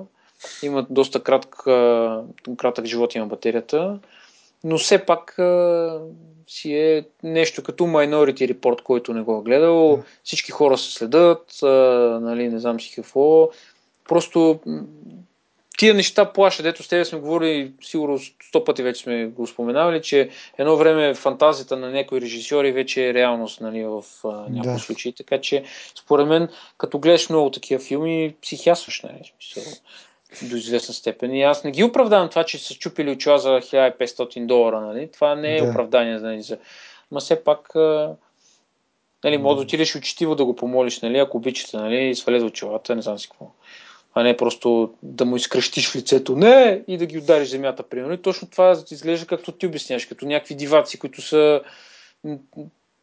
Имат 0.62 0.86
доста 0.90 1.22
кратък, 1.22 1.56
кратък 2.56 2.84
живот 2.84 3.14
има 3.14 3.26
батерията, 3.26 3.98
но 4.64 4.78
все 4.78 5.06
пак 5.06 5.34
си 6.48 6.74
е 6.74 7.04
нещо 7.22 7.62
като 7.62 7.84
Minority 7.84 8.52
Report, 8.52 8.82
който 8.82 9.14
не 9.14 9.22
го 9.22 9.38
е 9.38 9.42
гледал. 9.42 9.96
Да. 9.96 10.02
Всички 10.24 10.50
хора 10.50 10.78
се 10.78 10.92
следят, 10.92 11.62
а, 11.62 11.66
нали, 12.22 12.48
не 12.48 12.58
знам 12.58 12.80
си 12.80 12.92
какво. 12.94 13.50
Просто 14.08 14.60
тия 15.78 15.94
неща 15.94 16.32
плашат. 16.32 16.66
Ето 16.66 16.82
с 16.82 16.88
тебе 16.88 17.04
сме 17.04 17.18
говорили, 17.18 17.72
сигурно 17.82 18.18
сто 18.48 18.64
пъти 18.64 18.82
вече 18.82 19.02
сме 19.02 19.26
го 19.26 19.46
споменавали, 19.46 20.02
че 20.02 20.30
едно 20.58 20.76
време 20.76 21.14
фантазията 21.14 21.76
на 21.76 21.90
някои 21.90 22.20
режисьори 22.20 22.72
вече 22.72 23.08
е 23.08 23.14
реалност 23.14 23.60
нали, 23.60 23.84
в 23.84 24.04
някои 24.50 24.72
да. 24.72 24.78
случаи. 24.78 25.12
Така 25.12 25.40
че, 25.40 25.64
според 25.94 26.28
мен, 26.28 26.48
като 26.78 26.98
гледаш 26.98 27.28
много 27.28 27.50
такива 27.50 27.80
филми, 27.84 28.34
психиасваш. 28.42 29.02
Нали, 29.02 29.32
до 30.42 30.56
известна 30.56 30.94
степен. 30.94 31.34
И 31.34 31.42
аз 31.42 31.64
не 31.64 31.70
ги 31.70 31.84
оправдавам 31.84 32.28
това, 32.28 32.44
че 32.44 32.58
са 32.58 32.74
чупили 32.74 33.10
очила 33.10 33.38
за 33.38 33.48
1500 33.48 34.46
долара. 34.46 34.80
Нали? 34.80 35.10
Това 35.12 35.34
не 35.34 35.56
е 35.56 35.62
да. 35.62 35.70
оправдание. 35.70 36.18
Нали, 36.18 36.42
за... 36.42 36.58
Ма 37.10 37.20
все 37.20 37.44
пак 37.44 37.74
нали, 39.24 39.38
може 39.38 39.56
да 39.56 39.62
отидеш 39.62 39.96
учтиво 39.96 40.34
да 40.34 40.44
го 40.44 40.56
помолиш, 40.56 41.00
нали, 41.00 41.18
ако 41.18 41.36
обичате, 41.36 41.76
нали, 41.76 42.14
свалете 42.14 42.44
очилата, 42.44 42.96
не 42.96 43.02
знам 43.02 43.18
си 43.18 43.28
какво. 43.28 43.50
А 44.14 44.22
не 44.22 44.36
просто 44.36 44.94
да 45.02 45.24
му 45.24 45.36
изкръщиш 45.36 45.90
в 45.90 45.96
лицето, 45.96 46.36
не, 46.36 46.82
и 46.88 46.98
да 46.98 47.06
ги 47.06 47.18
удариш 47.18 47.48
земята, 47.48 47.82
примерно. 47.82 48.14
И 48.14 48.22
точно 48.22 48.48
това 48.48 48.82
изглежда 48.90 49.26
както 49.26 49.52
ти 49.52 49.66
обясняваш, 49.66 50.06
като 50.06 50.26
някакви 50.26 50.54
диваци, 50.54 50.98
които 50.98 51.22
са 51.22 51.62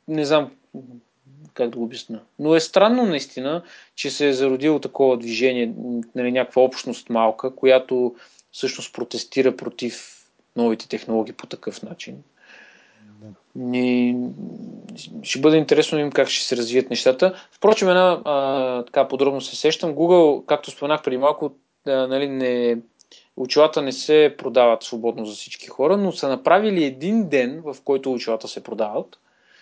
не 0.07 0.25
знам 0.25 0.51
как 1.53 1.69
да 1.69 1.77
го 1.77 1.83
обясня. 1.83 2.19
Но 2.39 2.55
е 2.55 2.59
странно 2.59 3.05
наистина, 3.05 3.63
че 3.95 4.09
се 4.09 4.27
е 4.27 4.33
зародило 4.33 4.79
такова 4.79 5.17
движение, 5.17 5.73
нали, 6.15 6.31
някаква 6.31 6.61
общност 6.61 7.09
малка, 7.09 7.55
която 7.55 8.15
всъщност 8.51 8.93
протестира 8.93 9.55
против 9.55 10.25
новите 10.55 10.87
технологии 10.89 11.33
по 11.33 11.47
такъв 11.47 11.83
начин. 11.83 12.23
И 13.73 14.15
ще 15.23 15.39
бъде 15.39 15.57
интересно 15.57 15.95
да 15.95 15.97
видим 15.97 16.11
как 16.11 16.27
ще 16.27 16.45
се 16.45 16.57
развият 16.57 16.89
нещата. 16.89 17.35
Впрочем, 17.51 17.89
една 17.89 18.21
а, 18.25 18.83
така 18.83 19.07
подробно 19.07 19.41
се 19.41 19.55
сещам. 19.55 19.95
Google, 19.95 20.45
както 20.45 20.71
споменах 20.71 21.03
преди 21.03 21.17
малко, 21.17 21.51
а, 21.87 21.91
нали, 21.91 22.27
не, 22.29 22.77
очилата 23.37 23.81
не 23.81 23.91
се 23.91 24.35
продават 24.37 24.83
свободно 24.83 25.25
за 25.25 25.33
всички 25.35 25.67
хора, 25.67 25.97
но 25.97 26.11
са 26.11 26.27
направили 26.27 26.83
един 26.83 27.29
ден, 27.29 27.61
в 27.65 27.75
който 27.83 28.13
очилата 28.13 28.47
се 28.47 28.63
продават. 28.63 29.19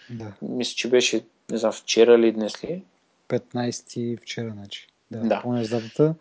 Да. 0.09 0.31
Мисля, 0.41 0.73
че 0.75 0.89
беше 0.89 1.25
не 1.51 1.57
знам, 1.57 1.71
вчера 1.71 2.19
ли, 2.19 2.31
днес 2.31 2.63
ли? 2.63 2.83
15 3.29 4.21
вчера, 4.21 4.51
значи. 4.51 4.87
Да, 5.11 5.19
да. 5.19 5.41
помня 5.41 5.63
датата. 5.67 6.15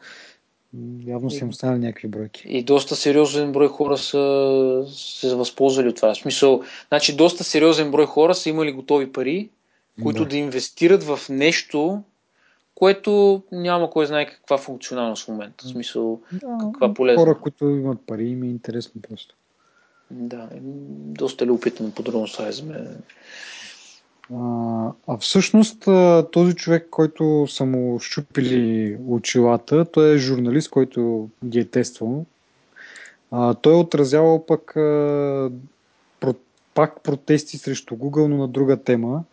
Явно 1.05 1.31
са 1.31 1.39
им 1.39 1.49
останали 1.49 1.79
някакви 1.79 2.09
бройки. 2.09 2.45
И 2.49 2.63
доста 2.63 2.97
сериозен 2.97 3.53
брой 3.53 3.69
хора 3.69 3.99
са 3.99 4.85
се 4.89 5.35
възползвали 5.35 5.89
от 5.89 5.97
това. 5.97 6.15
В 6.15 6.17
смисъл, 6.17 6.63
значи 6.89 7.17
доста 7.17 7.45
сериозен 7.45 7.91
брой 7.91 8.07
хора 8.07 8.35
са 8.35 8.49
имали 8.49 8.73
готови 8.73 9.13
пари, 9.13 9.49
които 10.03 10.23
да, 10.23 10.29
да 10.29 10.37
инвестират 10.37 11.03
в 11.03 11.21
нещо, 11.29 12.03
което 12.75 13.43
няма 13.53 13.91
кой 13.91 14.07
знае 14.07 14.27
каква 14.27 14.59
функционалност 14.59 15.25
в 15.25 15.29
момента. 15.29 15.65
В 15.65 15.69
смисъл, 15.69 16.21
да, 16.33 16.59
каква 16.63 16.95
полезна. 16.95 17.25
Хора, 17.25 17.39
които 17.41 17.69
имат 17.69 17.99
пари, 18.07 18.25
им 18.25 18.43
е 18.43 18.47
интересно 18.47 19.01
просто. 19.09 19.35
Да, 20.11 20.49
доста 21.19 21.47
любопитно 21.47 21.91
подробно 21.91 22.27
това 22.27 22.47
е 22.47 22.53
за 22.53 22.65
мен. 22.65 23.03
А, 24.31 25.19
всъщност 25.21 25.89
този 26.33 26.55
човек, 26.55 26.89
който 26.91 27.47
са 27.49 27.65
му 27.65 28.01
щупили 28.01 28.97
очилата, 29.07 29.85
той 29.85 30.15
е 30.15 30.19
журналист, 30.19 30.71
който 30.71 31.29
ги 31.45 31.59
е 31.59 31.65
тествал. 31.65 32.27
А, 33.31 33.55
той 33.55 33.73
е 33.73 33.77
отразявал 33.77 34.47
пък 34.47 34.77
а, 34.77 35.51
про, 36.21 36.35
пак 36.75 37.03
протести 37.03 37.59
срещу 37.59 37.95
Google, 37.95 38.27
но 38.27 38.37
на 38.37 38.49
друга 38.49 38.77
тема. 38.77 39.25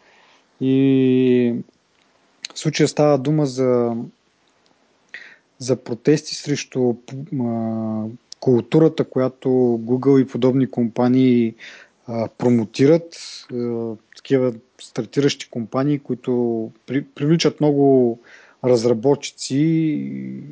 И 0.61 1.55
в 2.53 2.59
случая 2.59 2.87
става 2.87 3.17
дума 3.17 3.45
за 3.45 3.95
за 5.59 5.75
протести 5.75 6.35
срещу 6.35 6.93
а, 7.41 8.03
културата, 8.39 9.03
която 9.03 9.49
Google 9.81 10.21
и 10.21 10.27
подобни 10.27 10.71
компании 10.71 11.55
а, 12.07 12.27
промотират. 12.37 13.17
А, 13.53 13.91
такива 14.15 14.53
стартиращи 14.79 15.49
компании, 15.49 15.99
които 15.99 16.71
при, 16.85 17.03
привличат 17.03 17.59
много 17.59 18.19
разработчици 18.63 20.43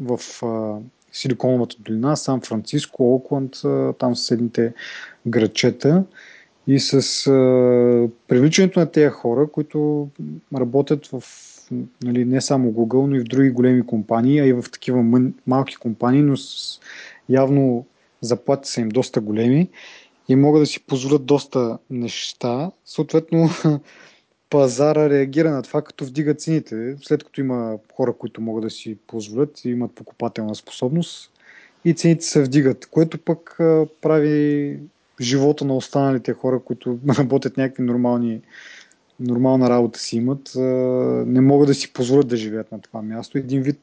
в 0.00 0.20
а, 0.42 0.78
Силиконовата 1.12 1.76
долина, 1.78 2.16
Сан 2.16 2.40
Франциско, 2.40 3.14
Окланд, 3.14 3.52
там 3.98 4.16
съседните 4.16 4.72
градчета. 5.26 6.04
И 6.66 6.78
с 6.78 7.26
а, 7.26 8.08
привличането 8.28 8.80
на 8.80 8.90
тези 8.90 9.08
хора, 9.08 9.46
които 9.52 10.08
работят 10.54 11.06
в 11.06 11.24
нали, 12.02 12.24
не 12.24 12.40
само 12.40 12.72
Google, 12.72 13.06
но 13.06 13.16
и 13.16 13.20
в 13.20 13.24
други 13.24 13.50
големи 13.50 13.86
компании, 13.86 14.40
а 14.40 14.46
и 14.46 14.52
в 14.52 14.64
такива 14.72 15.02
мън, 15.02 15.34
малки 15.46 15.76
компании, 15.76 16.22
но 16.22 16.36
с, 16.36 16.80
явно 17.28 17.86
заплати 18.20 18.70
са 18.70 18.80
им 18.80 18.88
доста 18.88 19.20
големи 19.20 19.68
и 20.30 20.36
могат 20.36 20.62
да 20.62 20.66
си 20.66 20.80
позволят 20.86 21.26
доста 21.26 21.78
неща. 21.90 22.70
Съответно, 22.84 23.48
пазара 24.50 25.10
реагира 25.10 25.50
на 25.50 25.62
това, 25.62 25.82
като 25.82 26.04
вдига 26.04 26.34
цените, 26.34 26.96
след 27.02 27.24
като 27.24 27.40
има 27.40 27.78
хора, 27.94 28.12
които 28.12 28.40
могат 28.40 28.62
да 28.62 28.70
си 28.70 28.98
позволят 29.06 29.64
и 29.64 29.70
имат 29.70 29.94
покупателна 29.94 30.54
способност 30.54 31.32
и 31.84 31.94
цените 31.94 32.24
се 32.24 32.42
вдигат, 32.42 32.86
което 32.86 33.18
пък 33.18 33.56
прави 34.02 34.78
живота 35.20 35.64
на 35.64 35.76
останалите 35.76 36.32
хора, 36.32 36.60
които 36.64 36.98
работят 37.18 37.56
някакви 37.56 37.82
нормални, 37.82 38.40
нормална 39.20 39.70
работа 39.70 39.98
си 39.98 40.16
имат, 40.16 40.52
не 41.26 41.40
могат 41.40 41.66
да 41.66 41.74
си 41.74 41.92
позволят 41.92 42.28
да 42.28 42.36
живеят 42.36 42.72
на 42.72 42.80
това 42.80 43.02
място. 43.02 43.38
Един 43.38 43.62
вид 43.62 43.80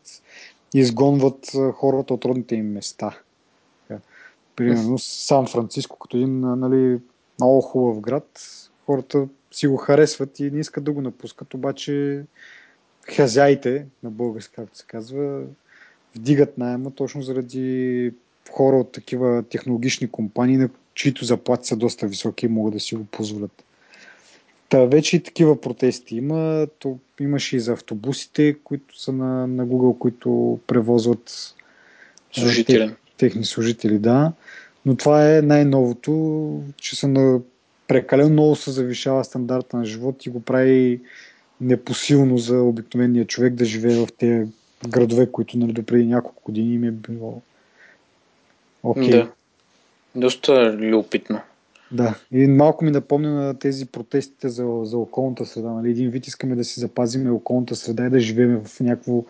изгонват 0.74 1.52
хората 1.74 2.14
от 2.14 2.26
родните 2.26 2.56
им 2.56 2.72
места. 2.72 3.20
Примерно 4.58 4.98
Сан 5.00 5.48
Франциско, 5.48 6.00
като 6.00 6.18
един 6.18 6.40
нали, 6.40 7.00
много 7.40 7.62
хубав 7.62 8.00
град, 8.00 8.42
хората 8.86 9.28
си 9.52 9.68
го 9.68 9.78
харесват 9.78 10.40
и 10.40 10.52
не 10.52 10.60
искат 10.60 10.84
да 10.84 10.92
го 10.92 11.02
напускат, 11.02 11.54
обаче 11.54 12.24
хазяите 13.16 13.86
на 14.04 14.12
български, 14.12 14.56
както 14.56 14.78
се 14.78 14.86
казва, 14.88 15.44
вдигат 16.16 16.58
найема 16.58 16.92
точно 16.92 17.22
заради 17.22 18.12
хора 18.52 18.78
от 18.78 18.92
такива 18.92 19.44
технологични 19.44 20.12
компании, 20.12 20.58
на 20.58 20.70
чието 20.94 21.26
заплати 21.26 21.68
са 21.68 21.76
доста 21.76 22.08
високи 22.08 22.46
и 22.46 22.50
могат 22.50 22.74
да 22.74 22.80
си 22.80 22.96
го 22.96 23.06
позволят. 23.06 23.64
Та 24.70 24.86
вече 24.86 25.16
и 25.16 25.24
такива 25.24 25.62
протести 25.62 26.16
има. 26.16 26.68
То 26.80 26.98
имаше 27.20 27.56
и 27.56 27.60
за 27.60 27.74
автобусите, 27.74 28.56
които 28.64 29.00
са 29.00 29.12
на, 29.12 29.48
на 29.48 29.68
Google, 29.68 29.98
които 29.98 30.60
превозват 30.68 31.56
служители. 32.32 32.88
Тех, 32.88 32.96
техни 33.18 33.46
служители, 33.46 34.00
да. 34.00 34.34
Но 34.88 34.96
това 34.96 35.38
е 35.38 35.42
най-новото, 35.42 36.64
че 36.78 36.96
са 36.96 37.08
на 37.08 37.40
прекалено 37.88 38.30
много 38.30 38.56
се 38.56 38.72
завишава 38.72 39.24
стандарта 39.24 39.78
на 39.78 39.86
живот 39.86 40.26
и 40.26 40.30
го 40.30 40.42
прави 40.42 41.02
непосилно 41.62 42.38
за 42.38 42.62
обикновения 42.62 43.26
човек 43.26 43.54
да 43.54 43.66
живее 43.66 43.96
в 43.96 44.08
тези 44.18 44.48
градове, 44.88 45.32
които 45.32 45.58
нали, 45.58 45.84
преди 45.84 46.06
няколко 46.06 46.42
години 46.46 46.74
им 46.74 46.84
е 46.84 46.92
било 46.92 47.42
окей. 48.84 49.04
Okay. 49.04 49.12
Да. 49.12 49.32
Доста 50.16 50.74
любопитно. 50.74 51.40
Да, 51.92 52.16
и 52.32 52.48
малко 52.48 52.86
ми 52.86 52.92
напомня 52.92 53.32
на 53.32 53.60
тези 53.60 53.86
протестите 53.86 54.50
за, 54.50 54.80
за 54.84 54.98
околната 54.98 55.46
среда. 55.46 55.70
Нали? 55.70 55.90
Един 55.90 56.10
вид 56.10 56.28
искаме 56.28 56.56
да 56.56 56.64
си 56.64 56.80
запазиме 56.80 57.32
околната 57.32 57.76
среда 57.76 58.06
и 58.06 58.10
да 58.10 58.20
живеем 58.20 58.62
в 58.66 58.80
някакво 58.80 59.24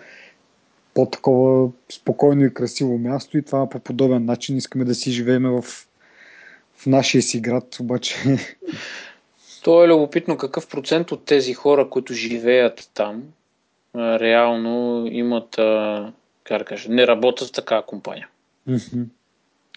по-такова 0.98 1.70
спокойно 1.92 2.46
и 2.46 2.54
красиво 2.54 2.98
място 2.98 3.38
и 3.38 3.42
това 3.42 3.70
по 3.70 3.80
подобен 3.80 4.26
начин 4.26 4.58
искаме 4.58 4.86
да 4.86 4.96
си 4.96 5.12
живеем 5.12 5.44
в 5.44 5.64
в 6.78 6.86
нашия 6.86 7.22
си 7.22 7.40
град, 7.40 7.78
обаче. 7.80 8.16
То 9.64 9.84
е 9.84 9.88
любопитно 9.88 10.38
какъв 10.38 10.68
процент 10.68 11.12
от 11.12 11.26
тези 11.26 11.54
хора, 11.54 11.90
които 11.90 12.14
живеят 12.14 12.90
там, 12.94 13.24
реално 13.96 15.06
имат, 15.12 15.50
как 16.44 16.60
да 16.60 16.66
кажа, 16.66 16.92
не 16.92 17.08
работят 17.08 17.48
в 17.48 17.52
такава 17.52 17.86
компания. 17.86 18.30
Mm-hmm. 18.70 19.06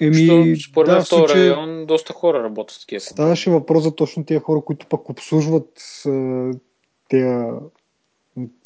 Еми, 0.00 0.56
според 0.60 0.86
да, 0.86 0.92
мен 0.92 1.04
в 1.04 1.08
този 1.08 1.20
случай... 1.20 1.40
район 1.40 1.86
доста 1.86 2.12
хора 2.12 2.42
работят 2.42 2.76
в 2.76 2.80
такива 2.80 3.00
компании. 3.08 3.26
Ставаше 3.26 3.50
въпрос 3.50 3.82
за 3.82 3.94
точно 3.94 4.24
тези 4.24 4.40
хора, 4.40 4.60
които 4.60 4.86
пък 4.86 5.08
обслужват 5.08 6.02
тези 7.08 7.44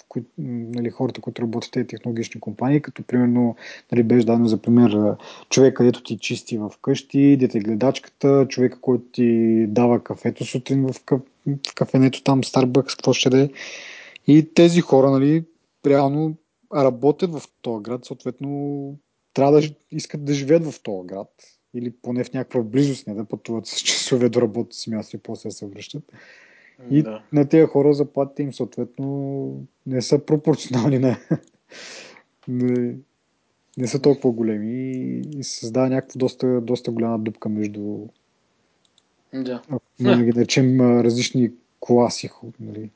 кои, 0.09 0.23
нали, 0.39 0.91
хората, 0.91 1.21
които 1.21 1.43
работят 1.43 1.69
в 1.69 1.71
тези 1.71 1.87
технологични 1.87 2.41
компании, 2.41 2.83
като 2.83 3.03
примерно 3.03 3.57
нали, 3.93 4.03
беше 4.03 4.27
дадено 4.27 4.49
за 4.49 4.63
пример 4.63 5.17
човека, 5.51 5.75
където 5.75 6.03
ти 6.03 6.19
чисти 6.19 6.59
в 6.59 6.73
къщи, 6.83 7.37
дете 7.37 7.61
гледачката, 7.61 8.47
човека, 8.49 8.81
който 8.81 9.05
ти 9.13 9.67
дава 9.69 10.05
кафето 10.05 10.45
сутрин 10.45 10.87
в, 10.87 11.05
къ... 11.05 11.21
в 11.47 11.75
кафенето 11.75 12.23
там, 12.23 12.43
Starbucks, 12.43 12.97
какво 12.97 13.13
ще 13.13 13.31
да 13.31 13.41
е. 13.41 13.51
И 14.27 14.55
тези 14.55 14.81
хора, 14.81 15.11
нали, 15.11 15.45
реално 15.87 16.35
работят 16.75 17.33
в 17.33 17.43
този 17.63 17.83
град, 17.83 18.05
съответно 18.05 18.99
трябва 19.35 19.61
да 19.61 19.69
искат 19.91 20.25
да 20.25 20.35
живеят 20.35 20.65
в 20.65 20.83
този 20.83 21.07
град 21.07 21.31
или 21.75 21.93
поне 22.03 22.25
в 22.25 22.33
някаква 22.33 22.63
близост, 22.63 23.07
не 23.07 23.15
да 23.15 23.25
пътуват 23.25 23.67
с 23.67 23.81
часове 23.81 24.29
до 24.29 24.43
работа 24.43 24.77
си 24.77 24.91
място 24.91 25.17
и 25.17 25.19
после 25.19 25.49
да 25.49 25.55
се 25.55 25.67
връщат. 25.67 26.03
И 26.91 27.03
да. 27.03 27.23
на 27.33 27.49
тези 27.49 27.67
хора 27.67 27.95
заплатите 27.95 28.43
им 28.43 28.53
съответно 28.53 29.67
не 29.87 30.03
са 30.03 30.27
пропорционални 30.27 30.99
на... 30.99 31.17
не, 32.49 32.97
не 33.79 33.87
са 33.87 34.03
толкова 34.03 34.33
големи 34.35 34.93
и, 35.39 35.45
се 35.45 35.59
създава 35.59 35.89
някаква 35.89 36.19
доста, 36.19 36.61
доста 36.61 36.91
голяма 36.91 37.19
дупка 37.19 37.49
между 37.49 37.99
да. 39.35 39.63
да 40.01 40.23
ги 40.25 40.33
наречем 40.33 41.01
различни 41.01 41.51
класи. 41.81 42.31
Нали. 42.61 42.91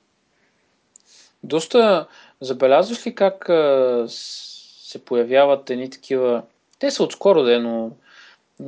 Доста 1.43 2.07
забелязваш 2.41 3.07
ли 3.07 3.15
как 3.15 3.49
а, 3.49 4.05
се 4.09 5.05
появяват 5.05 5.71
едни 5.71 5.91
такива... 5.91 6.43
Те 6.79 6.91
са 6.91 7.03
отскоро, 7.03 7.43
да, 7.43 7.61
но 7.61 7.91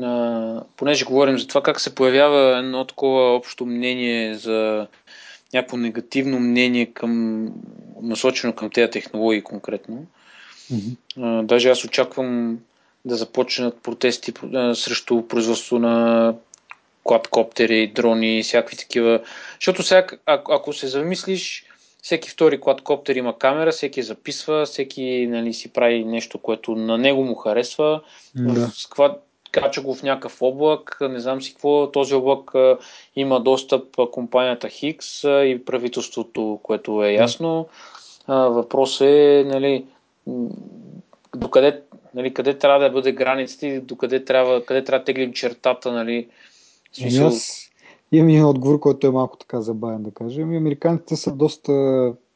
а, 0.02 0.62
понеже 0.76 1.04
говорим 1.04 1.38
за 1.38 1.46
това 1.46 1.62
как 1.62 1.80
се 1.80 1.94
появява 1.94 2.58
едно 2.58 2.84
такова 2.84 3.36
общо 3.36 3.66
мнение 3.66 4.34
за 4.34 4.86
някакво 5.54 5.76
негативно 5.76 6.40
мнение 6.40 6.86
към, 6.86 7.44
насочено 8.02 8.52
към 8.52 8.70
тези 8.70 8.90
технологии 8.90 9.42
конкретно. 9.42 10.06
Mm-hmm. 10.72 10.96
А, 11.18 11.42
даже 11.42 11.70
аз 11.70 11.84
очаквам 11.84 12.58
да 13.04 13.16
започнат 13.16 13.82
протести 13.82 14.32
а, 14.54 14.74
срещу 14.74 15.28
производство 15.28 15.78
на 15.78 16.34
квадкоптери, 17.04 17.92
дрони 17.94 18.42
всякакви 18.42 18.76
такива. 18.76 19.20
Защото 19.54 19.82
всяк, 19.82 20.20
а, 20.26 20.42
ако 20.50 20.72
се 20.72 20.86
замислиш, 20.86 21.64
всеки 22.02 22.30
втори 22.30 22.60
квадкоптер 22.60 23.16
има 23.16 23.38
камера, 23.38 23.72
всеки 23.72 24.02
записва, 24.02 24.66
всеки 24.66 25.26
нали, 25.30 25.54
си 25.54 25.72
прави 25.72 26.04
нещо, 26.04 26.38
което 26.38 26.74
на 26.74 26.98
него 26.98 27.24
му 27.24 27.34
харесва. 27.34 28.02
Да. 28.34 28.72
В, 28.98 29.14
кача 29.52 29.82
го 29.82 29.94
в 29.94 30.02
някакъв 30.02 30.42
облак, 30.42 30.98
не 31.00 31.20
знам 31.20 31.42
си 31.42 31.52
какво, 31.52 31.90
този 31.90 32.14
облак 32.14 32.54
а, 32.54 32.78
има 33.16 33.40
достъп 33.40 33.98
а, 33.98 34.10
компанията 34.10 34.68
Хикс 34.68 35.24
а, 35.24 35.44
и 35.44 35.64
правителството, 35.64 36.60
което 36.62 37.04
е 37.04 37.12
ясно. 37.12 37.68
А, 38.26 38.48
въпрос 38.48 39.00
е, 39.00 39.44
нали, 39.46 39.84
докъде, 41.36 41.82
нали, 42.14 42.34
къде 42.34 42.58
трябва 42.58 42.84
да 42.84 42.90
бъде 42.90 43.12
границата 43.12 43.66
и 43.66 43.80
докъде 43.80 44.24
трябва, 44.24 44.64
къде 44.64 44.84
трябва 44.84 44.98
да 44.98 45.04
теглим 45.04 45.32
чертата, 45.32 45.92
нали. 45.92 46.28
Смисъл... 46.92 47.26
Аз 47.26 47.70
имам 48.12 48.28
един 48.28 48.44
отговор, 48.44 48.80
който 48.80 49.06
е 49.06 49.10
малко 49.10 49.36
така 49.36 49.60
забавен 49.60 50.02
да 50.02 50.10
кажем. 50.10 50.56
Американците 50.56 51.16
са 51.16 51.32
доста 51.32 51.72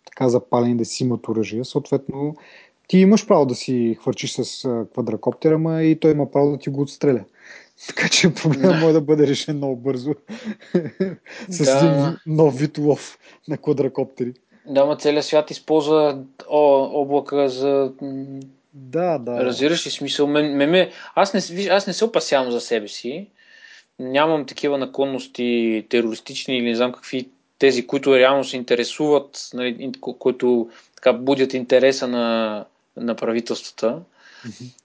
така 0.07 0.29
запалени 0.29 0.77
да 0.77 0.85
си 0.85 1.05
имат 1.05 1.29
оръжие. 1.29 1.65
Съответно, 1.65 2.37
ти 2.87 2.99
имаш 2.99 3.27
право 3.27 3.47
да 3.47 3.55
си 3.55 3.97
хвърчиш 4.01 4.33
с 4.33 4.69
квадрокоптера, 4.93 5.59
ма 5.59 5.83
и 5.83 6.01
той 6.01 6.11
има 6.11 6.31
право 6.31 6.51
да 6.51 6.59
ти 6.59 6.71
го 6.71 6.83
отстреля. 6.83 7.25
Така 7.87 8.09
че 8.09 8.35
проблема 8.35 8.75
може 8.75 8.93
да 8.93 9.01
бъде 9.01 9.27
решен 9.27 9.57
много 9.57 9.77
бързо 9.77 10.15
с 11.49 11.65
да. 11.65 11.79
един 11.79 12.19
нов 12.27 12.59
вид 12.59 12.79
лов 12.79 13.19
на 13.49 13.59
квадрокоптери. 13.59 14.33
Да, 14.67 14.87
ма 14.87 14.97
целият 14.97 15.25
свят 15.25 15.51
използва 15.51 16.19
о, 16.49 16.89
облака 17.01 17.49
за... 17.49 17.93
Да, 18.75 19.19
да. 19.19 19.45
Разбираш 19.45 19.87
ли 19.87 19.91
смисъл? 19.91 20.27
Ме, 20.27 20.43
ме, 20.43 20.67
ме, 20.67 20.91
аз, 21.15 21.35
не, 21.35 21.69
аз 21.69 21.87
не 21.87 21.93
се 21.93 22.05
опасявам 22.05 22.53
за 22.53 22.61
себе 22.61 22.89
си. 22.89 23.27
Нямам 23.99 24.47
такива 24.47 24.79
наклонности 24.79 25.87
терористични 25.89 26.59
или 26.59 26.69
не 26.69 26.75
знам 26.75 26.93
какви 26.93 27.29
тези, 27.59 27.87
които 27.87 28.17
реално 28.17 28.45
се 28.45 28.57
интересуват, 28.57 29.49
нали, 29.55 29.93
които 30.01 30.69
така 30.97 31.13
будят 31.13 31.55
интереса 31.55 32.09
на, 32.09 32.65
на 32.97 33.15
правителствата. 33.15 33.99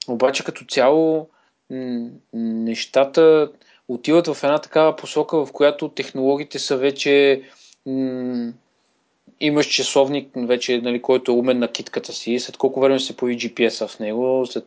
Обаче 0.08 0.44
като 0.44 0.66
цяло 0.66 1.30
нещата 2.34 3.52
отиват 3.88 4.28
в 4.28 4.44
една 4.44 4.58
такава 4.58 4.96
посока, 4.96 5.46
в 5.46 5.52
която 5.52 5.90
технологиите 5.90 6.60
са 6.60 6.78
вече 6.78 7.42
имаш 9.40 9.66
часовник 9.68 10.30
вече, 10.36 10.82
нали, 10.82 11.02
който 11.02 11.32
е 11.32 11.36
умен 11.36 11.60
на 11.60 11.68
китката 11.68 12.14
си, 12.14 12.40
след 12.40 12.58
колко 12.58 12.80
време 12.80 13.00
се 13.00 13.18
появи 13.18 13.38
GPS 13.38 13.88
в 13.88 14.00
него, 14.00 14.46
след 14.46 14.66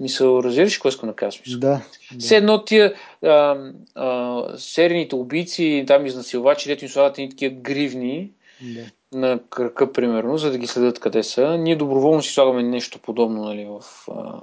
Мисъл, 0.00 0.40
разбираш 0.44 0.76
какво 0.76 0.88
искам 0.88 1.08
да 1.08 1.14
кажа? 1.14 1.40
Да, 1.46 1.58
да. 1.58 1.82
Все 2.18 2.36
едно 2.36 2.64
тия 2.64 2.94
а, 3.24 3.56
а, 3.94 4.42
серийните 4.58 5.14
убийци, 5.14 5.84
там 5.86 6.06
изнасилвачи, 6.06 6.68
дето 6.68 6.84
им 6.84 6.90
слагат 6.90 7.18
едни 7.18 7.30
такива 7.30 7.54
гривни 7.54 8.30
да. 8.62 8.84
на 9.18 9.40
кръка, 9.50 9.92
примерно, 9.92 10.38
за 10.38 10.50
да 10.50 10.58
ги 10.58 10.66
следят 10.66 10.98
къде 10.98 11.22
са. 11.22 11.58
Ние 11.58 11.76
доброволно 11.76 12.22
си 12.22 12.32
слагаме 12.32 12.62
нещо 12.62 12.98
подобно, 12.98 13.44
нали, 13.44 13.64
в... 13.64 13.82
А, 14.10 14.40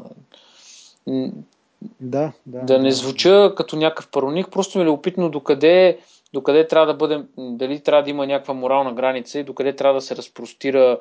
да, 2.01 2.31
да, 2.45 2.61
да 2.61 2.79
не 2.79 2.91
звуча 2.91 3.53
като 3.57 3.75
някакъв 3.75 4.07
пароник, 4.07 4.47
просто 4.51 4.77
ми 4.77 4.83
е 4.83 4.87
любопитно 4.87 5.29
докъде, 5.29 5.97
докъде 6.33 6.67
трябва 6.67 6.87
да 6.87 6.93
бъдем, 6.93 7.27
дали 7.37 7.79
трябва 7.79 8.03
да 8.03 8.09
има 8.09 8.27
някаква 8.27 8.53
морална 8.53 8.93
граница 8.93 9.39
и 9.39 9.43
докъде 9.43 9.75
трябва 9.75 9.99
да 9.99 10.01
се 10.01 10.15
разпростира 10.15 10.99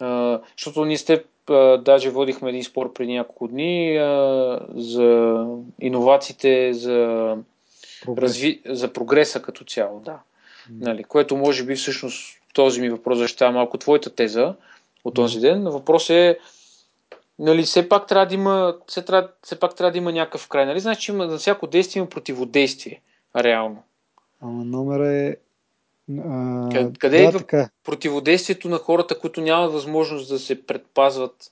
Uh, 0.00 0.40
защото 0.56 0.84
ние 0.84 0.98
сте 0.98 1.24
даже 1.78 2.10
водихме 2.10 2.48
един 2.48 2.64
спор 2.64 2.92
преди 2.92 3.12
няколко 3.12 3.48
дни 3.48 3.96
а, 3.96 4.58
за 4.74 5.46
иновациите, 5.80 6.72
за, 6.72 7.36
Прогрес. 8.04 8.22
разви, 8.22 8.60
за 8.66 8.92
прогреса 8.92 9.42
като 9.42 9.64
цяло, 9.64 10.00
да. 10.00 10.12
Mm. 10.12 10.18
Нали, 10.70 11.04
което 11.04 11.36
може 11.36 11.64
би 11.64 11.74
всъщност 11.74 12.39
този 12.52 12.80
ми 12.80 12.90
въпрос 12.90 13.18
защитава 13.18 13.50
малко 13.50 13.78
твоята 13.78 14.10
теза 14.10 14.54
от 15.04 15.14
този 15.14 15.40
ден. 15.40 15.64
Въпрос 15.64 16.10
е 16.10 16.38
нали, 17.38 17.62
все 17.62 17.88
пак 17.88 18.06
трябва 18.06 18.26
да 18.26 18.34
има, 18.34 18.76
все, 18.86 19.04
трябва, 19.04 19.28
все 19.42 19.58
пак 19.58 19.74
трябва 19.74 19.92
да 19.92 19.98
има 19.98 20.12
някакъв 20.12 20.48
край. 20.48 20.66
Нали? 20.66 20.80
Значи 20.80 21.12
има, 21.12 21.28
за 21.28 21.38
всяко 21.38 21.66
действие 21.66 22.00
има 22.00 22.08
противодействие, 22.08 23.00
реално. 23.36 23.82
Ама 24.40 24.64
номера 24.64 25.12
е 25.12 25.36
а, 26.18 26.68
къде, 26.72 26.92
къде 26.98 27.22
да, 27.22 27.28
е 27.28 27.32
така. 27.32 27.70
противодействието 27.84 28.68
на 28.68 28.78
хората, 28.78 29.18
които 29.18 29.40
нямат 29.40 29.72
възможност 29.72 30.28
да 30.28 30.38
се 30.38 30.66
предпазват, 30.66 31.50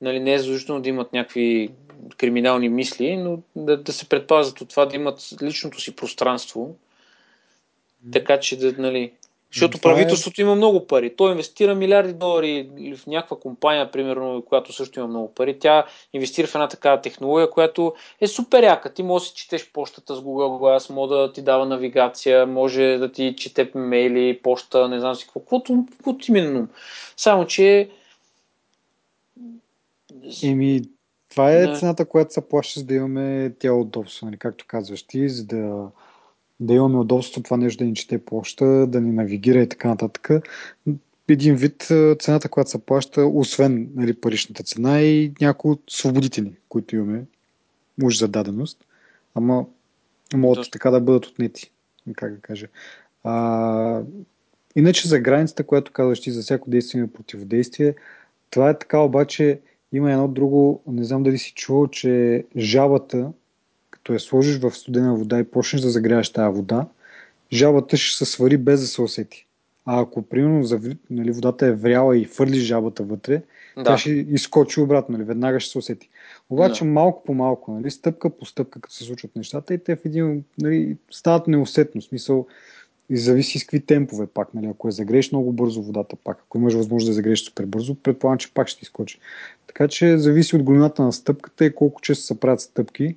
нали, 0.00 0.20
не 0.20 0.32
е 0.34 0.38
задължително 0.38 0.82
да 0.82 0.88
имат 0.88 1.12
някакви 1.12 1.70
криминални 2.16 2.68
мисли, 2.68 3.16
но 3.16 3.38
да, 3.56 3.82
да 3.82 3.92
се 3.92 4.08
предпазват 4.08 4.60
от 4.60 4.68
това 4.68 4.86
да 4.86 4.96
имат 4.96 5.28
личното 5.42 5.80
си 5.80 5.96
пространство, 5.96 6.76
така 8.12 8.40
че 8.40 8.58
да, 8.58 8.82
нали, 8.82 9.12
защото 9.52 9.78
това 9.78 9.90
е- 9.90 9.94
правителството 9.94 10.40
е... 10.40 10.42
има 10.42 10.54
много 10.54 10.86
пари. 10.86 11.16
То 11.16 11.30
инвестира 11.30 11.74
милиарди 11.74 12.12
долари 12.12 12.70
в 12.96 13.06
някаква 13.06 13.36
компания, 13.36 13.90
примерно, 13.90 14.42
която 14.42 14.72
също 14.72 14.98
има 14.98 15.08
много 15.08 15.34
пари. 15.34 15.58
Тя 15.58 15.86
инвестира 16.12 16.46
в 16.46 16.54
една 16.54 16.68
такава 16.68 17.00
технология, 17.00 17.50
която 17.50 17.94
е 18.20 18.26
супер 18.26 18.62
яка. 18.62 18.94
Ти 18.94 19.02
може 19.02 19.24
да 19.24 19.28
си 19.28 19.34
четеш 19.34 19.72
почтата 19.72 20.14
с 20.14 20.20
Google 20.20 20.60
Glass, 20.60 20.90
може 20.90 21.10
да 21.10 21.32
ти 21.32 21.42
дава 21.42 21.66
навигация, 21.66 22.46
може 22.46 22.96
да 22.98 23.12
ти 23.12 23.34
чете 23.36 23.70
мейли, 23.74 24.40
почта, 24.42 24.88
не 24.88 25.00
знам 25.00 25.14
си 25.14 25.24
какво. 25.24 25.40
Каквото, 25.40 25.86
каквото. 25.92 26.66
Само, 27.16 27.46
че... 27.46 27.90
Еми, 30.42 30.82
това 31.30 31.52
е 31.52 31.76
цената, 31.76 32.04
която 32.04 32.32
се 32.32 32.48
плаща, 32.48 32.80
за 32.80 32.86
да 32.86 32.94
имаме 32.94 33.52
тя 33.58 33.72
удобство, 33.72 34.26
нали? 34.26 34.38
както 34.38 34.64
казваш 34.68 35.02
ти, 35.02 35.28
за 35.28 35.46
да 35.46 35.90
да 36.60 36.74
имаме 36.74 36.98
удобство 36.98 37.42
това 37.42 37.56
нещо 37.56 37.84
да 37.84 37.88
ни 37.88 37.94
чете 37.94 38.24
площа, 38.24 38.86
да 38.86 39.00
ни 39.00 39.12
навигира 39.12 39.62
и 39.62 39.68
така 39.68 39.88
нататък. 39.88 40.30
Един 41.28 41.56
вид 41.56 41.88
цената, 42.20 42.48
която 42.48 42.70
се 42.70 42.78
плаща, 42.78 43.26
освен 43.26 43.90
нали, 43.94 44.14
паричната 44.14 44.62
цена 44.62 45.00
и 45.00 45.32
някои 45.40 45.70
от 45.70 45.82
свободите 45.90 46.40
ни, 46.40 46.52
които 46.68 46.96
имаме 46.96 47.24
уж 48.02 48.18
за 48.18 48.28
даденост, 48.28 48.84
ама 49.34 49.66
могат 50.34 50.70
така 50.70 50.90
да 50.90 51.00
бъдат 51.00 51.26
отнети, 51.26 51.70
как 52.16 52.34
да 52.34 52.40
кажа. 52.40 52.66
А, 53.24 54.02
иначе 54.76 55.08
за 55.08 55.20
границата, 55.20 55.66
която 55.66 55.92
казваш 55.92 56.20
ти 56.20 56.30
за 56.30 56.42
всяко 56.42 56.70
действие 56.70 57.02
и 57.02 57.06
противодействие, 57.06 57.94
това 58.50 58.70
е 58.70 58.78
така, 58.78 58.98
обаче 58.98 59.60
има 59.92 60.12
едно 60.12 60.28
друго, 60.28 60.82
не 60.86 61.04
знам 61.04 61.22
дали 61.22 61.38
си 61.38 61.52
чувал, 61.54 61.86
че 61.86 62.44
жабата 62.56 63.32
като 64.02 64.12
я 64.12 64.20
сложиш 64.20 64.58
в 64.58 64.70
студена 64.70 65.14
вода 65.14 65.38
и 65.38 65.44
почнеш 65.44 65.82
да 65.82 65.90
загряваш 65.90 66.30
тази 66.30 66.56
вода, 66.56 66.86
жабата 67.52 67.96
ще 67.96 68.16
се 68.16 68.32
свари 68.32 68.56
без 68.56 68.80
да 68.80 68.86
се 68.86 69.02
усети. 69.02 69.46
А 69.86 70.00
ако, 70.00 70.22
примерно, 70.22 70.80
нали, 71.10 71.30
водата 71.30 71.66
е 71.66 71.72
вряла 71.72 72.18
и 72.18 72.24
фърлиш 72.24 72.62
жабата 72.62 73.02
вътре, 73.02 73.42
да. 73.76 73.84
тя 73.84 73.98
ще 73.98 74.10
изкочи 74.10 74.80
обратно, 74.80 75.12
нали, 75.12 75.24
веднага 75.24 75.60
ще 75.60 75.72
се 75.72 75.78
усети. 75.78 76.08
Обаче 76.50 76.84
да. 76.84 76.90
малко 76.90 77.24
по 77.24 77.34
малко, 77.34 77.72
нали, 77.72 77.90
стъпка 77.90 78.30
по 78.30 78.46
стъпка, 78.46 78.80
като 78.80 78.94
се 78.94 79.04
случват 79.04 79.36
нещата 79.36 79.74
и 79.74 79.78
те 79.78 79.96
в 79.96 80.04
един, 80.04 80.44
нали, 80.60 80.96
стават 81.10 81.46
неусетно. 81.46 82.02
Смисъл, 82.02 82.46
и 83.10 83.16
зависи 83.16 83.58
с 83.58 83.62
какви 83.62 83.80
темпове 83.80 84.26
пак. 84.26 84.54
Нали. 84.54 84.66
Ако 84.66 84.88
я 84.88 84.92
загрееш 84.92 85.32
много 85.32 85.52
бързо 85.52 85.82
водата 85.82 86.16
пак, 86.24 86.38
ако 86.46 86.58
имаш 86.58 86.74
възможност 86.74 87.10
да 87.10 87.14
загрееш 87.14 87.40
супер 87.40 87.64
бързо, 87.64 87.94
предполагам, 87.94 88.38
че 88.38 88.54
пак 88.54 88.68
ще 88.68 88.82
изкочи. 88.82 89.18
Така 89.66 89.88
че 89.88 90.18
зависи 90.18 90.56
от 90.56 90.62
големината 90.62 91.02
на 91.02 91.12
стъпката 91.12 91.64
и 91.64 91.74
колко 91.74 92.00
често 92.00 92.24
се 92.24 92.40
правят 92.40 92.60
стъпки 92.60 93.16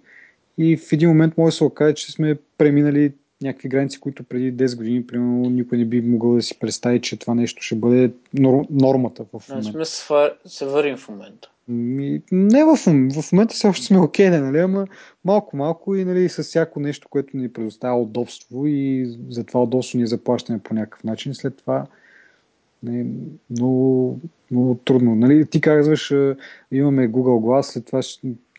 и 0.57 0.77
в 0.77 0.93
един 0.93 1.09
момент 1.09 1.37
може 1.37 1.53
да 1.53 1.57
се 1.57 1.63
окаже, 1.63 1.93
че 1.93 2.11
сме 2.11 2.37
преминали 2.57 3.11
някакви 3.41 3.69
граници, 3.69 3.99
които 3.99 4.23
преди 4.23 4.53
10 4.53 4.77
години, 4.77 5.07
примерно, 5.07 5.49
никой 5.49 5.77
не 5.77 5.85
би 5.85 6.01
могъл 6.01 6.33
да 6.33 6.41
си 6.41 6.59
представи, 6.59 7.01
че 7.01 7.17
това 7.17 7.35
нещо 7.35 7.63
ще 7.63 7.75
бъде 7.75 8.11
нормата 8.69 9.23
в 9.23 9.49
момента. 9.49 9.71
Сме 9.71 9.85
се, 9.85 10.31
се 10.45 10.65
вървим 10.65 10.97
в 10.97 11.09
момента. 11.09 11.49
Ми, 11.67 12.21
не 12.31 12.63
в, 12.63 12.75
в 12.75 13.31
момента 13.31 13.55
все 13.55 13.67
още 13.67 13.85
сме 13.85 13.99
окей, 13.99 14.27
okay, 14.27 14.41
нали, 14.41 14.59
ама 14.59 14.87
малко-малко 15.25 15.95
и 15.95 16.05
нали, 16.05 16.29
с 16.29 16.43
всяко 16.43 16.79
нещо, 16.79 17.07
което 17.09 17.37
ни 17.37 17.53
предоставя 17.53 18.01
удобство 18.01 18.67
и 18.67 19.11
за 19.29 19.43
това 19.43 19.63
удобство 19.63 19.97
ни 19.97 20.07
заплащаме 20.07 20.59
по 20.59 20.73
някакъв 20.73 21.03
начин. 21.03 21.33
След 21.33 21.57
това 21.57 21.85
не, 22.83 23.05
много, 23.49 24.19
много 24.51 24.75
трудно. 24.75 25.15
Нали, 25.15 25.45
ти 25.45 25.61
казваш, 25.61 26.13
имаме 26.71 27.09
Google 27.09 27.41
Glass, 27.45 27.61
след 27.61 27.85
това 27.85 28.01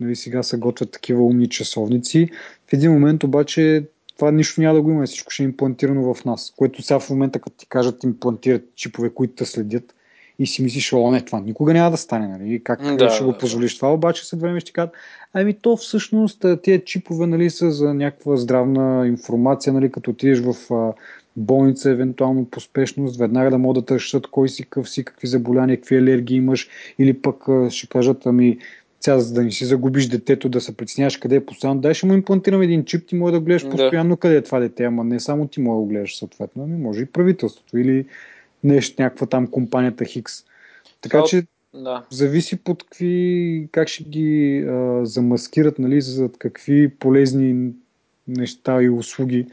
нали, 0.01 0.17
сега 0.17 0.43
се 0.43 0.59
готвят 0.59 0.91
такива 0.91 1.23
умни 1.23 1.49
часовници. 1.49 2.29
В 2.71 2.73
един 2.73 2.93
момент 2.93 3.25
обаче 3.25 3.85
това 4.17 4.31
нищо 4.31 4.61
няма 4.61 4.75
да 4.75 4.83
го 4.83 4.91
има, 4.91 5.07
всичко 5.07 5.31
ще 5.31 5.43
е 5.43 5.45
имплантирано 5.45 6.15
в 6.15 6.25
нас, 6.25 6.53
което 6.57 6.83
сега 6.83 7.01
в 7.01 7.11
момента, 7.11 7.39
като 7.39 7.57
ти 7.57 7.67
кажат, 7.69 8.05
имплантират 8.05 8.75
чипове, 8.75 9.11
които 9.11 9.35
те 9.35 9.45
следят 9.45 9.95
и 10.39 10.47
си 10.47 10.63
мислиш, 10.63 10.93
о, 10.93 11.11
не, 11.11 11.21
това 11.21 11.41
никога 11.41 11.73
няма 11.73 11.91
да 11.91 11.97
стане, 11.97 12.29
нали? 12.29 12.65
Как 12.65 12.97
да, 12.97 13.11
ще 13.11 13.25
го 13.25 13.39
позволиш 13.39 13.77
това, 13.77 13.93
обаче 13.93 14.27
след 14.27 14.41
време 14.41 14.61
ще 14.61 14.73
кажат, 14.73 14.95
ами 15.33 15.55
то 15.55 15.77
всъщност 15.77 16.45
тия 16.63 16.85
чипове, 16.85 17.27
нали, 17.27 17.51
са 17.51 17.71
за 17.71 17.95
някаква 17.95 18.37
здравна 18.37 19.07
информация, 19.07 19.73
нали, 19.73 19.93
като 19.93 20.11
отидеш 20.11 20.41
в 20.41 20.55
болница, 21.37 21.91
евентуално 21.91 22.45
по 22.45 22.61
спешност, 22.61 23.19
веднага 23.19 23.51
да 23.51 23.59
могат 23.59 23.83
да 23.83 23.87
търсят 23.87 24.27
кой 24.27 24.49
си, 24.49 24.65
къв 24.65 24.89
си, 24.89 25.05
какви 25.05 25.27
заболявания, 25.27 25.77
какви 25.77 25.97
алергии 25.97 26.37
имаш, 26.37 26.69
или 26.99 27.15
пък 27.15 27.45
ще 27.71 27.87
кажат, 27.87 28.27
ами 28.27 28.59
сега 29.01 29.19
за 29.19 29.35
да 29.35 29.43
не 29.43 29.51
си 29.51 29.65
загубиш 29.65 30.07
детето, 30.07 30.49
да 30.49 30.61
се 30.61 30.77
притесняваш 30.77 31.17
къде 31.17 31.37
е 31.37 31.47
постоянно, 31.47 31.81
дай 31.81 31.95
ще 31.95 32.07
му 32.07 32.15
имплантирам 32.15 32.63
един 32.63 32.85
чип, 32.85 33.07
ти 33.07 33.15
може 33.15 33.33
да 33.33 33.41
гледаш 33.41 33.69
постоянно 33.71 34.15
да. 34.15 34.21
къде 34.21 34.37
е 34.37 34.43
това 34.43 34.61
дете, 34.61 34.85
ама 34.85 35.05
не 35.05 35.21
само 35.21 35.49
ти 35.49 35.61
може 35.61 35.77
да 35.77 35.81
го 35.81 35.87
гледаш 35.87 36.19
съответно, 36.19 36.63
ами 36.63 36.77
може 36.77 37.03
и 37.03 37.07
правителството 37.07 37.79
или 37.79 38.05
нещо, 38.65 39.03
някаква 39.03 39.27
там 39.27 39.47
компанията 39.47 40.05
Хикс. 40.05 40.33
Така 41.01 41.19
това, 41.19 41.29
че 41.29 41.47
да. 41.75 42.05
зависи 42.11 42.57
под 42.57 42.83
какви, 42.83 43.69
как 43.73 43.89
ще 43.89 44.05
ги 44.05 44.65
а, 44.69 45.07
замаскират, 45.07 45.79
нали, 45.79 46.01
за 46.01 46.31
какви 46.39 46.89
полезни 46.89 47.73
неща 48.29 48.83
и 48.83 48.91
услуги 48.91 49.47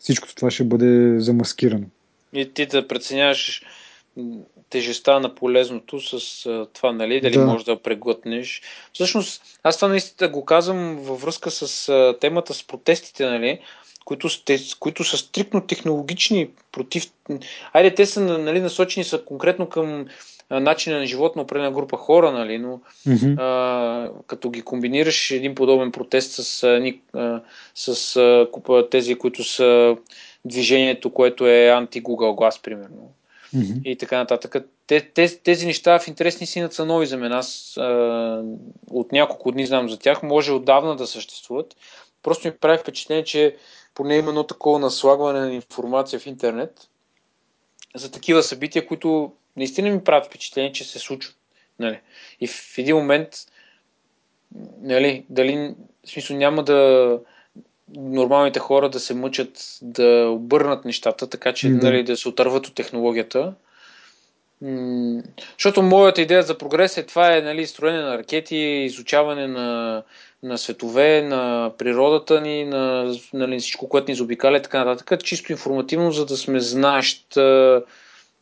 всичко 0.00 0.28
това 0.34 0.50
ще 0.50 0.64
бъде 0.64 1.20
замаскирано. 1.20 1.86
И 2.32 2.54
ти 2.54 2.66
да 2.66 2.88
преценяваш 2.88 3.62
тежестта 4.70 5.20
на 5.20 5.34
полезното 5.34 6.00
с 6.00 6.42
това, 6.72 6.92
нали, 6.92 7.20
дали 7.20 7.38
да. 7.38 7.46
можеш 7.46 7.64
да 7.64 7.82
преглътнеш. 7.82 8.62
Всъщност, 8.92 9.42
аз 9.62 9.76
това 9.76 9.88
наистина 9.88 10.30
го 10.30 10.44
казвам 10.44 10.96
във 10.96 11.22
връзка 11.22 11.50
с 11.50 11.92
темата 12.20 12.54
с 12.54 12.66
протестите, 12.66 13.26
нали, 13.26 13.60
които, 14.04 14.28
които 14.80 15.04
са 15.04 15.16
стрикно 15.16 15.66
технологични 15.66 16.50
против... 16.72 17.04
Айде, 17.72 17.94
те 17.94 18.06
са 18.06 18.20
нали, 18.20 18.60
насочени 18.60 19.04
са 19.04 19.24
конкретно 19.24 19.68
към 19.68 20.06
начина 20.50 20.98
на 20.98 21.06
живот 21.06 21.36
на 21.36 21.42
определена 21.42 21.72
група 21.72 21.96
хора, 21.96 22.32
нали, 22.32 22.58
но 22.58 22.80
mm-hmm. 23.06 23.36
а, 23.38 24.10
като 24.26 24.50
ги 24.50 24.62
комбинираш 24.62 25.30
един 25.30 25.54
подобен 25.54 25.92
протест 25.92 26.32
с, 26.32 26.64
а, 27.14 27.40
с 27.74 28.16
а, 28.16 28.88
тези, 28.90 29.14
които 29.14 29.44
са 29.44 29.96
движението, 30.44 31.10
което 31.10 31.46
е 31.46 31.70
анти-Google 31.70 32.38
Glass, 32.38 32.62
примерно. 32.62 33.12
Mm-hmm. 33.56 33.82
И 33.84 33.96
така 33.96 34.18
нататък. 34.18 34.56
Те, 34.86 35.00
тези, 35.00 35.38
тези 35.38 35.66
неща 35.66 35.98
в 35.98 36.08
интересни 36.08 36.46
си 36.46 36.66
са 36.70 36.84
нови 36.84 37.06
за 37.06 37.16
мен. 37.16 37.32
Аз 37.32 37.76
а, 37.76 38.42
от 38.90 39.12
няколко 39.12 39.52
дни 39.52 39.66
знам 39.66 39.88
за 39.88 39.98
тях. 39.98 40.22
Може 40.22 40.52
отдавна 40.52 40.96
да 40.96 41.06
съществуват. 41.06 41.76
Просто 42.22 42.48
ми 42.48 42.54
прави 42.60 42.78
впечатление, 42.78 43.24
че 43.24 43.56
поне 43.94 44.16
има 44.16 44.28
едно 44.28 44.44
такова 44.44 44.78
наслагване 44.78 45.40
на 45.40 45.52
информация 45.52 46.20
в 46.20 46.26
интернет 46.26 46.88
за 47.96 48.10
такива 48.10 48.42
събития, 48.42 48.86
които 48.86 49.32
наистина 49.60 49.90
ми 49.90 50.04
правят 50.04 50.26
впечатление, 50.26 50.72
че 50.72 50.84
се 50.84 50.98
случват. 50.98 51.36
Нали? 51.78 52.00
И 52.40 52.46
в 52.46 52.78
един 52.78 52.96
момент, 52.96 53.28
нали, 54.80 55.24
дали, 55.28 55.74
в 56.06 56.10
смисъл 56.10 56.36
няма 56.36 56.64
да 56.64 57.18
нормалните 57.96 58.58
хора 58.58 58.88
да 58.88 59.00
се 59.00 59.14
мъчат 59.14 59.78
да 59.82 60.28
обърнат 60.30 60.84
нещата, 60.84 61.26
така 61.26 61.52
че 61.52 61.68
да. 61.68 61.86
нали, 61.86 62.02
да 62.02 62.16
се 62.16 62.28
отърват 62.28 62.66
от 62.66 62.74
технологията, 62.74 63.54
М- 64.62 65.22
защото 65.58 65.82
моята 65.82 66.22
идея 66.22 66.42
за 66.42 66.58
прогрес 66.58 66.96
е 66.96 67.06
това 67.06 67.36
е 67.36 67.40
нали, 67.40 67.66
строене 67.66 67.98
на 67.98 68.18
ракети, 68.18 68.56
изучаване 68.56 69.46
на, 69.46 70.02
на 70.42 70.58
светове, 70.58 71.22
на 71.22 71.72
природата 71.78 72.40
ни, 72.40 72.64
на 72.64 73.14
нали, 73.32 73.58
всичко, 73.58 73.88
което 73.88 74.10
ни 74.10 74.14
заобикаля 74.14 74.56
и 74.56 74.62
така 74.62 74.84
нататък. 74.84 75.24
Чисто 75.24 75.52
информативно, 75.52 76.12
за 76.12 76.26
да 76.26 76.36
сме 76.36 76.60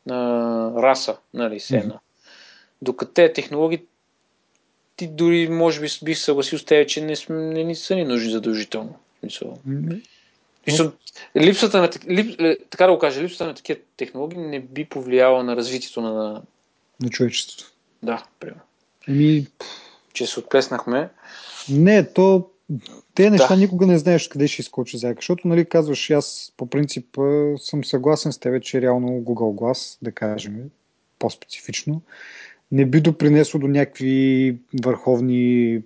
знаеща 0.06 0.82
раса, 0.82 1.16
нали, 1.34 1.60
сена. 1.60 1.94
Mm-hmm. 1.94 1.98
Докато 2.82 3.12
те 3.12 3.32
технологии, 3.32 3.82
ти 4.96 5.06
дори 5.06 5.48
може 5.48 5.80
би 5.80 5.88
бих 6.02 6.18
съгласил 6.18 6.58
с 6.58 6.64
теб, 6.64 6.88
че 6.88 7.00
не, 7.00 7.14
не, 7.28 7.64
не 7.64 7.74
са 7.74 7.94
ни 7.94 8.04
нужни 8.04 8.30
задължително. 8.30 8.94
Mm-hmm. 9.24 10.04
Мисъл, 10.66 10.92
липсата 11.36 11.80
на, 11.80 11.90
лип, 12.08 12.40
е, 12.40 12.58
така 12.70 12.86
да 12.86 12.92
го 12.92 12.98
кажа, 12.98 13.22
липсата 13.22 13.46
на 13.46 13.54
такива 13.54 13.80
технологии 13.96 14.38
не 14.38 14.60
би 14.60 14.84
повлияла 14.84 15.44
на 15.44 15.56
развитието 15.56 16.00
на... 16.00 16.42
На 17.02 17.10
човечеството. 17.10 17.72
Да, 18.02 18.24
примерно. 18.40 18.60
Еми... 19.08 19.46
Че 20.12 20.26
се 20.26 20.40
отплеснахме. 20.40 21.08
Не, 21.68 22.12
то... 22.12 22.50
Те 23.14 23.30
неща 23.30 23.54
да. 23.54 23.60
никога 23.60 23.86
не 23.86 23.98
знаеш 23.98 24.28
къде 24.28 24.48
ще 24.48 24.62
изкочи 24.62 24.98
заека, 24.98 25.18
защото, 25.18 25.48
нали, 25.48 25.64
казваш, 25.64 26.10
аз 26.10 26.52
по 26.56 26.66
принцип 26.66 27.18
съм 27.56 27.84
съгласен 27.84 28.32
с 28.32 28.38
тебе, 28.38 28.60
че 28.60 28.82
реално 28.82 29.08
Google 29.08 29.60
Glass, 29.60 29.98
да 30.02 30.12
кажем, 30.12 30.70
по-специфично, 31.18 32.02
не 32.72 32.86
би 32.86 33.00
допринесло 33.00 33.60
до 33.60 33.68
някакви 33.68 34.56
върховни 34.84 35.82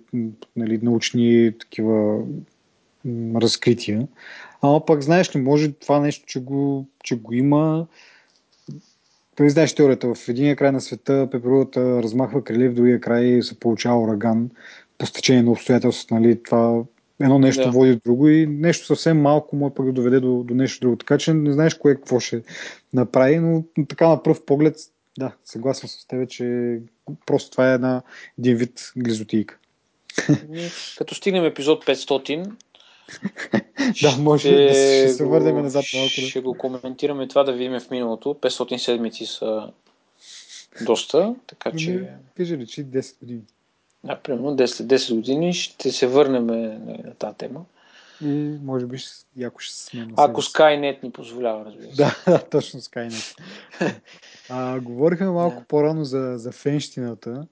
нали, 0.55 0.79
научни 0.83 1.51
такива 1.59 2.19
разкрития. 3.35 4.07
Ама 4.61 4.85
пък 4.85 5.01
знаеш 5.01 5.35
ли, 5.35 5.41
може 5.41 5.71
това 5.71 5.99
нещо, 5.99 6.25
че 6.25 6.39
го, 6.39 6.87
че 7.03 7.15
го 7.15 7.33
има. 7.33 7.87
Той 9.35 9.49
знаеш 9.49 9.75
теорията. 9.75 10.13
В 10.15 10.29
единия 10.29 10.55
край 10.55 10.71
на 10.71 10.81
света 10.81 11.27
пеперудата 11.31 12.03
размахва 12.03 12.43
криле, 12.43 12.69
в 12.69 12.73
другия 12.73 13.01
край 13.01 13.41
се 13.41 13.59
получава 13.59 14.01
ураган 14.01 14.49
по 14.97 15.05
стечение 15.05 15.43
на 15.43 15.51
обстоятелствата. 15.51 16.15
Нали? 16.15 16.43
Това 16.43 16.83
едно 17.21 17.39
нещо 17.39 17.63
да. 17.63 17.71
води 17.71 17.99
друго 18.05 18.29
и 18.29 18.47
нещо 18.47 18.85
съвсем 18.85 19.21
малко 19.21 19.55
може 19.55 19.73
пък 19.73 19.85
да 19.85 19.91
доведе 19.91 20.19
до, 20.19 20.43
до 20.43 20.53
нещо 20.53 20.79
друго. 20.81 20.95
Така 20.95 21.17
че 21.17 21.33
не 21.33 21.53
знаеш 21.53 21.73
кое 21.73 21.95
какво 21.95 22.19
ще 22.19 22.43
направи, 22.93 23.39
но 23.39 23.63
така 23.89 24.07
на 24.07 24.23
пръв 24.23 24.45
поглед, 24.45 24.75
да, 25.17 25.31
съгласен 25.45 25.89
с 25.89 26.07
теб, 26.07 26.29
че 26.29 26.79
просто 27.25 27.51
това 27.51 27.71
е 27.71 27.73
една, 27.73 28.01
един 28.39 28.57
вид 28.57 28.91
глизотийка. 28.97 29.57
Като 30.97 31.15
стигнем 31.15 31.45
епизод 31.45 31.85
500, 31.85 32.51
да, 34.01 34.17
може 34.17 34.47
ще, 34.47 34.65
да 34.65 34.69
ще 34.69 35.09
се 35.09 35.25
върнем 35.25 35.55
назад 35.55 35.85
малко. 35.93 36.09
Ще 36.09 36.41
го 36.41 36.57
коментираме 36.57 37.27
това 37.27 37.43
да 37.43 37.53
видим 37.53 37.79
в 37.79 37.89
миналото. 37.89 38.29
500 38.29 38.77
седмици 38.77 39.25
са 39.25 39.71
доста, 40.85 41.35
така 41.47 41.71
че... 41.77 42.09
Кажи 42.37 42.57
речи 42.57 42.85
10 42.85 43.19
години. 43.19 43.41
Да, 44.03 44.19
примерно 44.19 44.55
10, 44.55 44.65
10 44.65 45.15
години 45.15 45.53
ще 45.53 45.91
се 45.91 46.07
върнем 46.07 46.45
на 46.45 47.13
тази 47.19 47.37
тема. 47.37 47.65
И 48.21 48.57
може 48.63 48.85
би 48.85 48.97
яко 49.37 49.59
ще 49.59 49.75
се 49.75 49.85
сменим. 49.85 50.13
Ако 50.17 50.41
Skynet 50.41 51.03
ни 51.03 51.11
позволява, 51.11 51.65
разбира 51.65 51.95
се. 51.95 52.15
Да, 52.27 52.39
точно 52.39 52.81
Skynet. 52.81 53.37
а, 54.49 54.79
говорихме 54.79 55.27
малко 55.27 55.59
да. 55.59 55.65
по-рано 55.65 56.03
за, 56.03 56.33
за 56.35 56.51
фенщината 56.51 57.47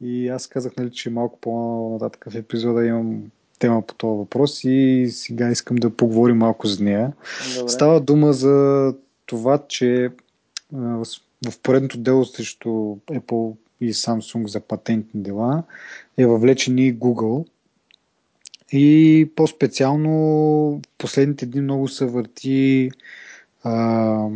и 0.00 0.28
аз 0.28 0.46
казах, 0.46 0.76
нали, 0.76 0.90
че 0.92 1.10
малко 1.10 1.38
по-нататък 1.40 2.24
в 2.30 2.36
епизода 2.36 2.86
имам 2.86 3.30
тема 3.58 3.82
по 3.82 3.94
този 3.94 4.18
въпрос 4.18 4.64
и 4.64 5.08
сега 5.10 5.50
искам 5.50 5.76
да 5.76 5.96
поговорим 5.96 6.36
малко 6.36 6.66
за 6.66 6.84
нея. 6.84 7.12
Добре. 7.56 7.68
Става 7.68 8.00
дума 8.00 8.32
за 8.32 8.94
това, 9.26 9.58
че 9.68 10.10
в 10.72 11.60
поредното 11.62 11.98
дело 11.98 12.24
срещу 12.24 12.68
Apple 13.06 13.56
и 13.82 13.94
Samsung 13.94 14.46
за 14.46 14.60
патентни 14.60 15.22
дела 15.22 15.62
е 16.18 16.26
въвлечен 16.26 16.78
и 16.78 16.98
Google. 16.98 17.46
И 18.72 19.30
по-специално 19.36 20.10
в 20.10 20.80
последните 20.98 21.46
дни 21.46 21.60
много 21.60 21.88
се 21.88 22.06
върти 22.06 22.90
а, 23.62 24.28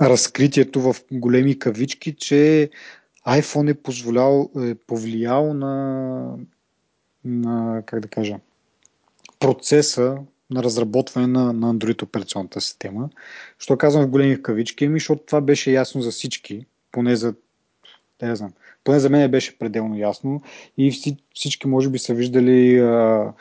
разкритието 0.00 0.80
в 0.80 0.96
големи 1.12 1.58
кавички, 1.58 2.14
че 2.14 2.70
iPhone 3.26 3.70
е, 3.70 3.74
позволял, 3.74 4.50
е 4.58 4.74
повлиял 4.74 5.54
на, 5.54 6.36
на 7.24 7.82
как 7.86 8.00
да 8.00 8.08
кажа, 8.08 8.36
процеса 9.38 10.16
на 10.50 10.62
разработване 10.62 11.26
на, 11.26 11.52
на 11.52 11.74
Android 11.74 12.02
операционната 12.02 12.60
система. 12.60 13.10
Що 13.58 13.76
казвам 13.76 14.04
в 14.04 14.10
големи 14.10 14.42
кавички? 14.42 14.84
Ами, 14.84 14.98
защото 14.98 15.22
това 15.26 15.40
беше 15.40 15.72
ясно 15.72 16.02
за 16.02 16.10
всички, 16.10 16.66
поне 16.92 17.16
за, 17.16 17.34
не 18.22 18.36
знам, 18.36 18.52
поне 18.84 18.98
за 19.00 19.10
мен 19.10 19.30
беше 19.30 19.58
пределно 19.58 19.98
ясно. 19.98 20.42
И 20.78 21.16
всички 21.34 21.68
може 21.68 21.90
би 21.90 21.98
са 21.98 22.14
виждали 22.14 22.78
а, 22.78 23.32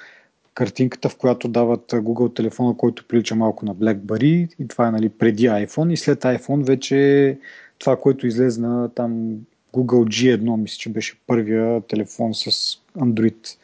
картинката, 0.54 1.10
в 1.10 1.18
която 1.18 1.48
дават 1.48 1.92
Google 1.92 2.36
телефона, 2.36 2.78
който 2.78 3.08
прилича 3.08 3.36
малко 3.36 3.66
на 3.66 3.76
BlackBerry. 3.76 4.56
И 4.60 4.68
това 4.68 4.88
е 4.88 4.92
нали, 4.92 5.10
преди 5.10 5.48
iPhone. 5.48 5.94
И 5.94 5.98
след 5.98 6.22
iPhone 6.22 6.64
вече 6.64 7.38
това, 7.80 7.96
което 7.96 8.28
излезна 8.28 8.90
там 8.90 9.38
Google 9.74 10.38
G1, 10.38 10.56
мисля, 10.56 10.78
че 10.78 10.90
беше 10.90 11.20
първия 11.28 11.82
телефон 11.82 12.34
с 12.34 12.52
Android 12.98 13.58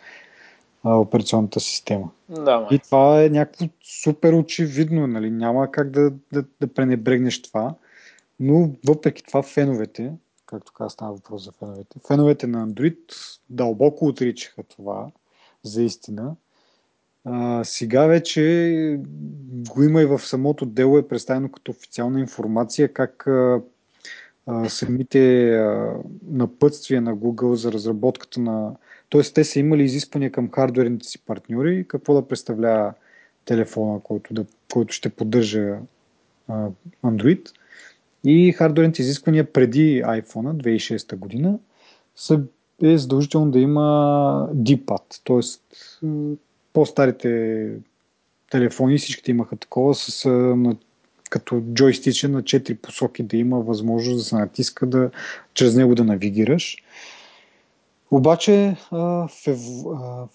а, 0.84 0.96
операционната 0.96 1.60
система. 1.60 2.10
Да, 2.30 2.68
и 2.72 2.80
това 2.80 3.24
е 3.24 3.30
някакво 3.30 3.66
супер 3.84 4.34
очевидно, 4.34 5.08
нали? 5.08 5.32
няма 5.32 5.72
как 5.72 5.90
да, 5.90 6.12
да, 6.34 6.44
да 6.62 6.68
пренебрегнеш 6.68 7.42
това, 7.42 7.74
но 8.40 8.72
въпреки 8.88 9.24
това 9.24 9.44
феновете, 9.44 10.12
както 10.50 10.74
каза 10.74 10.90
става 10.90 11.14
въпрос 11.14 11.46
за 11.46 11.52
феновете, 11.52 12.00
феновете 12.08 12.48
на 12.48 12.68
Android 12.68 12.98
дълбоко 13.50 14.06
отричаха 14.06 14.64
това 14.64 15.12
за 15.64 15.84
истина. 15.84 16.36
А, 17.26 17.64
сега 17.64 18.06
вече 18.06 19.00
го 19.52 19.84
има 19.84 20.02
и 20.02 20.06
в 20.06 20.20
самото 20.20 20.66
дело 20.66 20.98
е 20.98 21.08
представено 21.08 21.52
като 21.52 21.72
официална 21.72 22.20
информация 22.20 22.94
как 22.94 23.28
а, 23.28 23.62
а, 24.46 24.70
самите 24.70 25.52
а, 25.56 25.96
напътствия 26.28 27.02
на 27.02 27.16
Google 27.16 27.54
за 27.54 27.72
разработката 27.72 28.40
на 28.40 28.76
Тоест, 29.10 29.34
те 29.34 29.44
са 29.44 29.60
имали 29.60 29.84
изисквания 29.84 30.32
към 30.32 30.52
хардверните 30.52 31.08
си 31.08 31.20
партньори, 31.20 31.86
какво 31.88 32.14
да 32.14 32.28
представлява 32.28 32.94
телефона, 33.46 34.00
който, 34.00 34.34
да, 34.34 34.46
който 34.74 34.94
ще 34.94 35.10
поддържа 35.10 35.78
а, 36.48 36.68
Android. 37.04 37.52
И 38.24 38.52
хардверните 38.52 39.02
изисквания 39.02 39.54
преди 39.54 40.04
iPhone 40.04 40.64
2006 40.64 41.16
година 41.16 41.60
са, 42.16 42.42
е 42.84 42.98
задължително 42.98 43.52
да 43.52 43.60
има 43.60 43.82
D-pad, 44.56 45.22
т.е. 45.26 46.08
по-старите 46.74 47.72
телефони 48.52 48.98
всичките 48.98 49.32
имаха 49.32 49.56
такова 49.56 49.96
с 49.96 50.30
на, 50.30 50.76
като 51.30 51.62
джойстиче 51.74 52.28
на 52.28 52.44
4 52.44 52.76
посоки 52.76 53.24
да 53.24 53.38
има 53.38 53.60
възможност 53.60 54.18
да 54.18 54.24
се 54.24 54.36
натиска 54.36 54.86
да, 54.86 55.12
чрез 55.54 55.76
него 55.76 55.96
да 55.96 56.04
навигираш. 56.04 56.78
Обаче 58.12 58.76
фев, 59.44 59.60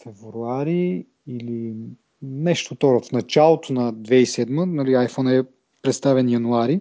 февруари 0.03 1.07
или 1.26 1.74
нещо 2.22 2.74
второ, 2.74 3.01
в 3.01 3.12
началото 3.12 3.72
на 3.72 3.95
2007, 3.95 4.64
нали, 4.64 4.91
iPhone 4.91 5.41
е 5.41 5.47
представен 5.82 6.28
януари 6.28 6.80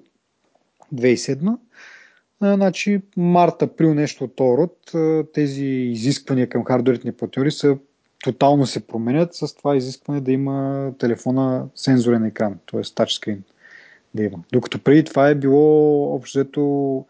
2007, 0.95 1.57
значи 2.41 3.01
март, 3.17 3.61
април, 3.61 3.93
нещо 3.93 4.23
от 4.23 4.39
род, 4.39 4.91
тези 5.33 5.65
изисквания 5.65 6.49
към 6.49 6.65
хардверните 6.65 7.11
партньори 7.11 7.51
са 7.51 7.77
тотално 8.23 8.65
се 8.65 8.87
променят 8.87 9.35
с 9.35 9.55
това 9.55 9.75
изискване 9.75 10.21
да 10.21 10.31
има 10.31 10.91
телефона 10.99 11.67
сензорен 11.75 12.25
екран, 12.25 12.55
т.е. 12.71 12.81
тачскрин 12.95 13.43
да 14.13 14.23
има. 14.23 14.43
Докато 14.51 14.79
преди 14.79 15.03
това 15.03 15.29
е 15.29 15.35
било 15.35 16.15
общо 16.15 17.05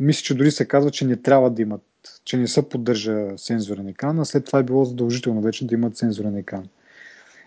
мисля, 0.00 0.22
че 0.22 0.34
дори 0.34 0.50
се 0.50 0.68
казва, 0.68 0.90
че 0.90 1.06
не 1.06 1.16
трябва 1.16 1.50
да 1.50 1.62
имат 1.62 1.82
че 2.24 2.36
не 2.36 2.48
се 2.48 2.68
поддържа 2.68 3.28
сензорен 3.36 3.88
екран, 3.88 4.20
а 4.20 4.24
след 4.24 4.44
това 4.44 4.58
е 4.58 4.62
било 4.62 4.84
задължително 4.84 5.40
вече 5.40 5.66
да 5.66 5.74
имат 5.74 5.96
сензорен 5.96 6.36
екран. 6.36 6.68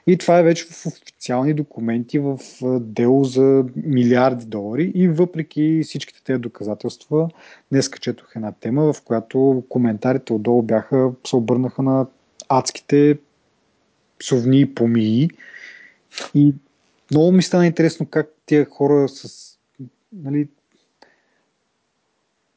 И 0.08 0.18
това 0.18 0.40
е 0.40 0.44
вече 0.44 0.66
в 0.66 0.86
официални 0.86 1.54
документи, 1.54 2.20
в 2.20 2.40
дело 2.80 3.24
за 3.24 3.66
милиарди 3.76 4.46
долари 4.46 4.92
и 4.96 5.08
въпреки 5.08 5.82
всичките 5.84 6.24
тези 6.24 6.40
доказателства, 6.40 7.30
днес 7.72 7.90
четох 8.02 8.36
една 8.36 8.52
тема, 8.52 8.94
в 8.94 9.02
която 9.02 9.64
коментарите 9.70 10.34
отдолу 10.34 10.62
бяха, 10.62 11.12
се 11.28 11.36
обърнаха 11.36 11.84
на 11.84 12.08
адските 12.50 13.18
псовни 14.20 14.74
помии. 14.74 15.30
И 16.36 16.54
много 17.12 17.32
ми 17.32 17.44
стана 17.44 17.66
интересно 17.68 18.06
как 18.06 18.30
тия 18.46 18.66
хора 18.66 19.10
с 19.10 19.50
нали, 20.14 20.48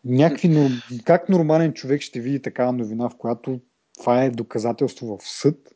някакви, 0.05 0.69
как 1.05 1.29
нормален 1.29 1.73
човек 1.73 2.03
ще 2.03 2.21
види 2.21 2.43
такава 2.43 2.73
новина, 2.73 3.09
в 3.09 3.17
която 3.17 3.61
това 3.99 4.25
е 4.25 4.31
доказателство 4.31 5.19
в 5.19 5.29
съд 5.29 5.75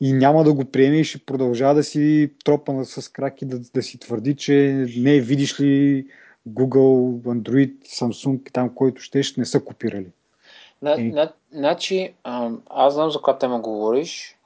и 0.00 0.12
няма 0.12 0.44
да 0.44 0.52
го 0.54 0.64
приеме 0.64 0.96
и 0.96 1.04
ще 1.04 1.18
продължава 1.18 1.74
да 1.74 1.84
си 1.84 2.30
тропа 2.44 2.84
с 2.84 3.08
крак 3.08 3.42
и 3.42 3.44
да, 3.44 3.58
да 3.74 3.82
си 3.82 3.98
твърди, 3.98 4.36
че 4.36 4.86
не 4.96 5.20
видиш 5.20 5.60
ли 5.60 6.06
Google, 6.48 7.22
Android, 7.22 7.72
Samsung, 7.86 8.52
там 8.52 8.74
който 8.74 9.02
щеш, 9.02 9.36
не 9.36 9.44
са 9.44 9.64
копирали. 9.64 10.06
На, 10.82 11.32
значи, 11.52 12.14
аз 12.70 12.94
знам 12.94 13.10
за 13.10 13.18
каква 13.18 13.38
тема 13.38 13.60
говориш 13.60 14.36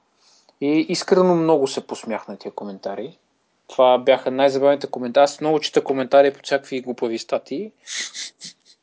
и 0.61 0.87
искрено 0.89 1.35
много 1.35 1.67
се 1.67 1.87
посмях 1.87 2.29
на 2.29 2.37
тия 2.37 2.53
коментари. 2.53 3.19
Това 3.69 3.99
бяха 3.99 4.31
най-забавните 4.31 4.87
коментари. 4.87 5.25
Аз 5.25 5.41
много 5.41 5.61
чета 5.61 5.85
коментари 5.85 6.33
по 6.33 6.41
всякакви 6.43 6.81
глупави 6.81 7.19
статии. 7.19 7.73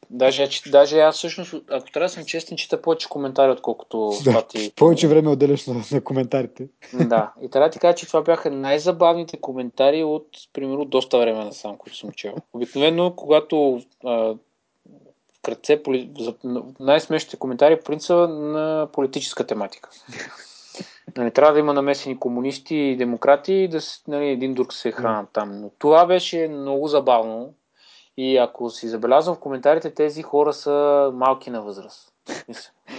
Даже, 0.10 0.50
даже 0.72 1.00
аз 1.00 1.16
всъщност, 1.16 1.54
ако 1.70 1.92
трябва 1.92 2.06
да 2.06 2.10
съм 2.10 2.26
честен, 2.26 2.58
чета 2.58 2.82
повече 2.82 3.10
коментари, 3.10 3.52
отколкото 3.52 4.12
да, 4.24 4.32
статии. 4.32 4.72
Повече 4.76 5.08
време 5.08 5.30
отделяш 5.30 5.68
на, 5.68 5.76
на 5.92 6.02
коментарите. 6.02 6.68
Да, 6.94 7.34
и 7.42 7.50
трябва 7.50 7.70
да 7.70 7.74
ти 7.74 7.80
кажа, 7.80 7.96
че 7.96 8.08
това 8.08 8.22
бяха 8.22 8.52
най-забавните 8.52 9.38
коментари 9.38 10.04
от, 10.04 10.28
примерно, 10.54 10.86
доста 10.86 11.20
време 11.20 11.46
на 11.46 11.54
сам, 11.54 11.78
които 11.78 11.98
съм 11.98 12.12
чел. 12.12 12.36
Обикновено, 12.54 13.14
когато 13.16 13.82
а, 14.06 14.34
вкратце, 15.38 15.82
за 16.20 16.34
най-смешните 16.80 17.38
коментари, 17.38 17.80
принца 17.80 18.16
на 18.28 18.88
политическа 18.94 19.48
тематика. 19.48 19.90
Нали, 21.18 21.32
трябва 21.32 21.54
да 21.54 21.60
има 21.60 21.74
намесени 21.74 22.20
комунисти 22.20 22.76
и 22.76 22.98
демократи 22.98 23.54
и 23.54 23.68
да 23.68 23.80
нали, 24.08 24.28
един 24.28 24.54
друг 24.54 24.74
се 24.74 24.92
хранат 24.92 25.30
там. 25.34 25.62
Но 25.62 25.70
това 25.80 26.06
беше 26.06 26.48
много 26.48 26.88
забавно 26.88 27.54
и 28.18 28.38
ако 28.38 28.70
си 28.70 28.88
забелязвам 28.88 29.36
в 29.36 29.40
коментарите, 29.40 29.94
тези 29.94 30.22
хора 30.22 30.54
са 30.54 31.12
малки 31.14 31.50
на 31.50 31.62
възраст. 31.62 32.14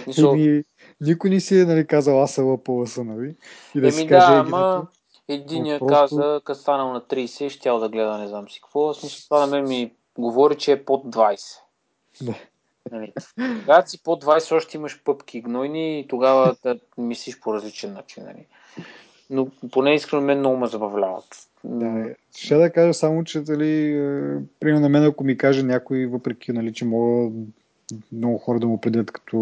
Мисъл... 0.07 0.31
Еми, 0.31 0.63
никой 1.01 1.29
не 1.29 1.39
си 1.39 1.59
е 1.59 1.65
нали, 1.65 1.87
казал 1.87 2.23
аз 2.23 2.33
съм 2.33 2.49
лъпала 2.49 2.85
нали? 2.97 3.35
И 3.75 3.81
да 3.81 3.87
Еми, 3.87 3.91
си 3.91 4.07
да, 4.07 4.09
каже 4.09 4.33
ама 4.33 4.87
единия 5.27 5.79
просто... 5.79 5.95
каза, 5.95 6.41
като 6.43 6.59
станал 6.59 6.93
на 6.93 7.01
30, 7.01 7.49
ще 7.49 7.69
да 7.69 7.89
гледа 7.89 8.17
не 8.17 8.27
знам 8.27 8.49
си 8.49 8.61
какво. 8.61 8.93
Смисъл, 8.93 9.23
това 9.23 9.45
на 9.45 9.47
мен 9.47 9.67
ми 9.67 9.93
говори, 10.17 10.57
че 10.57 10.71
е 10.71 10.85
под 10.85 11.03
20. 11.05 11.59
Да. 12.21 12.35
Нали? 12.91 13.13
Когато 13.65 13.89
си 13.89 14.03
под 14.03 14.23
20, 14.23 14.55
още 14.55 14.77
имаш 14.77 15.03
пъпки 15.03 15.41
гнойни 15.41 15.99
и 15.99 16.07
тогава 16.07 16.55
да 16.63 16.79
мислиш 16.97 17.39
по 17.39 17.53
различен 17.53 17.93
начин. 17.93 18.23
Нали? 18.23 18.45
Но 19.29 19.47
поне 19.71 19.93
искрено 19.93 20.21
мен 20.21 20.39
много 20.39 20.57
ме 20.57 20.67
забавляват. 20.67 21.47
Да, 21.63 22.09
ще 22.35 22.55
да 22.55 22.69
кажа 22.69 22.93
само, 22.93 23.23
че 23.23 23.41
дали, 23.41 23.93
е, 23.93 24.37
примерно 24.59 24.81
на 24.81 24.89
мен, 24.89 25.03
ако 25.03 25.23
ми 25.23 25.37
каже 25.37 25.63
някой, 25.63 26.05
въпреки, 26.05 26.51
нали, 26.51 26.73
че 26.73 26.85
мога 26.85 27.31
много 28.11 28.37
хора 28.37 28.59
да 28.59 28.67
му 28.67 28.73
определят 28.73 29.11
като 29.11 29.37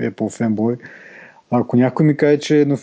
Apple 0.00 0.36
фенбой, 0.36 0.76
ако 1.50 1.76
някой 1.76 2.06
ми 2.06 2.16
каже, 2.16 2.38
че 2.38 2.64
на, 2.64 2.78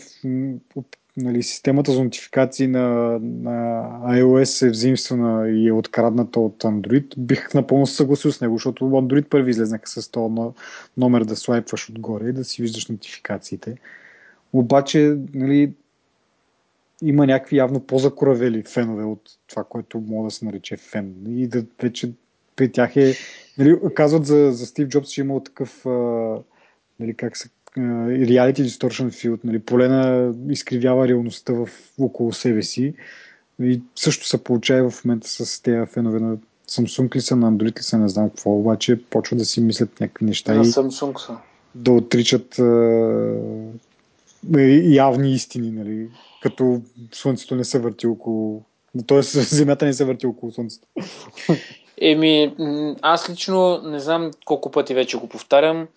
нали, 1.16 1.42
системата 1.42 1.92
за 1.92 2.04
нотификации 2.04 2.66
на, 2.66 3.18
на 3.22 3.82
iOS 4.04 4.66
е 4.66 4.70
взаимствана 4.70 5.48
и 5.50 5.68
е 5.68 5.72
открадната 5.72 6.40
от 6.40 6.62
Android, 6.62 7.18
бих 7.18 7.54
напълно 7.54 7.86
съгласил 7.86 8.32
с 8.32 8.40
него, 8.40 8.54
защото 8.54 8.84
Android 8.84 9.28
първи 9.28 9.50
излезнаха 9.50 9.88
с 9.88 10.10
този 10.10 10.34
номер 10.96 11.24
да 11.24 11.36
слайпваш 11.36 11.90
отгоре 11.90 12.28
и 12.28 12.32
да 12.32 12.44
си 12.44 12.62
виждаш 12.62 12.88
нотификациите. 12.88 13.76
Обаче, 14.52 15.16
нали, 15.34 15.72
има 17.02 17.26
някакви 17.26 17.56
явно 17.56 17.80
по-закоравели 17.80 18.62
фенове 18.62 19.04
от 19.04 19.30
това, 19.46 19.64
което 19.64 20.00
мога 20.00 20.26
да 20.26 20.30
се 20.30 20.44
нарече 20.44 20.76
фен. 20.76 21.14
И 21.28 21.46
да 21.46 21.64
вече 21.82 22.12
при 22.56 22.72
тях 22.72 22.96
е... 22.96 23.14
Нали, 23.58 23.76
казват 23.94 24.26
за, 24.26 24.52
за 24.52 24.66
Стив 24.66 24.88
Джобс, 24.88 25.10
че 25.10 25.20
е 25.20 25.24
имал 25.24 25.40
такъв 25.40 25.86
а, 25.86 25.90
нали, 27.00 27.14
как 27.14 27.36
се 27.36 27.48
реалити 27.76 28.64
distortion 28.64 29.08
field, 29.08 29.38
нали, 29.44 29.58
поле 29.58 29.88
на 29.88 30.34
изкривява 30.48 31.08
реалността 31.08 31.52
в, 31.52 31.68
около 32.00 32.32
себе 32.32 32.62
си. 32.62 32.94
И 33.62 33.82
също 33.94 34.26
се 34.26 34.44
получава 34.44 34.90
в 34.90 35.04
момента 35.04 35.28
с 35.28 35.62
тези 35.62 35.86
фенове 35.86 36.20
на 36.20 36.36
Samsung 36.68 37.16
ли 37.16 37.20
са, 37.20 37.36
на 37.36 37.52
Android 37.52 37.78
ли 37.78 37.82
са, 37.82 37.98
не 37.98 38.08
знам 38.08 38.30
какво, 38.30 38.50
обаче 38.50 39.02
почва 39.10 39.36
да 39.36 39.44
си 39.44 39.60
мислят 39.60 40.00
някакви 40.00 40.24
неща. 40.24 40.54
На 40.54 40.60
и 40.60 40.64
Samsung 40.64 41.26
са. 41.26 41.36
Да 41.74 41.92
отричат 41.92 42.58
а, 42.58 42.64
явни 44.82 45.32
истини, 45.32 45.70
нали, 45.70 46.08
като 46.42 46.80
Слънцето 47.12 47.56
не 47.56 47.64
се 47.64 47.78
върти 47.78 48.06
около... 48.06 48.62
Тоест, 49.06 49.30
Земята 49.48 49.84
не 49.84 49.92
се 49.92 50.04
върти 50.04 50.26
около 50.26 50.52
Слънцето. 50.52 50.86
Еми, 52.00 52.54
аз 53.02 53.30
лично 53.30 53.80
не 53.82 54.00
знам 54.00 54.30
колко 54.44 54.70
пъти 54.70 54.94
вече 54.94 55.16
го 55.16 55.28
повтарям. 55.28 55.88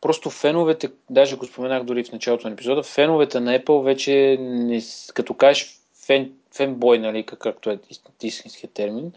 Просто 0.00 0.30
феновете, 0.30 0.88
даже 1.10 1.36
го 1.36 1.46
споменах 1.46 1.84
дори 1.84 2.04
в 2.04 2.12
началото 2.12 2.48
на 2.48 2.52
епизода, 2.52 2.82
феновете 2.82 3.40
на 3.40 3.58
Apple 3.58 3.84
вече, 3.84 4.36
не, 4.40 4.80
като 5.14 5.34
кажеш 5.34 5.78
фен, 6.06 6.32
фенбой, 6.54 6.98
нали, 6.98 7.22
както 7.22 7.70
е 7.70 7.78
истинският 8.22 8.72
термин, 8.72 9.12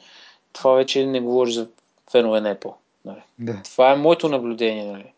това 0.54 0.74
вече 0.74 1.06
не 1.06 1.22
говори 1.22 1.52
за 1.52 1.68
фенове 2.12 2.42
на 2.42 2.56
Apple. 2.56 2.74
Нали. 3.06 3.22
Да. 3.40 3.62
Това 3.64 3.92
е 3.92 3.96
моето 3.96 4.30
наблюдение. 4.30 4.86
Нали. 4.86 5.14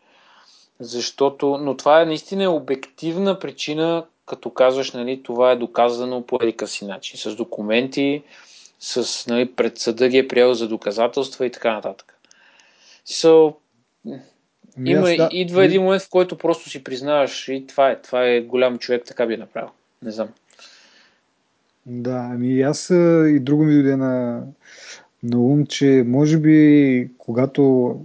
Защото, 0.80 1.57
но 1.57 1.78
това 1.78 2.01
е 2.01 2.05
наистина 2.05 2.55
обективна 2.55 3.39
причина, 3.39 4.05
като 4.26 4.49
казваш, 4.49 4.91
нали, 4.91 5.24
това 5.24 5.51
е 5.51 5.55
доказано 5.55 6.26
по 6.26 6.39
едикъв 6.41 6.71
си 6.71 6.86
начин, 6.86 7.19
с 7.19 7.36
документи, 7.36 8.24
с 8.80 9.28
нали, 9.28 9.51
пред 9.51 9.78
съда 9.78 10.09
ги 10.09 10.17
е 10.17 10.28
приел 10.28 10.53
за 10.53 10.67
доказателства 10.67 11.45
и 11.45 11.51
така 11.51 11.74
нататък. 11.74 12.13
So, 13.07 13.55
ами 14.78 14.91
има, 14.91 15.01
да, 15.01 15.30
идва 15.32 15.65
един 15.65 15.84
момент, 15.84 16.01
в 16.01 16.09
който 16.09 16.38
просто 16.38 16.69
си 16.69 16.84
признаваш 16.84 17.47
и 17.47 17.65
това 17.67 17.91
е, 17.91 18.01
това 18.01 18.26
е 18.26 18.41
голям 18.41 18.78
човек, 18.78 19.03
така 19.05 19.26
би 19.26 19.38
направил. 19.38 19.69
Не 20.01 20.11
знам. 20.11 20.30
Да, 21.86 22.30
ами 22.34 22.61
аз 22.61 22.89
и 23.30 23.39
друго 23.41 23.63
ми 23.63 23.74
дойде 23.74 23.95
на, 23.95 24.43
на 25.24 25.39
ум, 25.39 25.65
че 25.65 26.03
може 26.07 26.38
би 26.38 27.09
когато 27.17 27.95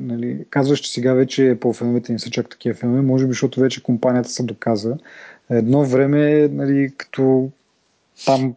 нали, 0.00 0.44
казваш, 0.50 0.80
че 0.80 0.92
сега 0.92 1.12
вече 1.12 1.58
по 1.60 1.72
феновете 1.72 2.12
не 2.12 2.18
са 2.18 2.30
чак 2.30 2.48
такива 2.48 2.74
фенове, 2.74 3.00
може 3.00 3.26
би, 3.26 3.30
защото 3.30 3.60
вече 3.60 3.82
компанията 3.82 4.28
се 4.28 4.42
доказа, 4.42 4.96
едно 5.50 5.84
време, 5.84 6.48
нали, 6.48 6.92
като 6.96 7.50
там 8.26 8.54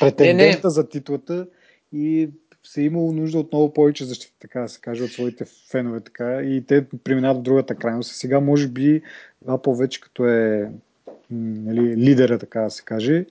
претендента 0.00 0.44
не, 0.44 0.60
не. 0.64 0.70
за 0.70 0.88
титлата 0.88 1.46
и 1.92 2.28
се 2.64 2.80
е 2.80 2.84
имало 2.84 3.12
нужда 3.12 3.38
от 3.38 3.52
много 3.52 3.72
повече 3.72 4.04
защита, 4.04 4.34
така 4.40 4.60
да 4.60 4.68
се 4.68 4.80
каже, 4.80 5.04
от 5.04 5.10
своите 5.10 5.44
фенове, 5.70 6.00
така, 6.00 6.42
и 6.42 6.64
те 6.66 6.84
преминават 7.04 7.38
в 7.38 7.42
другата 7.42 7.74
крайност. 7.74 8.12
Сега, 8.14 8.40
може 8.40 8.68
би, 8.68 9.02
това 9.42 9.62
повече 9.62 10.00
като 10.00 10.26
е 10.26 10.70
нали, 11.30 11.96
лидера, 11.96 12.38
така 12.38 12.60
да 12.60 12.70
се 12.70 12.82
каже, 12.82 13.26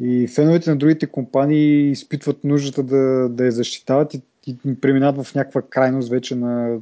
и 0.00 0.28
феновете 0.28 0.70
на 0.70 0.76
другите 0.76 1.06
компании 1.06 1.90
изпитват 1.90 2.44
нуждата 2.44 2.82
да, 2.82 3.28
да 3.28 3.44
я 3.44 3.52
защитават 3.52 4.14
и, 4.14 4.22
и 4.46 4.56
преминават 4.80 5.26
в 5.26 5.34
някаква 5.34 5.62
крайност 5.62 6.10
вече 6.10 6.34
на, 6.34 6.78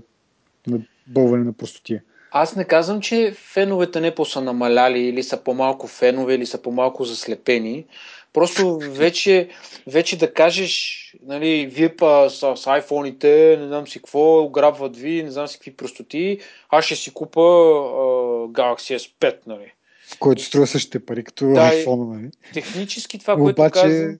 на 0.66 0.80
бълване 1.06 1.44
на 1.44 1.52
простотия. 1.52 2.02
Аз 2.30 2.56
не 2.56 2.64
казвам, 2.64 3.00
че 3.00 3.32
феновете 3.36 4.00
не 4.00 4.14
по 4.14 4.24
са 4.24 4.40
намаляли 4.40 5.00
или 5.00 5.22
са 5.22 5.44
по-малко 5.44 5.86
фенове 5.86 6.34
или 6.34 6.46
са 6.46 6.62
по-малко 6.62 7.04
заслепени. 7.04 7.86
Просто 8.32 8.78
вече, 8.78 9.48
вече 9.86 10.18
да 10.18 10.34
кажеш, 10.34 11.00
нали, 11.26 11.66
вие 11.66 11.96
па 11.96 12.30
с, 12.30 12.36
с 12.36 12.64
iPhone-ите, 12.64 13.60
не 13.60 13.66
знам 13.66 13.88
си 13.88 13.98
какво, 13.98 14.42
ограбват 14.42 14.96
ви, 14.96 15.22
не 15.22 15.30
знам 15.30 15.48
си 15.48 15.56
какви 15.58 15.76
простоти, 15.76 16.38
аз 16.68 16.84
ще 16.84 16.96
си 16.96 17.14
купа 17.14 17.40
uh, 17.40 18.52
Galaxy 18.52 18.96
S5, 18.98 19.36
нали. 19.46 19.72
Който 20.18 20.42
струва 20.42 20.66
същите 20.66 21.06
пари, 21.06 21.24
като 21.24 21.46
да, 21.46 21.72
iPhone, 21.72 22.14
нали. 22.14 22.30
Технически 22.54 23.18
това, 23.18 23.36
което 23.36 23.62
Обаче... 23.62 23.72
казвам, 23.72 24.18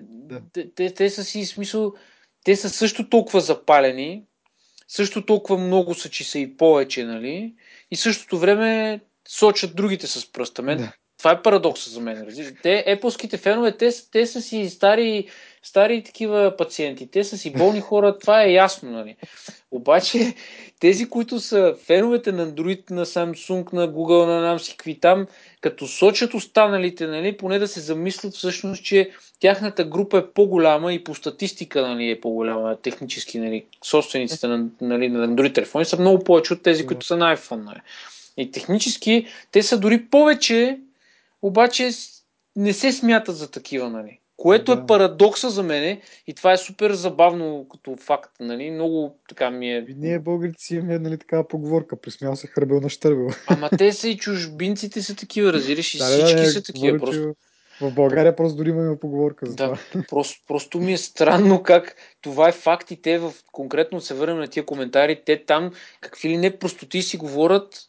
да. 0.00 0.40
те, 0.52 0.74
те, 0.74 0.94
те 0.94 1.10
са 1.10 1.24
си 1.24 1.44
смисъл, 1.44 1.92
те 2.44 2.56
са 2.56 2.68
също 2.70 3.08
толкова 3.08 3.40
запалени, 3.40 4.24
също 4.88 5.26
толкова 5.26 5.58
много 5.58 5.94
са, 5.94 6.10
че 6.10 6.24
са 6.24 6.38
и 6.38 6.56
повече, 6.56 7.04
нали? 7.04 7.54
И 7.90 7.96
същото 7.96 8.38
време 8.38 9.00
сочат 9.28 9.76
другите 9.76 10.06
с 10.06 10.32
пръста. 10.32 10.62
Мен, 10.62 10.78
да. 10.78 10.92
Това 11.18 11.30
е 11.30 11.42
парадокса 11.42 11.90
за 11.90 12.00
мен. 12.00 12.26
Те, 12.62 12.84
епоските 12.86 13.36
фенове, 13.36 13.76
те, 13.76 13.90
те 14.12 14.26
са 14.26 14.42
си 14.42 14.70
стари, 14.70 15.28
стари 15.64 16.02
такива 16.02 16.54
пациенти. 16.58 17.10
Те 17.10 17.24
са 17.24 17.38
си 17.38 17.52
болни 17.52 17.80
хора, 17.80 18.18
това 18.18 18.42
е 18.42 18.52
ясно, 18.52 18.90
нали? 18.90 19.16
Обаче, 19.70 20.34
тези, 20.80 21.08
които 21.08 21.40
са 21.40 21.76
феновете 21.84 22.32
на 22.32 22.48
Android, 22.48 22.90
на 22.90 23.06
Samsung, 23.06 23.72
на 23.72 23.88
Google, 23.88 24.26
на 24.26 24.40
нам 24.40 24.58
си 24.58 24.76
там, 25.00 25.26
като 25.60 25.86
сочат 25.86 26.34
останалите, 26.34 27.06
нали, 27.06 27.36
поне 27.36 27.58
да 27.58 27.68
се 27.68 27.80
замислят 27.80 28.34
всъщност, 28.34 28.84
че 28.84 29.10
тяхната 29.40 29.84
група 29.84 30.18
е 30.18 30.26
по-голяма 30.26 30.92
и 30.92 31.04
по 31.04 31.14
статистика 31.14 31.88
нали, 31.88 32.10
е 32.10 32.20
по-голяма, 32.20 32.76
технически, 32.76 33.38
нали, 33.38 33.64
собствениците 33.84 34.46
на, 34.46 34.66
нали, 34.80 35.08
на 35.08 35.28
Android 35.28 35.54
телефони 35.54 35.84
са 35.84 36.00
много 36.00 36.24
повече 36.24 36.52
от 36.52 36.62
тези, 36.62 36.86
които 36.86 37.06
са 37.06 37.16
на 37.16 37.36
iPhone. 37.36 37.64
Нали. 37.64 37.80
И 38.36 38.50
технически 38.50 39.26
те 39.50 39.62
са 39.62 39.78
дори 39.78 40.06
повече, 40.06 40.78
обаче 41.42 41.90
не 42.56 42.72
се 42.72 42.92
смятат 42.92 43.36
за 43.36 43.50
такива, 43.50 43.90
нали. 43.90 44.18
Което 44.44 44.72
е 44.72 44.76
да. 44.76 44.82
е 44.82 44.86
парадокса 44.86 45.50
за 45.50 45.62
мене 45.62 46.00
и 46.26 46.34
това 46.34 46.52
е 46.52 46.56
супер 46.56 46.92
забавно 46.92 47.66
като 47.70 47.96
факт, 47.96 48.30
нали? 48.40 48.70
Много 48.70 49.18
така 49.28 49.50
ми 49.50 49.72
е... 49.72 49.86
И 49.88 49.94
ние 49.94 50.18
българите 50.18 50.62
си 50.62 50.74
имаме 50.74 50.98
нали, 50.98 51.18
такава 51.18 51.48
поговорка, 51.48 52.00
присмял 52.00 52.36
се 52.36 52.46
хърбел 52.46 52.80
на 52.80 52.88
щърбел. 52.88 53.28
Ама 53.46 53.70
те 53.78 53.92
са 53.92 54.08
и 54.08 54.16
чужбинците 54.16 55.02
са 55.02 55.16
такива, 55.16 55.52
разбираш, 55.52 55.94
и 55.94 55.98
да, 55.98 56.04
всички 56.04 56.34
да, 56.34 56.46
са 56.46 56.62
такива. 56.62 56.98
Говоря, 56.98 57.10
просто. 57.10 57.34
В 57.80 57.94
България 57.94 58.36
просто 58.36 58.56
дори 58.56 58.68
имаме 58.68 58.98
поговорка 58.98 59.46
за 59.46 59.54
да, 59.54 59.64
това. 59.64 60.04
Просто, 60.08 60.42
просто 60.46 60.78
ми 60.78 60.92
е 60.92 60.98
странно 60.98 61.62
как 61.62 61.96
това 62.20 62.48
е 62.48 62.52
факт 62.52 62.90
и 62.90 63.02
те 63.02 63.18
в, 63.18 63.32
конкретно 63.52 64.00
се 64.00 64.14
върнем 64.14 64.38
на 64.38 64.48
тия 64.48 64.66
коментари, 64.66 65.22
те 65.26 65.44
там 65.44 65.70
какви 66.00 66.28
ли 66.28 66.36
не 66.36 66.58
простоти 66.58 67.02
си 67.02 67.16
говорят 67.16 67.80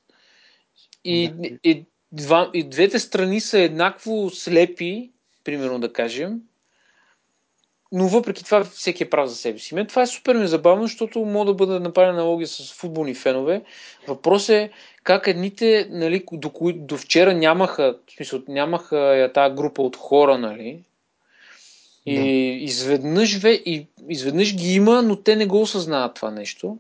и, 1.04 1.30
да. 1.30 1.48
и, 1.64 1.86
два, 2.12 2.52
и 2.54 2.64
двете 2.70 3.00
страни 3.00 3.42
са 3.42 3.60
еднакво 3.60 4.30
слепи, 4.30 5.12
примерно 5.46 5.80
да 5.80 5.94
кажем, 5.94 6.40
но 7.92 8.08
въпреки 8.08 8.44
това 8.44 8.64
всеки 8.64 9.04
е 9.04 9.10
прав 9.10 9.30
за 9.30 9.36
себе 9.36 9.60
си. 9.60 9.76
Мен 9.76 9.88
това 9.88 10.02
е 10.02 10.08
супер 10.08 10.36
незабавно, 10.36 10.84
защото 10.84 11.20
мога 11.20 11.46
да 11.46 11.54
бъде 11.54 11.80
направена 11.80 12.20
аналогия 12.20 12.48
с 12.48 12.74
футболни 12.74 13.16
фенове. 13.16 13.62
Въпрос 14.08 14.50
е 14.50 14.70
как 15.04 15.28
едните, 15.28 15.88
нали, 15.92 16.24
до, 16.32 16.50
кои, 16.50 16.74
до 16.74 16.98
вчера 16.98 17.34
нямаха, 17.34 17.98
в 18.08 18.12
смисъл, 18.12 18.42
нямаха 18.48 19.32
тази 19.34 19.56
група 19.56 19.82
от 19.82 19.96
хора, 19.96 20.38
нали, 20.38 20.84
и 22.06 22.16
да. 22.16 22.66
изведнъж, 22.66 23.38
ве, 23.38 23.52
и 23.52 23.88
изведнъж 24.10 24.56
ги 24.56 24.74
има, 24.74 25.02
но 25.02 25.16
те 25.16 25.36
не 25.36 25.46
го 25.46 25.62
осъзнават 25.62 26.16
това 26.16 26.32
нещо. 26.32 26.78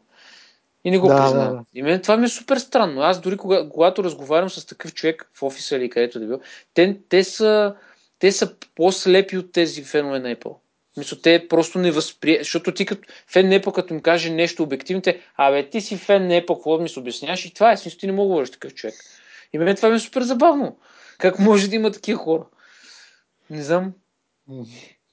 И 0.84 0.92
не 0.92 0.98
го 0.98 1.08
да, 1.08 1.16
признават. 1.16 1.50
Да, 1.50 1.56
да. 1.56 1.64
И 1.74 1.82
мен 1.82 2.02
това 2.02 2.18
ми 2.18 2.26
е 2.26 2.30
супер 2.30 2.58
странно. 2.58 3.02
Аз 3.02 3.22
дори 3.22 3.38
кога, 3.38 3.70
когато 3.70 4.04
разговарям 4.04 4.50
с 4.50 4.66
такъв 4.66 4.94
човек 4.94 5.30
в 5.34 5.44
офиса 5.44 5.76
или 5.76 5.90
където 5.90 6.20
да 6.20 6.26
бил, 6.26 6.40
те, 6.74 6.98
те, 7.10 7.24
са, 7.24 7.76
те 8.20 8.32
са 8.32 8.56
по-слепи 8.76 9.38
от 9.38 9.52
тези 9.52 9.84
фенове 9.84 10.20
на 10.20 10.36
Apple. 10.36 10.56
Мисля, 10.98 11.18
те 11.22 11.48
просто 11.48 11.80
не 11.80 11.92
възприемат, 11.92 12.42
защото 12.42 12.74
ти 12.74 12.86
като 12.86 13.08
фен 13.28 13.50
на 13.50 13.60
Apple, 13.60 13.72
като 13.72 13.94
им 13.94 14.02
каже 14.02 14.30
нещо 14.30 14.64
обективно, 14.64 15.02
те, 15.02 15.22
абе, 15.36 15.70
ти 15.70 15.82
си 15.82 15.98
фен 15.98 16.28
на 16.28 16.34
Apple, 16.34 16.48
какво 16.48 16.80
ми 16.80 16.90
се 16.90 17.00
обясняваш 17.00 17.46
и 17.46 17.54
това 17.54 17.72
е, 17.72 17.78
смисъл, 17.78 18.00
ти 18.00 18.08
не 18.08 18.14
мога 18.14 18.24
да 18.24 18.28
говориш 18.28 18.52
такъв 18.52 18.74
човек. 18.74 18.96
И 19.54 19.58
мен 19.58 19.76
това 19.76 19.90
ми 19.90 19.96
е 19.96 20.00
супер 20.00 20.22
забавно. 20.22 20.78
Как 21.18 21.40
може 21.40 21.70
да 21.70 21.76
има 21.76 21.92
такива 21.92 22.20
хора? 22.20 22.46
Не 23.50 23.64
знам. 23.64 23.94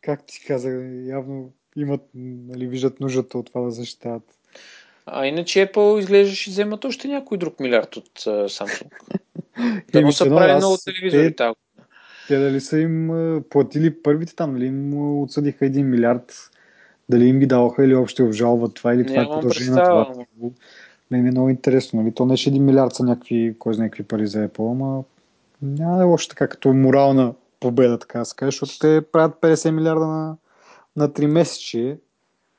Как 0.01 0.27
ти 0.27 0.45
каза, 0.47 0.69
явно 1.07 1.53
имат, 1.77 2.01
нали, 2.15 2.67
виждат 2.67 3.01
нуждата 3.01 3.39
от 3.39 3.47
това 3.47 3.61
да 3.61 3.71
защитават. 3.71 4.23
А 5.07 5.27
иначе 5.27 5.67
Apple 5.67 5.99
изглежда 5.99 6.35
ще 6.35 6.51
вземат 6.51 6.85
още 6.85 7.09
някой 7.09 7.39
друг 7.39 7.61
милиард 7.61 7.97
от 7.97 8.21
uh, 8.21 8.47
Samsung. 8.47 8.91
да 9.93 10.03
му 10.03 10.13
са 10.13 10.29
правили 10.29 10.57
много 10.57 10.79
телевизори 10.85 11.37
те, 11.37 11.53
те 12.29 12.39
дали 12.39 12.61
са 12.61 12.79
им 12.79 13.11
платили 13.51 14.03
първите 14.03 14.35
там, 14.37 14.53
нали 14.53 14.67
им 14.67 14.95
отсъдиха 15.23 15.65
1 15.65 15.83
милиард, 15.83 16.51
дали 17.09 17.25
им 17.25 17.39
ги 17.39 17.47
даваха 17.47 17.85
или 17.85 17.95
още 17.95 18.23
обжалват 18.23 18.75
това 18.75 18.95
или 18.95 19.07
това 19.07 19.23
е 19.23 19.27
продължение 19.27 19.71
на 19.71 19.85
това. 19.85 20.15
Мен 21.11 21.27
е 21.27 21.31
много 21.31 21.49
интересно. 21.49 22.03
Нали? 22.03 22.15
То 22.15 22.27
не 22.27 22.35
е 22.35 22.37
1 22.37 22.59
милиард 22.59 22.95
са 22.95 23.05
някакви, 23.05 23.55
кой 23.59 23.75
знае 23.75 23.89
какви 23.89 24.05
пари 24.05 24.27
за 24.27 24.49
Apple, 24.49 24.73
ама 24.73 25.05
няма 25.63 25.97
да 25.97 26.03
е 26.03 26.07
още 26.07 26.29
така 26.29 26.49
като 26.49 26.73
морална 26.73 27.35
победа, 27.61 27.99
така 27.99 28.19
да 28.19 28.25
се 28.25 28.37
каже, 28.37 28.51
защото 28.51 28.79
те 28.79 29.03
правят 29.13 29.35
50 29.41 29.71
милиарда 29.71 30.07
на, 30.07 30.37
на 30.97 31.09
3 31.09 31.27
месечи. 31.27 31.97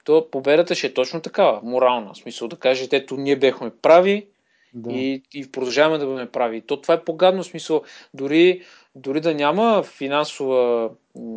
То 0.03 0.27
победата 0.31 0.75
ще 0.75 0.87
е 0.87 0.93
точно 0.93 1.21
такава, 1.21 1.59
морална. 1.63 2.13
В 2.13 2.17
смисъл 2.17 2.47
да 2.47 2.55
кажете, 2.55 2.95
ето 2.95 3.17
ние 3.17 3.35
бехме 3.35 3.71
прави 3.81 4.27
да. 4.73 4.93
и, 4.93 5.23
и 5.33 5.51
продължаваме 5.51 5.97
да 5.97 6.05
бъдем 6.05 6.27
прави. 6.27 6.61
То 6.61 6.81
това 6.81 6.93
е 6.93 7.03
погадно 7.03 7.43
смисъл. 7.43 7.83
Дори 8.13 8.61
дори 8.95 9.21
да 9.21 9.33
няма 9.33 9.83
финансова 9.83 10.89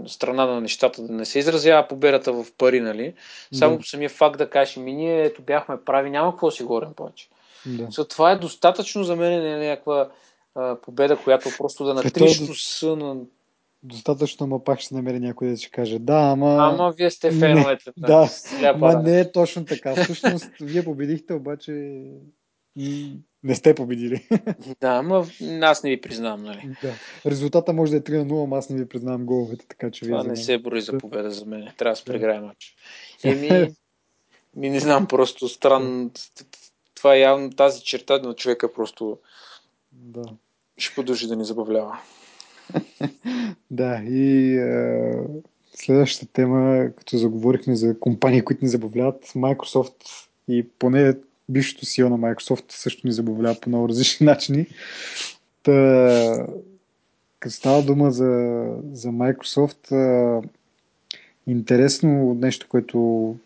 страна 0.07 0.47
на 0.47 0.61
нещата, 0.61 1.03
да 1.03 1.13
не 1.13 1.25
се 1.25 1.39
изразява 1.39 1.89
победата 1.89 2.33
в 2.33 2.47
пари, 2.59 2.81
нали? 2.81 3.15
Само 3.55 3.79
да. 3.79 3.85
самия 3.85 4.11
факт 4.11 4.39
да 4.39 4.51
кажеш, 4.51 4.77
ми 4.77 4.93
ние 4.93 5.23
ето 5.23 5.43
бяхме 5.43 5.77
прави, 5.85 6.11
няма 6.11 6.33
какво 6.33 6.51
си 6.51 6.63
говорим 6.63 6.95
повече. 6.97 7.29
Да. 7.67 7.87
So, 7.87 8.11
това 8.11 8.33
е 8.33 8.39
достатъчно 8.39 9.05
за 9.05 9.17
мен, 9.17 9.43
не 9.43 9.65
е 9.65 9.69
някаква 9.69 10.09
а, 10.55 10.77
победа, 10.77 11.17
която 11.17 11.49
просто 11.59 11.85
да 11.85 11.95
натриш 11.95 12.41
носа 12.41 12.97
на... 12.97 13.17
Достатъчно, 13.83 14.47
ма 14.47 14.65
пак 14.65 14.81
ще 14.81 14.95
намери 14.95 15.21
някой 15.21 15.49
да 15.49 15.57
си 15.57 15.71
каже, 15.71 15.99
да, 15.99 16.19
ама... 16.33 16.57
Ама 16.61 16.95
вие 16.97 17.11
сте 17.11 17.31
феновете. 17.31 17.93
Не, 17.97 18.07
да, 18.07 18.29
ма 18.77 19.03
не 19.03 19.21
е 19.21 19.33
точно 19.33 19.65
така. 19.65 20.03
Всъщност, 20.03 20.51
вие 20.61 20.85
победихте, 20.85 21.35
обаче 21.35 22.03
не 23.47 23.55
сте 23.55 23.75
победили. 23.75 24.29
Да, 24.81 24.89
ама 24.89 25.27
аз 25.63 25.83
не 25.83 25.91
ви 25.91 26.01
признавам, 26.01 26.43
нали? 26.43 26.77
Да. 26.83 26.93
Резултата 27.31 27.73
може 27.73 27.91
да 27.91 27.97
е 27.97 28.01
3 28.01 28.19
на 28.19 28.27
0, 28.27 28.45
ама 28.45 28.59
аз 28.59 28.71
не 28.71 28.79
ви 28.79 28.89
признавам 28.89 29.27
головете, 29.27 29.67
така 29.69 29.91
че 29.91 30.05
Това 30.05 30.23
не 30.23 30.37
се 30.37 30.59
бори 30.59 30.81
за 30.81 30.99
победа 30.99 31.31
за 31.31 31.47
мен. 31.47 31.69
Трябва 31.77 31.93
да 31.93 31.97
се 31.97 32.05
преграя 32.05 32.43
матч. 32.43 32.77
Еми, 33.25 33.75
ми 34.57 34.71
не 34.71 34.81
знам, 34.81 35.07
просто 35.07 35.49
странно. 35.49 36.11
Това 36.95 37.15
е 37.15 37.21
явно 37.21 37.51
тази 37.51 37.83
черта 37.83 38.19
на 38.19 38.35
човека 38.35 38.73
просто 38.73 39.19
да. 39.93 40.23
ще 40.79 40.95
продължи 40.95 41.27
да 41.27 41.37
ни 41.37 41.45
забавлява. 41.45 41.99
да, 43.71 44.03
и 44.05 44.57
е, 44.57 45.13
следващата 45.75 46.33
тема, 46.33 46.89
като 46.97 47.17
заговорихме 47.17 47.77
за 47.77 48.01
компании, 48.01 48.43
които 48.43 48.65
ни 48.65 48.69
забавляват, 48.69 49.25
Microsoft 49.27 50.29
и 50.49 50.69
поне 50.79 51.15
бившото 51.49 51.87
CEO 51.87 52.09
на 52.09 52.19
Microsoft 52.19 52.65
също 52.69 53.07
ни 53.07 53.13
забавлява 53.13 53.61
по 53.61 53.69
много 53.69 53.89
различни 53.89 54.27
начини. 54.27 54.67
Та, 55.63 56.47
като 57.41 57.55
става 57.55 57.83
дума 57.83 58.11
за, 58.11 58.65
за 58.93 59.09
Microsoft, 59.09 59.93
а, 59.93 60.43
интересно 61.47 62.35
нещо, 62.35 62.67
което 62.69 63.37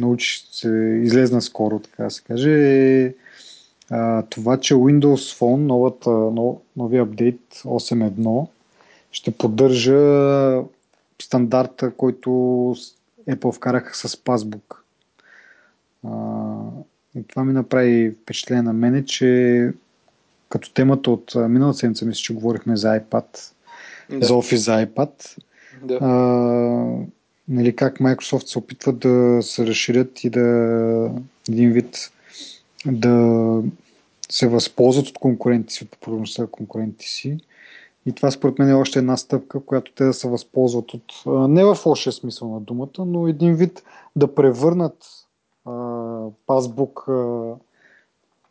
научи 0.00 0.44
се 0.52 1.00
излезна 1.04 1.42
скоро, 1.42 1.78
така 1.78 2.04
да 2.04 2.10
се 2.10 2.22
каже, 2.22 2.50
е 3.04 3.14
а, 3.90 4.22
това, 4.22 4.60
че 4.60 4.74
Windows 4.74 5.38
Phone, 5.38 5.56
новата, 5.56 6.10
нов, 6.10 6.56
новия 6.76 7.02
апдейт 7.02 7.40
8.1, 7.54 8.48
ще 9.12 9.30
поддържа 9.30 10.62
стандарта, 11.22 11.90
който 11.90 12.28
Apple 13.28 13.52
вкараха 13.52 13.94
с 13.94 14.16
Passbook. 14.16 14.76
И 16.04 16.08
това 17.28 17.44
ми 17.44 17.52
направи 17.52 18.14
впечатление 18.22 18.62
на 18.62 18.72
мене, 18.72 19.04
че 19.04 19.72
като 20.48 20.72
темата 20.72 21.10
от 21.10 21.34
миналата 21.34 21.78
седмица, 21.78 22.06
мисля, 22.06 22.20
че 22.22 22.34
говорихме 22.34 22.76
за 22.76 22.88
iPad, 23.00 23.52
да. 24.10 24.26
за 24.26 24.32
Office 24.32 24.54
за 24.54 24.86
iPad, 24.86 25.38
да. 25.82 25.98
а, 26.00 26.08
нали, 27.48 27.76
как 27.76 27.98
Microsoft 27.98 28.46
се 28.46 28.58
опитват 28.58 28.98
да 28.98 29.38
се 29.42 29.66
разширят 29.66 30.24
и 30.24 30.30
да 30.30 31.10
един 31.48 31.72
вид 31.72 32.10
да 32.86 33.62
се 34.30 34.48
възползват 34.48 35.06
от 35.06 35.18
конкурентите 35.18 35.74
си, 35.74 35.84
от 35.84 35.90
популярността 35.90 36.42
на 36.42 36.48
конкурентите 36.48 37.06
си. 37.06 37.38
И 38.06 38.12
това 38.12 38.30
според 38.30 38.58
мен 38.58 38.68
е 38.68 38.74
още 38.74 38.98
една 38.98 39.16
стъпка, 39.16 39.60
която 39.60 39.92
те 39.92 40.04
да 40.04 40.12
се 40.12 40.28
възползват 40.28 40.94
от, 40.94 41.12
не 41.26 41.64
в 41.64 41.78
лошия 41.86 42.12
смисъл 42.12 42.48
на 42.48 42.60
думата, 42.60 43.04
но 43.06 43.28
един 43.28 43.54
вид 43.54 43.82
да 44.16 44.34
превърнат 44.34 44.96
пасбук 46.46 47.06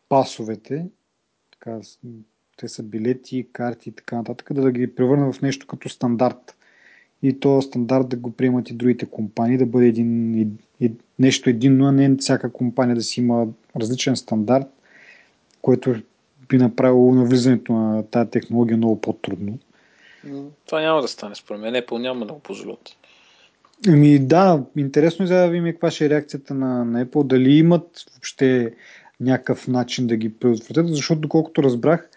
пасовете, 0.09 0.85
така, 1.51 1.79
те 2.57 2.67
са 2.67 2.83
билети, 2.83 3.47
карти 3.51 3.89
и 3.89 3.91
така 3.91 4.15
нататък, 4.15 4.53
да, 4.53 4.71
ги 4.71 4.95
превърна 4.95 5.31
в 5.33 5.41
нещо 5.41 5.67
като 5.67 5.89
стандарт. 5.89 6.55
И 7.23 7.39
то 7.39 7.61
стандарт 7.61 8.09
да 8.09 8.15
го 8.15 8.31
приемат 8.31 8.69
и 8.69 8.73
другите 8.73 9.05
компании, 9.05 9.57
да 9.57 9.65
бъде 9.65 9.87
един, 9.87 10.39
и, 10.41 10.47
и, 10.79 10.91
нещо 11.19 11.49
единно, 11.49 11.85
а 11.85 11.91
не 11.91 12.15
всяка 12.15 12.53
компания 12.53 12.95
да 12.95 13.01
си 13.01 13.19
има 13.19 13.47
различен 13.75 14.15
стандарт, 14.15 14.67
което 15.61 15.95
би 16.49 16.57
направило 16.57 17.13
навлизането 17.13 17.73
на 17.73 18.03
тази 18.03 18.29
технология 18.29 18.77
много 18.77 19.01
по-трудно. 19.01 19.59
Това 20.65 20.81
няма 20.81 21.01
да 21.01 21.07
стане, 21.07 21.35
според 21.35 21.61
мен. 21.61 21.73
Apple 21.73 21.97
няма 21.97 22.25
да 22.25 22.33
го 22.33 22.39
позволят. 22.39 22.97
Ами 23.87 24.19
да, 24.19 24.63
интересно 24.77 25.25
е 25.25 25.27
да 25.27 25.49
видим 25.49 25.65
каква 25.65 25.91
ще 25.91 26.05
е 26.05 26.09
реакцията 26.09 26.53
на, 26.53 26.85
на 26.85 27.05
Apple, 27.05 27.27
дали 27.27 27.53
имат 27.53 28.05
въобще 28.13 28.73
някакъв 29.19 29.67
начин 29.67 30.07
да 30.07 30.15
ги 30.15 30.33
предотвратят, 30.33 30.95
защото 30.95 31.21
доколкото 31.21 31.63
разбрах, 31.63 32.09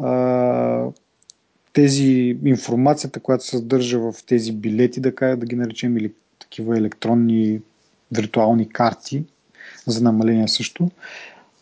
а, 0.00 0.86
тези 1.72 2.38
информацията, 2.44 3.20
която 3.20 3.44
се 3.44 3.50
съдържа 3.50 3.98
в 3.98 4.14
тези 4.26 4.52
билети, 4.52 5.00
да, 5.00 5.12
да 5.36 5.46
ги 5.46 5.56
наречем 5.56 5.96
или 5.96 6.12
такива 6.38 6.78
електронни 6.78 7.60
виртуални 8.12 8.68
карти, 8.68 9.24
за 9.86 10.02
намаление 10.02 10.48
също, 10.48 10.90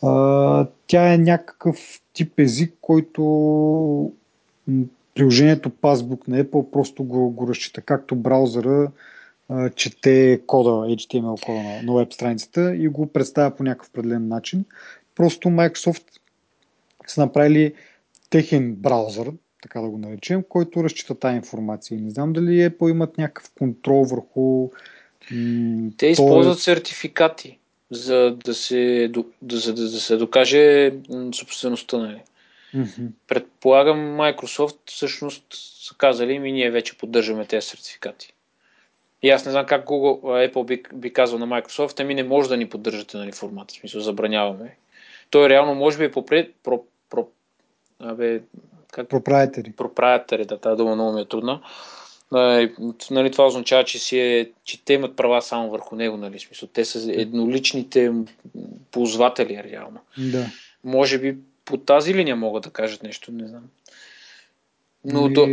а, 0.03 0.67
тя 0.87 1.13
е 1.13 1.19
някакъв 1.19 2.01
тип 2.13 2.39
език, 2.39 2.75
който 2.81 3.23
приложението 5.15 5.71
Passbook 5.71 6.29
на 6.29 6.45
Apple 6.45 6.71
просто 6.71 7.05
го, 7.05 7.31
го 7.31 7.49
разчита, 7.49 7.81
както 7.81 8.17
браузъра 8.17 8.91
чете 9.75 10.41
кода, 10.47 10.71
HTML 10.71 11.45
кода 11.47 11.63
на, 11.63 11.83
на 11.83 11.95
веб 11.95 12.13
страницата 12.13 12.77
и 12.77 12.89
го 12.89 13.07
представя 13.07 13.57
по 13.57 13.63
някакъв 13.63 13.89
определен 13.89 14.29
начин. 14.29 14.65
Просто 15.15 15.49
Microsoft 15.49 16.05
са 17.07 17.21
направили 17.21 17.75
техен 18.31 18.75
браузър, 18.75 19.33
така 19.63 19.81
да 19.81 19.89
го 19.89 19.99
наречем, 19.99 20.45
който 20.49 20.85
разчита 20.85 21.19
тази 21.19 21.37
информация. 21.37 22.01
Не 22.01 22.11
знам 22.11 22.33
дали 22.33 22.71
Apple 22.71 22.91
имат 22.91 23.19
някакъв 23.19 23.51
контрол 23.59 24.05
върху. 24.05 24.71
М- 25.31 25.91
Те 25.97 26.07
използват 26.07 26.59
сертификати, 26.59 27.59
за 27.91 28.37
да 28.45 28.55
се, 28.55 29.11
да, 29.43 29.57
за 29.57 29.75
да, 29.75 29.83
да 29.83 30.01
се 30.01 30.17
докаже 30.17 30.93
собствеността. 31.35 31.99
Нали? 31.99 32.23
Mm-hmm. 32.75 33.09
Предполагам, 33.29 33.99
Microsoft 33.99 34.77
всъщност 34.87 35.45
са 35.87 35.95
казали, 35.99 36.39
ми 36.39 36.53
ние 36.53 36.71
вече 36.71 36.99
поддържаме 36.99 37.47
тези 37.47 37.67
сертификати. 37.67 38.33
И 39.27 39.31
аз 39.31 39.45
не 39.45 39.51
знам 39.51 39.67
как 39.67 39.87
Google, 39.87 40.51
Apple 40.53 40.67
би, 40.67 40.83
би 40.95 41.13
казал 41.13 41.39
на 41.39 41.47
Microsoft, 41.47 42.01
ами 42.01 42.15
не 42.15 42.23
може 42.23 42.49
да 42.49 42.57
ни 42.57 42.69
поддържате 42.69 43.17
нали, 43.17 43.33
формата, 43.33 43.75
в 43.75 43.77
смисъл 43.77 44.01
забраняваме. 44.01 44.77
Той 45.31 45.49
реално 45.49 45.75
може 45.75 45.99
би 45.99 46.05
е 46.05 46.11
попред, 46.11 46.55
про, 46.63 46.83
про, 47.11 47.29
абе, 47.99 48.41
как? 48.93 49.09
Проприетари. 49.09 49.73
Проприетари, 49.73 50.45
да, 50.45 50.59
тази 50.59 50.77
дума 50.77 50.95
много 50.95 51.13
ми 51.13 51.21
е 51.21 51.29
трудна. 51.29 51.61
Нали, 53.11 53.31
това 53.33 53.47
означава, 53.47 53.85
че, 53.85 53.99
си 53.99 54.19
е, 54.19 54.51
че 54.65 54.85
те 54.85 54.93
имат 54.93 55.17
права 55.17 55.43
само 55.43 55.71
върху 55.71 55.97
него, 55.97 56.17
нали, 56.17 56.39
смисъл. 56.39 56.69
Те 56.73 56.85
са 56.85 57.13
едноличните 57.13 58.13
ползватели, 58.91 59.65
реално. 59.71 60.01
Да. 60.19 60.47
Може 60.85 61.19
би 61.19 61.37
по 61.65 61.77
тази 61.77 62.15
линия 62.15 62.37
могат 62.37 62.63
да 62.63 62.71
кажат 62.71 63.03
нещо, 63.03 63.33
не 63.33 63.47
знам. 63.47 63.65
Но 65.05 65.29
и... 65.29 65.33
до, 65.33 65.49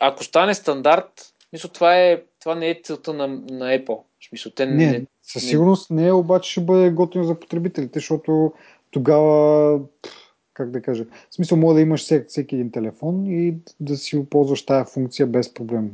ако 0.00 0.24
стане 0.24 0.54
стандарт, 0.54 1.34
мисля, 1.52 1.68
това, 1.68 1.98
е, 1.98 2.22
това 2.40 2.54
не 2.54 2.70
е 2.70 2.80
целта 2.84 3.12
на, 3.12 3.26
на 3.28 3.78
Apple. 3.78 3.98
Смисъл, 4.28 4.52
те 4.52 4.66
не, 4.66 4.86
не, 4.86 5.06
със 5.22 5.48
сигурност 5.48 5.90
не 5.90 6.06
е, 6.06 6.12
обаче 6.12 6.50
ще 6.50 6.60
бъде 6.60 6.90
готино 6.90 7.24
за 7.24 7.34
потребителите, 7.34 7.98
защото 7.98 8.52
тогава 8.90 9.80
как 10.58 10.70
да 10.70 10.82
кажа, 10.82 11.04
в 11.30 11.34
смисъл 11.34 11.58
може 11.58 11.74
да 11.74 11.80
имаш 11.80 12.00
всеки, 12.00 12.28
всеки 12.28 12.54
един 12.54 12.70
телефон 12.70 13.26
и 13.26 13.54
да 13.80 13.96
си 13.96 14.26
ползваш 14.30 14.66
тази 14.66 14.92
функция 14.92 15.26
без 15.26 15.54
проблем. 15.54 15.90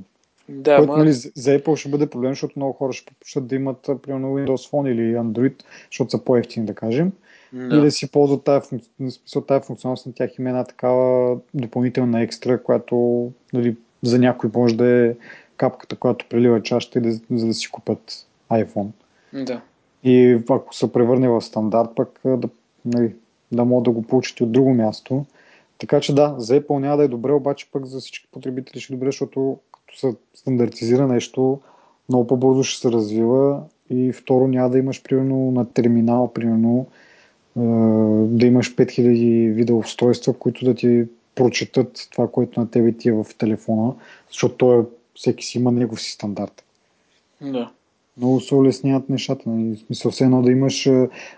Да, 0.48 0.76
Което, 0.76 0.92
ма... 0.92 0.98
нали, 0.98 1.12
за 1.12 1.58
Apple 1.58 1.76
ще 1.76 1.88
бъде 1.88 2.10
проблем, 2.10 2.32
защото 2.32 2.52
много 2.56 2.72
хора 2.72 2.92
ще 2.92 3.06
предпочитат 3.06 3.46
да 3.46 3.54
имат 3.54 3.90
примерно 4.02 4.28
Windows 4.28 4.70
Phone 4.70 4.90
или 4.90 5.16
Android, 5.16 5.54
защото 5.90 6.10
са 6.10 6.24
по-ефтини, 6.24 6.66
да 6.66 6.74
кажем. 6.74 7.12
Да. 7.52 7.76
И 7.76 7.80
да 7.80 7.90
си 7.90 8.10
ползват 8.10 8.44
тази, 8.44 8.68
функци... 8.68 8.90
смисъл, 8.96 9.42
тази 9.42 9.66
функционалност 9.66 10.06
на 10.06 10.12
тях 10.12 10.38
има 10.38 10.48
една 10.48 10.64
такава 10.64 11.38
допълнителна 11.54 12.22
екстра, 12.22 12.62
която 12.62 13.30
нали, 13.52 13.76
за 14.02 14.18
някой 14.18 14.50
може 14.54 14.76
да 14.76 14.86
е 14.86 15.14
капката, 15.56 15.96
която 15.96 16.26
прелива 16.28 16.62
чашата, 16.62 17.00
да, 17.00 17.12
за 17.12 17.46
да 17.46 17.54
си 17.54 17.70
купят 17.70 18.26
iPhone. 18.50 18.88
Да. 19.32 19.60
И 20.04 20.38
ако 20.50 20.74
се 20.74 20.92
превърне 20.92 21.28
в 21.28 21.40
стандарт, 21.40 21.88
пък 21.96 22.20
да, 22.24 22.48
нали, 22.84 23.14
да 23.52 23.64
могат 23.64 23.84
да 23.84 23.90
го 23.90 24.02
получат 24.02 24.40
от 24.40 24.52
друго 24.52 24.74
място. 24.74 25.24
Така 25.78 26.00
че 26.00 26.14
да, 26.14 26.34
за 26.38 26.60
Apple 26.60 26.78
няма 26.78 26.96
да 26.96 27.04
е 27.04 27.08
добре, 27.08 27.32
обаче 27.32 27.68
пък 27.72 27.86
за 27.86 28.00
всички 28.00 28.28
потребители 28.32 28.80
ще 28.80 28.92
е 28.92 28.96
добре, 28.96 29.06
защото 29.06 29.58
като 29.72 29.98
се 29.98 30.14
стандартизира 30.34 31.06
нещо, 31.06 31.60
много 32.08 32.26
по-бързо 32.26 32.62
ще 32.62 32.80
се 32.80 32.92
развива 32.92 33.62
и 33.90 34.12
второ 34.12 34.48
няма 34.48 34.70
да 34.70 34.78
имаш 34.78 35.02
примерно 35.02 35.50
на 35.50 35.72
терминал, 35.72 36.32
примерно 36.32 36.86
да 38.26 38.46
имаш 38.46 38.76
5000 38.76 39.52
вида 39.52 39.74
устройства, 39.74 40.32
които 40.32 40.64
да 40.64 40.74
ти 40.74 41.04
прочетат 41.34 42.08
това, 42.12 42.28
което 42.30 42.60
на 42.60 42.70
тебе 42.70 42.92
ти 42.92 43.08
е 43.08 43.12
в 43.12 43.26
телефона, 43.38 43.94
защото 44.28 44.54
той 44.54 44.80
е, 44.80 44.84
всеки 45.14 45.44
си 45.44 45.58
има 45.58 45.72
негов 45.72 46.02
си 46.02 46.10
стандарт. 46.10 46.64
Да 47.40 47.72
много 48.16 48.40
се 48.40 48.54
улесняват 48.54 49.08
нещата. 49.08 49.50
Нали? 49.50 49.76
В 49.76 49.78
смисъл, 49.78 50.10
все 50.10 50.24
едно 50.24 50.42
да 50.42 50.50
имаш 50.50 50.88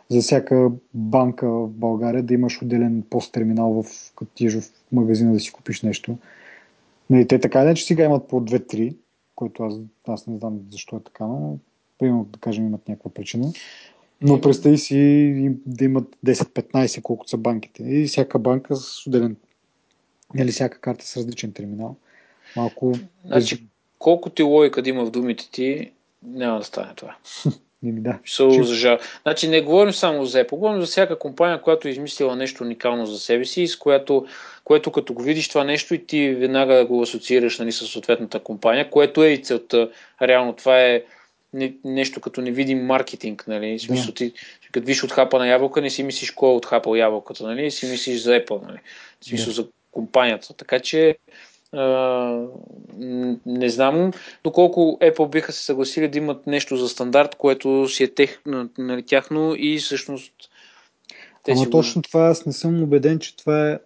за 0.09 0.21
всяка 0.21 0.71
банка 0.95 1.51
в 1.51 1.69
България 1.69 2.23
да 2.23 2.35
имаш 2.35 2.63
отделен 2.63 3.03
пост-терминал, 3.11 3.83
в, 3.83 4.13
като 4.17 4.61
в 4.61 4.93
магазина 4.93 5.33
да 5.33 5.41
си 5.41 5.53
купиш 5.53 5.83
нещо. 5.83 6.19
Нали, 7.11 7.29
те 7.29 7.41
така 7.41 7.65
не, 7.65 7.75
че 7.75 7.85
сега 7.85 8.05
имат 8.05 8.29
по 8.29 8.41
2-3, 8.41 8.97
което 9.35 9.63
аз, 9.63 9.75
аз 10.09 10.27
не 10.27 10.37
знам 10.37 10.61
защо 10.71 10.97
е 10.97 11.01
така, 11.01 11.27
но 11.27 11.59
примерно 11.99 12.25
да 12.25 12.39
кажем 12.39 12.67
имат 12.67 12.89
някаква 12.89 13.11
причина. 13.11 13.53
Но 14.21 14.41
представи 14.41 14.79
си 14.79 15.53
да 15.67 15.85
имат 15.85 16.17
10-15, 16.27 17.03
колкото 17.03 17.31
са 17.31 17.37
банките. 17.37 17.83
И 17.83 18.07
всяка 18.07 18.39
банка 18.39 18.77
с 18.77 19.07
отделен, 19.07 19.31
или 19.31 19.37
нали, 20.35 20.53
всяка 20.53 20.81
карта 20.81 21.07
с 21.07 21.17
различен 21.17 21.53
терминал. 21.53 21.97
Малко... 22.57 22.93
Значи, 23.25 23.67
колкото 23.99 24.43
и 24.43 24.45
логика 24.45 24.83
да 24.83 24.91
има 24.91 25.05
в 25.05 25.11
думите 25.11 25.51
ти, 25.51 25.91
няма 26.23 26.59
да 26.59 26.65
стане 26.65 26.93
това. 26.97 27.17
да. 27.83 28.19
So, 28.27 28.63
за 28.63 28.75
жал. 28.75 28.99
Значи 29.23 29.49
не 29.49 29.61
говорим 29.61 29.93
само 29.93 30.25
за 30.25 30.45
Apple, 30.45 30.51
говорим 30.51 30.81
за 30.81 30.87
всяка 30.87 31.19
компания, 31.19 31.61
която 31.61 31.89
е 31.89 31.91
измислила 31.91 32.37
нещо 32.37 32.65
уникално 32.65 33.07
за 33.07 33.19
себе 33.19 33.45
си, 33.45 33.67
с 33.67 33.79
което, 33.79 34.27
което 34.65 34.93
като 34.93 35.15
го 35.15 35.23
видиш 35.23 35.49
това 35.49 35.65
нещо 35.65 35.95
и 35.95 36.07
ти 36.07 36.31
веднага 36.31 36.87
го 36.87 37.03
асоциираш 37.03 37.59
нали, 37.59 37.73
с 37.73 37.87
съответната 37.87 38.41
компания, 38.41 38.91
което 38.91 39.25
е 39.25 39.29
и 39.29 39.43
целта. 39.43 39.91
Реално 40.23 40.53
това 40.53 40.81
е 40.81 41.03
нещо 41.85 42.21
като 42.21 42.41
невидим 42.41 42.87
маркетинг, 42.87 43.45
нали? 43.49 43.79
В 43.79 43.83
смисъл, 43.83 44.15
ти, 44.15 44.33
като 44.73 44.87
виж 44.87 45.05
от 45.05 45.13
хапа 45.13 45.39
на 45.39 45.49
ябълка, 45.49 45.81
не 45.81 45.91
си 45.91 46.03
мислиш 46.03 46.31
кой 46.31 46.51
е 46.51 46.55
от 46.55 46.67
хапал 46.67 46.97
ябълката, 46.97 47.45
нали? 47.45 47.71
си 47.71 47.87
мислиш 47.87 48.21
за 48.21 48.31
Apple, 48.31 48.67
нали? 48.67 48.79
В 49.21 49.25
смисъл, 49.25 49.47
да. 49.47 49.53
за 49.53 49.67
компанията. 49.93 50.55
Така 50.55 50.81
че 50.81 51.17
не 53.47 53.69
знам. 53.69 54.11
Доколко 54.45 54.99
Apple 55.03 55.31
биха 55.31 55.53
се 55.53 55.65
съгласили 55.65 56.09
да 56.09 56.19
имат 56.19 56.47
нещо 56.47 56.77
за 56.77 56.89
стандарт, 56.89 57.35
което 57.35 57.89
си 57.89 58.05
е 58.05 58.15
тех, 58.15 58.41
нали, 58.79 59.03
тяхно 59.03 59.55
и 59.59 59.79
всъщност 59.79 60.33
те 61.43 61.53
Ама 61.53 61.65
си 61.65 61.71
точно 61.71 62.03
го... 62.03 62.03
това 62.03 62.27
аз 62.27 62.47
не 62.47 62.53
съм 62.53 62.83
убеден, 62.83 63.19
че 63.19 63.37
това 63.37 63.71
е 63.71 63.79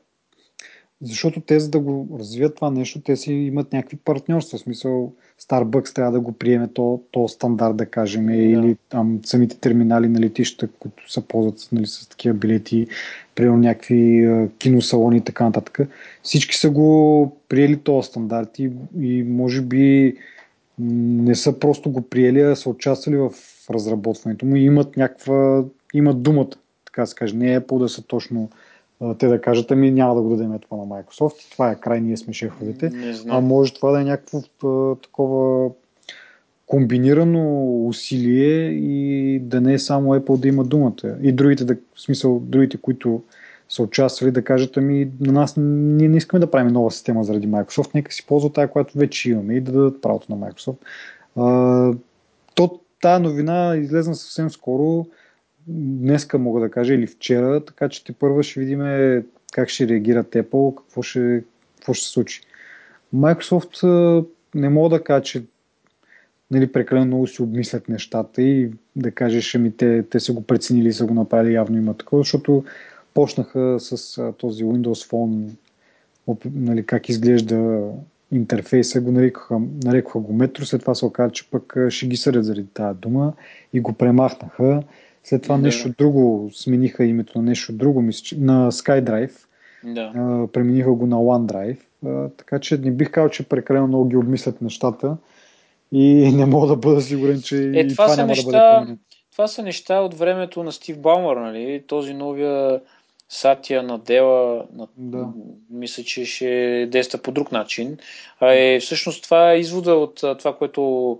защото 1.02 1.40
те 1.40 1.60
за 1.60 1.70
да 1.70 1.78
го 1.78 2.08
развият 2.18 2.54
това 2.54 2.70
нещо, 2.70 3.00
те 3.00 3.16
си 3.16 3.32
имат 3.32 3.72
някакви 3.72 3.96
партньорства. 3.96 4.58
В 4.58 4.60
смисъл 4.60 5.12
Starbucks 5.42 5.94
трябва 5.94 6.12
да 6.12 6.20
го 6.20 6.32
приеме 6.32 6.68
то, 6.68 7.00
то 7.10 7.28
стандарт, 7.28 7.76
да 7.76 7.86
кажем, 7.86 8.26
да. 8.26 8.34
или 8.34 8.76
там 8.88 9.20
самите 9.24 9.56
терминали 9.56 10.08
на 10.08 10.20
летища, 10.20 10.68
които 10.78 11.12
се 11.12 11.28
ползват 11.28 11.68
нали, 11.72 11.86
с 11.86 12.08
такива 12.08 12.34
билети, 12.34 12.86
примерно 13.34 13.58
някакви 13.58 14.28
киносалони 14.58 15.16
и 15.16 15.20
така 15.20 15.44
нататък. 15.44 15.78
Всички 16.22 16.56
са 16.56 16.70
го 16.70 17.36
приели 17.48 17.76
този 17.76 18.08
стандарт 18.08 18.58
и, 18.58 18.70
и 19.00 19.22
може 19.22 19.60
би 19.62 20.16
не 20.78 21.34
са 21.34 21.58
просто 21.58 21.90
го 21.90 22.02
приели, 22.02 22.40
а 22.40 22.56
са 22.56 22.70
участвали 22.70 23.16
в 23.16 23.30
разработването 23.70 24.46
му 24.46 24.56
и 24.56 24.64
имат 24.64 24.96
някаква, 24.96 25.64
имат 25.94 26.22
думата, 26.22 26.50
така 26.84 27.06
се 27.06 27.14
каже. 27.14 27.36
Не 27.36 27.54
е 27.54 27.60
по 27.60 27.78
да 27.78 27.88
са 27.88 28.02
точно 28.02 28.50
те 29.18 29.28
да 29.28 29.40
кажат, 29.40 29.70
ами 29.70 29.90
няма 29.90 30.14
да 30.14 30.22
го 30.22 30.28
дадем 30.28 30.58
това 30.58 30.76
на 30.76 30.82
Microsoft, 30.82 31.52
това 31.52 31.70
е 31.70 31.80
край, 31.80 32.00
ние 32.00 32.16
сме 32.16 32.32
шефовете. 32.32 32.92
А 33.28 33.40
може 33.40 33.74
това 33.74 33.90
да 33.90 34.00
е 34.00 34.04
някакво 34.04 34.40
такова 34.94 35.70
комбинирано 36.66 37.64
усилие 37.86 38.70
и 38.70 39.38
да 39.40 39.60
не 39.60 39.72
е 39.72 39.78
само 39.78 40.14
Apple 40.14 40.40
да 40.40 40.48
има 40.48 40.64
думата. 40.64 41.16
И 41.22 41.32
другите, 41.32 41.64
да, 41.64 41.76
в 41.94 42.00
смисъл, 42.00 42.40
другите, 42.40 42.76
които 42.76 43.22
са 43.68 43.82
участвали, 43.82 44.30
да 44.30 44.44
кажат, 44.44 44.76
ами 44.76 45.10
на 45.20 45.32
нас 45.32 45.54
ние 45.56 46.08
не 46.08 46.16
искаме 46.16 46.40
да 46.40 46.50
правим 46.50 46.72
нова 46.72 46.90
система 46.90 47.24
заради 47.24 47.48
Microsoft, 47.48 47.94
нека 47.94 48.12
си 48.12 48.26
ползват 48.26 48.52
тази, 48.52 48.70
която 48.70 48.98
вече 48.98 49.30
имаме 49.30 49.54
и 49.54 49.60
да 49.60 49.72
дадат 49.72 50.02
правото 50.02 50.36
на 50.36 50.46
Microsoft. 50.46 50.76
А, 51.36 51.94
то, 52.54 52.80
тая 53.02 53.20
новина 53.20 53.76
излезна 53.76 54.14
съвсем 54.14 54.50
скоро, 54.50 55.06
днеска 55.66 56.38
мога 56.38 56.60
да 56.60 56.70
кажа 56.70 56.94
или 56.94 57.06
вчера, 57.06 57.64
така 57.64 57.88
че 57.88 58.04
те 58.04 58.12
първо 58.12 58.42
ще 58.42 58.60
видим 58.60 58.80
как 59.52 59.68
ще 59.68 59.88
реагират 59.88 60.30
Apple, 60.30 60.74
какво 60.74 61.02
ще, 61.02 61.44
какво 61.76 61.94
ще 61.94 62.06
се 62.06 62.12
случи. 62.12 62.40
Microsoft 63.14 64.26
не 64.54 64.68
мога 64.68 64.88
да 64.88 65.04
кажа, 65.04 65.22
че 65.22 65.42
нали, 66.50 66.72
прекалено 66.72 67.06
много 67.06 67.26
си 67.26 67.42
обмислят 67.42 67.88
нещата 67.88 68.42
и 68.42 68.70
да 68.96 69.10
кажеш, 69.10 69.54
ами 69.54 69.76
те, 69.76 70.02
те 70.02 70.20
са 70.20 70.32
го 70.32 70.42
преценили 70.42 70.88
и 70.88 70.92
са 70.92 71.06
го 71.06 71.14
направили, 71.14 71.54
явно 71.54 71.78
има 71.78 71.94
такова, 71.94 72.20
защото 72.20 72.64
почнаха 73.14 73.76
с 73.80 74.32
този 74.38 74.64
Windows 74.64 75.10
Phone, 75.10 75.48
нали, 76.54 76.86
как 76.86 77.08
изглежда 77.08 77.88
интерфейса, 78.32 79.00
го 79.00 79.12
нарекоха, 79.12 79.60
нарекоха 79.84 80.18
го 80.18 80.32
метро, 80.32 80.64
след 80.64 80.80
това 80.80 80.94
се 80.94 81.04
оказа, 81.04 81.32
че 81.32 81.50
пък 81.50 81.76
ще 81.88 82.06
ги 82.06 82.16
съдят 82.16 82.44
заради 82.44 82.66
тази 82.66 82.98
дума 82.98 83.32
и 83.72 83.80
го 83.80 83.92
премахнаха. 83.92 84.82
След 85.24 85.42
това 85.42 85.56
да. 85.56 85.62
нещо 85.62 85.88
друго, 85.98 86.50
смениха 86.54 87.04
името 87.04 87.38
на 87.38 87.44
нещо 87.44 87.72
друго, 87.72 88.02
на 88.02 88.72
SkyDrive. 88.72 89.32
Да. 89.84 90.12
А, 90.16 90.46
премениха 90.52 90.92
го 90.92 91.06
на 91.06 91.16
OneDrive. 91.16 91.78
А, 92.06 92.28
така 92.28 92.58
че 92.58 92.76
не 92.76 92.90
бих 92.90 93.10
казал, 93.10 93.28
че 93.28 93.48
прекалено 93.48 93.86
много 93.86 94.08
ги 94.08 94.16
обмислят 94.16 94.62
нещата 94.62 95.16
и 95.92 96.32
не 96.36 96.46
мога 96.46 96.66
да 96.66 96.76
бъда 96.76 97.00
сигурен, 97.00 97.42
че 97.42 97.72
е, 97.74 97.88
това, 97.88 98.04
това 98.04 98.16
няма 98.16 98.26
неща, 98.26 98.42
да 98.42 98.50
бъде 98.50 98.76
променено. 98.76 98.98
Това 99.32 99.46
са 99.46 99.62
неща 99.62 100.00
от 100.00 100.14
времето 100.14 100.62
на 100.62 100.72
Стив 100.72 100.98
Балмър, 100.98 101.36
нали? 101.36 101.82
Този 101.86 102.14
новия 102.14 102.80
Сатия 103.28 103.82
на 103.82 103.98
Дела, 103.98 104.64
на... 104.72 104.88
да. 104.96 105.28
мисля, 105.70 106.02
че 106.02 106.24
ще 106.24 106.86
действа 106.90 107.18
по 107.18 107.32
друг 107.32 107.52
начин. 107.52 107.98
А 108.40 108.52
е, 108.52 108.80
всъщност 108.80 109.24
това 109.24 109.52
е 109.52 109.58
извода 109.58 109.94
от 109.94 110.14
това, 110.38 110.56
което 110.56 111.18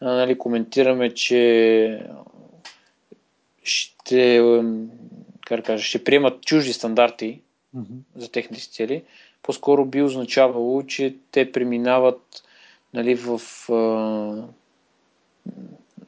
нали, 0.00 0.38
коментираме, 0.38 1.14
че 1.14 2.06
ще, 3.68 4.42
как 5.46 5.64
кажа, 5.64 5.84
ще 5.84 6.04
приемат 6.04 6.42
чужди 6.42 6.72
стандарти 6.72 7.40
mm-hmm. 7.76 8.00
за 8.16 8.30
техните 8.30 8.70
цели, 8.70 9.02
по-скоро 9.42 9.84
би 9.84 10.02
означавало, 10.02 10.82
че 10.82 11.14
те 11.30 11.52
преминават 11.52 12.42
нали, 12.94 13.14
в, 13.14 13.40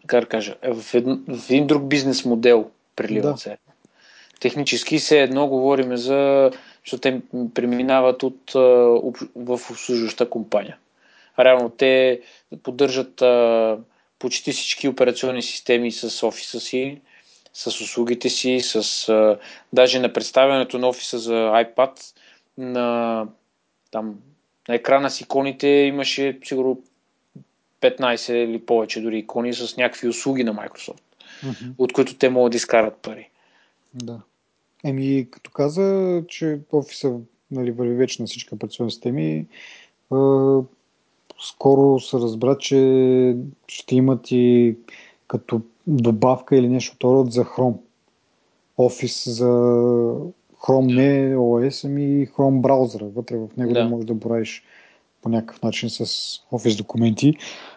как 0.06 0.28
кажа, 0.28 0.56
в, 0.74 0.94
един, 0.94 1.24
в 1.28 1.50
един 1.50 1.66
друг 1.66 1.84
бизнес 1.84 2.24
модел 2.24 2.70
преливат 2.96 3.34
да. 3.34 3.40
се. 3.40 3.58
Технически 4.40 4.98
се 4.98 5.22
едно 5.22 5.46
говориме 5.46 5.96
за 5.96 6.50
защото 6.84 7.00
те 7.00 7.20
преминават 7.54 8.22
от, 8.22 8.52
в 9.36 9.60
обслужваща 9.70 10.30
компания. 10.30 10.76
Реално 11.38 11.70
те 11.70 12.20
поддържат 12.62 13.22
почти 14.18 14.52
всички 14.52 14.88
операционни 14.88 15.42
системи 15.42 15.92
с 15.92 16.26
офиса 16.26 16.60
си, 16.60 17.00
с 17.54 17.66
услугите 17.66 18.28
си, 18.28 18.60
с 18.60 19.08
а, 19.08 19.38
даже 19.72 19.98
на 19.98 20.12
представянето 20.12 20.78
на 20.78 20.88
офиса 20.88 21.18
за 21.18 21.32
iPad 21.32 22.14
на, 22.58 23.26
там, 23.90 24.18
на 24.68 24.74
екрана 24.74 25.10
с 25.10 25.20
иконите 25.20 25.68
имаше 25.68 26.38
сигурно 26.44 26.82
15 27.80 28.32
или 28.32 28.66
повече 28.66 29.00
дори 29.00 29.18
икони 29.18 29.54
с 29.54 29.76
някакви 29.76 30.08
услуги 30.08 30.44
на 30.44 30.54
Microsoft, 30.54 31.02
mm-hmm. 31.44 31.72
от 31.78 31.92
които 31.92 32.14
те 32.14 32.28
могат 32.28 32.50
да 32.50 32.56
изкарат 32.56 32.96
пари. 32.96 33.30
Да. 33.94 34.20
Еми, 34.84 35.26
като 35.30 35.50
каза, 35.50 36.22
че 36.28 36.58
офиса 36.72 37.16
нали, 37.50 37.70
върви 37.70 37.94
вече 37.94 38.22
на 38.22 38.26
всички 38.26 38.54
операционни 38.54 38.90
системи, 38.90 39.46
скоро 41.40 42.00
се 42.00 42.16
разбра, 42.16 42.58
че 42.58 43.36
ще 43.68 43.96
имат 43.96 44.30
и 44.30 44.76
като 45.26 45.60
добавка 45.90 46.56
или 46.56 46.68
нещо 46.68 46.94
второ 46.94 47.26
за 47.30 47.44
Chrome. 47.44 47.76
Office 48.78 49.30
за 49.30 49.48
Chrome 50.60 50.94
не 50.94 51.36
OS, 51.36 51.84
ами 51.84 52.28
Chrome 52.28 52.60
браузъра. 52.60 53.04
Вътре 53.04 53.36
в 53.36 53.48
него 53.56 53.72
да, 53.72 53.82
да 53.82 53.88
можеш 53.88 54.06
да 54.06 54.14
боравиш 54.14 54.62
по 55.22 55.28
някакъв 55.28 55.62
начин 55.62 55.90
с 55.90 56.04
Office 56.52 56.78
документи, 56.78 57.34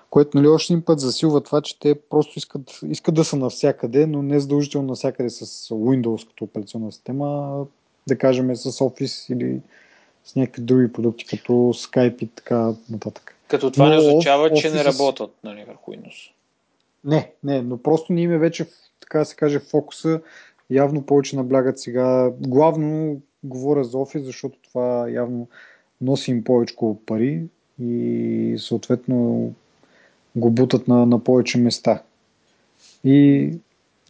което 0.10 0.38
нали, 0.38 0.48
още 0.48 0.74
един 0.74 0.86
път 0.86 1.00
засилва 1.00 1.42
това, 1.42 1.62
че 1.62 1.80
те 1.80 1.96
просто 1.96 2.34
искат, 2.40 2.80
искат 2.90 3.16
да 3.16 3.24
са 3.24 3.36
навсякъде, 3.36 4.06
но 4.06 4.22
не 4.22 4.40
задължително 4.40 4.88
навсякъде 4.88 5.30
с 5.30 5.70
Windows 5.70 6.28
като 6.28 6.44
операционна 6.44 6.92
система, 6.92 7.58
да 8.08 8.18
кажем 8.18 8.56
с 8.56 8.72
Office 8.72 9.34
или 9.34 9.62
с 10.26 10.36
някакви 10.36 10.62
други 10.62 10.94
продукти, 10.94 11.26
като 11.26 11.54
Skype 11.54 12.24
и 12.24 12.28
така 12.28 12.74
нататък. 12.90 13.36
Като 13.48 13.72
това 13.72 13.86
но 13.86 13.92
не 13.92 13.98
означава, 13.98 14.50
Office... 14.50 14.62
че 14.62 14.72
не 14.72 14.84
работят 14.84 15.32
нали, 15.44 15.64
върху 15.68 15.92
Windows. 15.92 16.32
Не, 17.06 17.32
не, 17.44 17.62
но 17.62 17.78
просто 17.78 18.14
ние 18.14 18.38
вече, 18.38 18.66
така 19.00 19.20
да 19.20 19.26
се 19.26 19.36
каже, 19.36 19.60
фокуса 19.60 20.22
явно 20.70 21.06
повече 21.06 21.36
наблягат 21.36 21.80
сега. 21.80 22.32
Главно 22.40 23.22
говоря 23.44 23.84
за 23.84 23.98
офис, 23.98 24.24
защото 24.24 24.60
това 24.64 25.10
явно 25.10 25.48
носи 26.02 26.32
им 26.32 26.44
повече 26.44 26.76
пари 27.06 27.44
и 27.82 28.56
съответно 28.60 29.52
го 30.36 30.52
бутат 30.52 30.88
на, 30.88 31.06
на 31.06 31.24
повече 31.24 31.58
места. 31.58 32.04
И 33.04 33.50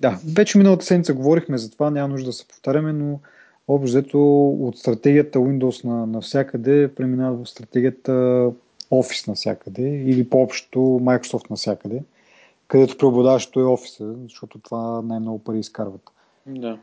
да, 0.02 0.20
вече 0.36 0.58
миналата 0.58 0.86
седмица 0.86 1.14
говорихме 1.14 1.58
за 1.58 1.72
това, 1.72 1.90
няма 1.90 2.08
нужда 2.08 2.30
да 2.30 2.34
се 2.34 2.48
повтаряме, 2.48 2.94
но 2.94 3.20
общо 3.68 4.48
от 4.50 4.78
стратегията 4.78 5.40
Windows 5.40 5.86
на, 5.86 6.06
навсякъде 6.06 6.96
преминава 6.96 7.44
в 7.44 7.50
стратегията 7.50 8.12
Office 8.92 9.28
навсякъде 9.28 9.90
или 9.90 10.30
по-общо 10.30 10.80
Microsoft 10.80 11.50
навсякъде, 11.50 12.04
където 12.68 12.98
преобладаващото 12.98 13.60
е 13.60 13.64
офиса, 13.64 14.14
защото 14.24 14.60
това 14.60 15.02
най-много 15.02 15.40
пари 15.40 15.60
изкарват. 15.60 16.12
Да. 16.46 16.78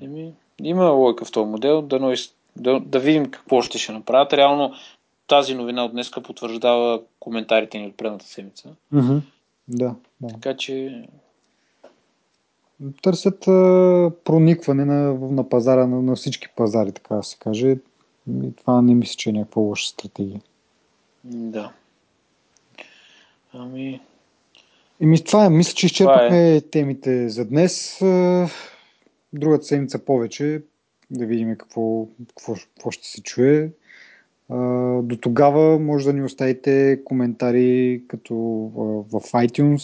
Еми, 0.00 0.32
има 0.62 0.84
лойка 0.84 1.24
в 1.24 1.32
този 1.32 1.50
модел, 1.50 1.82
да, 1.82 2.14
да, 2.56 2.80
да 2.80 2.98
видим 2.98 3.30
какво 3.30 3.62
ще 3.62 3.78
ще 3.78 3.92
направят. 3.92 4.32
Реално 4.32 4.72
тази 5.26 5.54
новина 5.54 5.84
от 5.84 5.92
днеска 5.92 6.22
потвърждава 6.22 7.02
коментарите 7.20 7.78
ни 7.78 7.86
от 7.86 7.96
предната 7.96 8.26
седмица. 8.26 8.68
Mm-hmm. 8.94 9.20
Да, 9.68 9.94
да. 10.20 10.28
Така 10.28 10.56
че 10.56 11.04
търсят 13.02 13.48
а, 13.48 14.10
проникване 14.24 14.84
на, 14.84 15.14
на 15.14 15.48
пазара, 15.48 15.86
на, 15.86 16.02
на 16.02 16.16
всички 16.16 16.48
пазари, 16.56 16.92
така 16.92 17.14
да 17.14 17.22
се 17.22 17.36
каже. 17.38 17.76
И 18.44 18.56
това 18.56 18.82
не 18.82 18.94
мисля, 18.94 19.14
че 19.16 19.30
е 19.30 19.32
някаква 19.32 19.62
лоша 19.62 19.88
стратегия. 19.88 20.40
Да. 21.24 21.72
Ами... 23.52 24.00
Еми, 25.00 25.24
това 25.24 25.44
е. 25.44 25.50
Мисля, 25.50 25.74
че 25.74 25.86
изчерпахме 25.86 26.56
е. 26.56 26.60
темите 26.60 27.28
за 27.28 27.44
днес. 27.44 27.98
Другата 29.32 29.64
седмица 29.64 29.98
повече. 29.98 30.62
Да 31.10 31.26
видим 31.26 31.56
какво, 31.58 32.06
какво, 32.28 32.54
какво 32.54 32.90
ще 32.90 33.08
се 33.08 33.22
чуе. 33.22 33.70
До 35.02 35.16
тогава 35.20 35.78
може 35.78 36.04
да 36.04 36.12
ни 36.12 36.22
оставите 36.22 37.00
коментари 37.04 38.02
като 38.08 38.34
в 39.12 39.20
iTunes, 39.20 39.82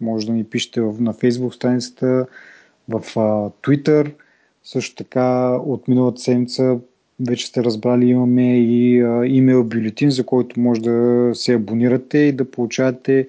може 0.00 0.26
да 0.26 0.32
ни 0.32 0.44
пишете 0.44 0.80
на 0.80 1.14
Facebook 1.14 1.54
страницата, 1.54 2.26
в 2.88 3.00
Twitter. 3.62 4.12
Също 4.64 4.96
така 4.96 5.56
от 5.66 5.88
миналата 5.88 6.20
седмица 6.20 6.78
вече 7.28 7.46
сте 7.46 7.64
разбрали, 7.64 8.06
имаме 8.06 8.58
и 8.58 8.94
имейл 9.36 9.64
бюлетин, 9.64 10.10
за 10.10 10.26
който 10.26 10.60
може 10.60 10.80
да 10.80 11.30
се 11.34 11.54
абонирате 11.54 12.18
и 12.18 12.32
да 12.32 12.50
получавате 12.50 13.28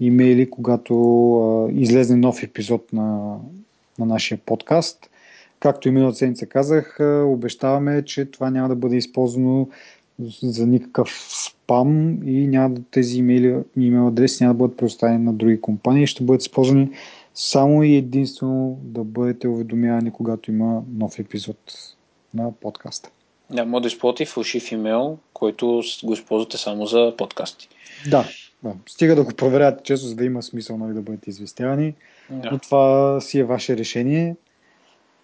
имейли, 0.00 0.50
когато 0.50 1.70
излезе 1.72 2.16
нов 2.16 2.42
епизод 2.42 2.92
на, 2.92 3.36
на 3.98 4.06
нашия 4.06 4.38
подкаст. 4.38 5.10
Както 5.60 5.88
и 5.88 5.90
миналата 5.90 6.18
седмица 6.18 6.46
казах, 6.46 6.98
обещаваме, 7.26 8.04
че 8.04 8.24
това 8.24 8.50
няма 8.50 8.68
да 8.68 8.76
бъде 8.76 8.96
използвано 8.96 9.68
за 10.42 10.66
никакъв 10.66 11.28
спам 11.46 12.18
и 12.28 12.46
няма 12.46 12.74
да, 12.74 12.82
тези 12.90 13.18
имейли, 13.18 13.56
имейл 13.76 14.08
адреси 14.08 14.44
няма 14.44 14.54
да 14.54 14.58
бъдат 14.58 14.76
предоставени 14.76 15.24
на 15.24 15.32
други 15.32 15.60
компании. 15.60 16.06
Ще 16.06 16.24
бъдат 16.24 16.42
използвани 16.42 16.90
само 17.34 17.82
и 17.82 17.94
единствено 17.94 18.78
да 18.82 19.04
бъдете 19.04 19.48
уведомявани, 19.48 20.10
когато 20.10 20.50
има 20.50 20.82
нов 20.96 21.18
епизод 21.18 21.56
на 22.34 22.52
подкаста. 22.52 23.10
Да, 23.50 23.64
може 23.64 23.82
да 23.82 23.88
използвате 23.88 24.24
фалшив 24.24 24.72
имейл, 24.72 25.18
който 25.32 25.82
го 26.04 26.12
използвате 26.12 26.56
само 26.56 26.86
за 26.86 27.14
подкасти. 27.18 27.68
Да, 28.10 28.28
да. 28.62 28.74
Стига 28.86 29.16
да 29.16 29.24
го 29.24 29.34
проверявате 29.34 29.82
често, 29.82 30.06
за 30.06 30.16
да 30.16 30.24
има 30.24 30.42
смисъл 30.42 30.76
нали, 30.76 30.94
да 30.94 31.02
бъдете 31.02 31.30
известявани. 31.30 31.94
Да. 32.30 32.50
Но 32.50 32.58
това 32.58 33.20
си 33.20 33.38
е 33.38 33.44
ваше 33.44 33.76
решение. 33.76 34.36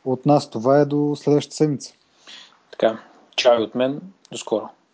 От 0.05 0.27
нас 0.27 0.51
това 0.51 0.81
е 0.81 0.85
до 0.85 1.17
следващата 1.17 1.57
седмица. 1.57 1.95
Така, 2.71 3.01
чао 3.37 3.63
от 3.63 3.75
мен. 3.75 4.01
До 4.33 4.39
скоро. 4.39 4.69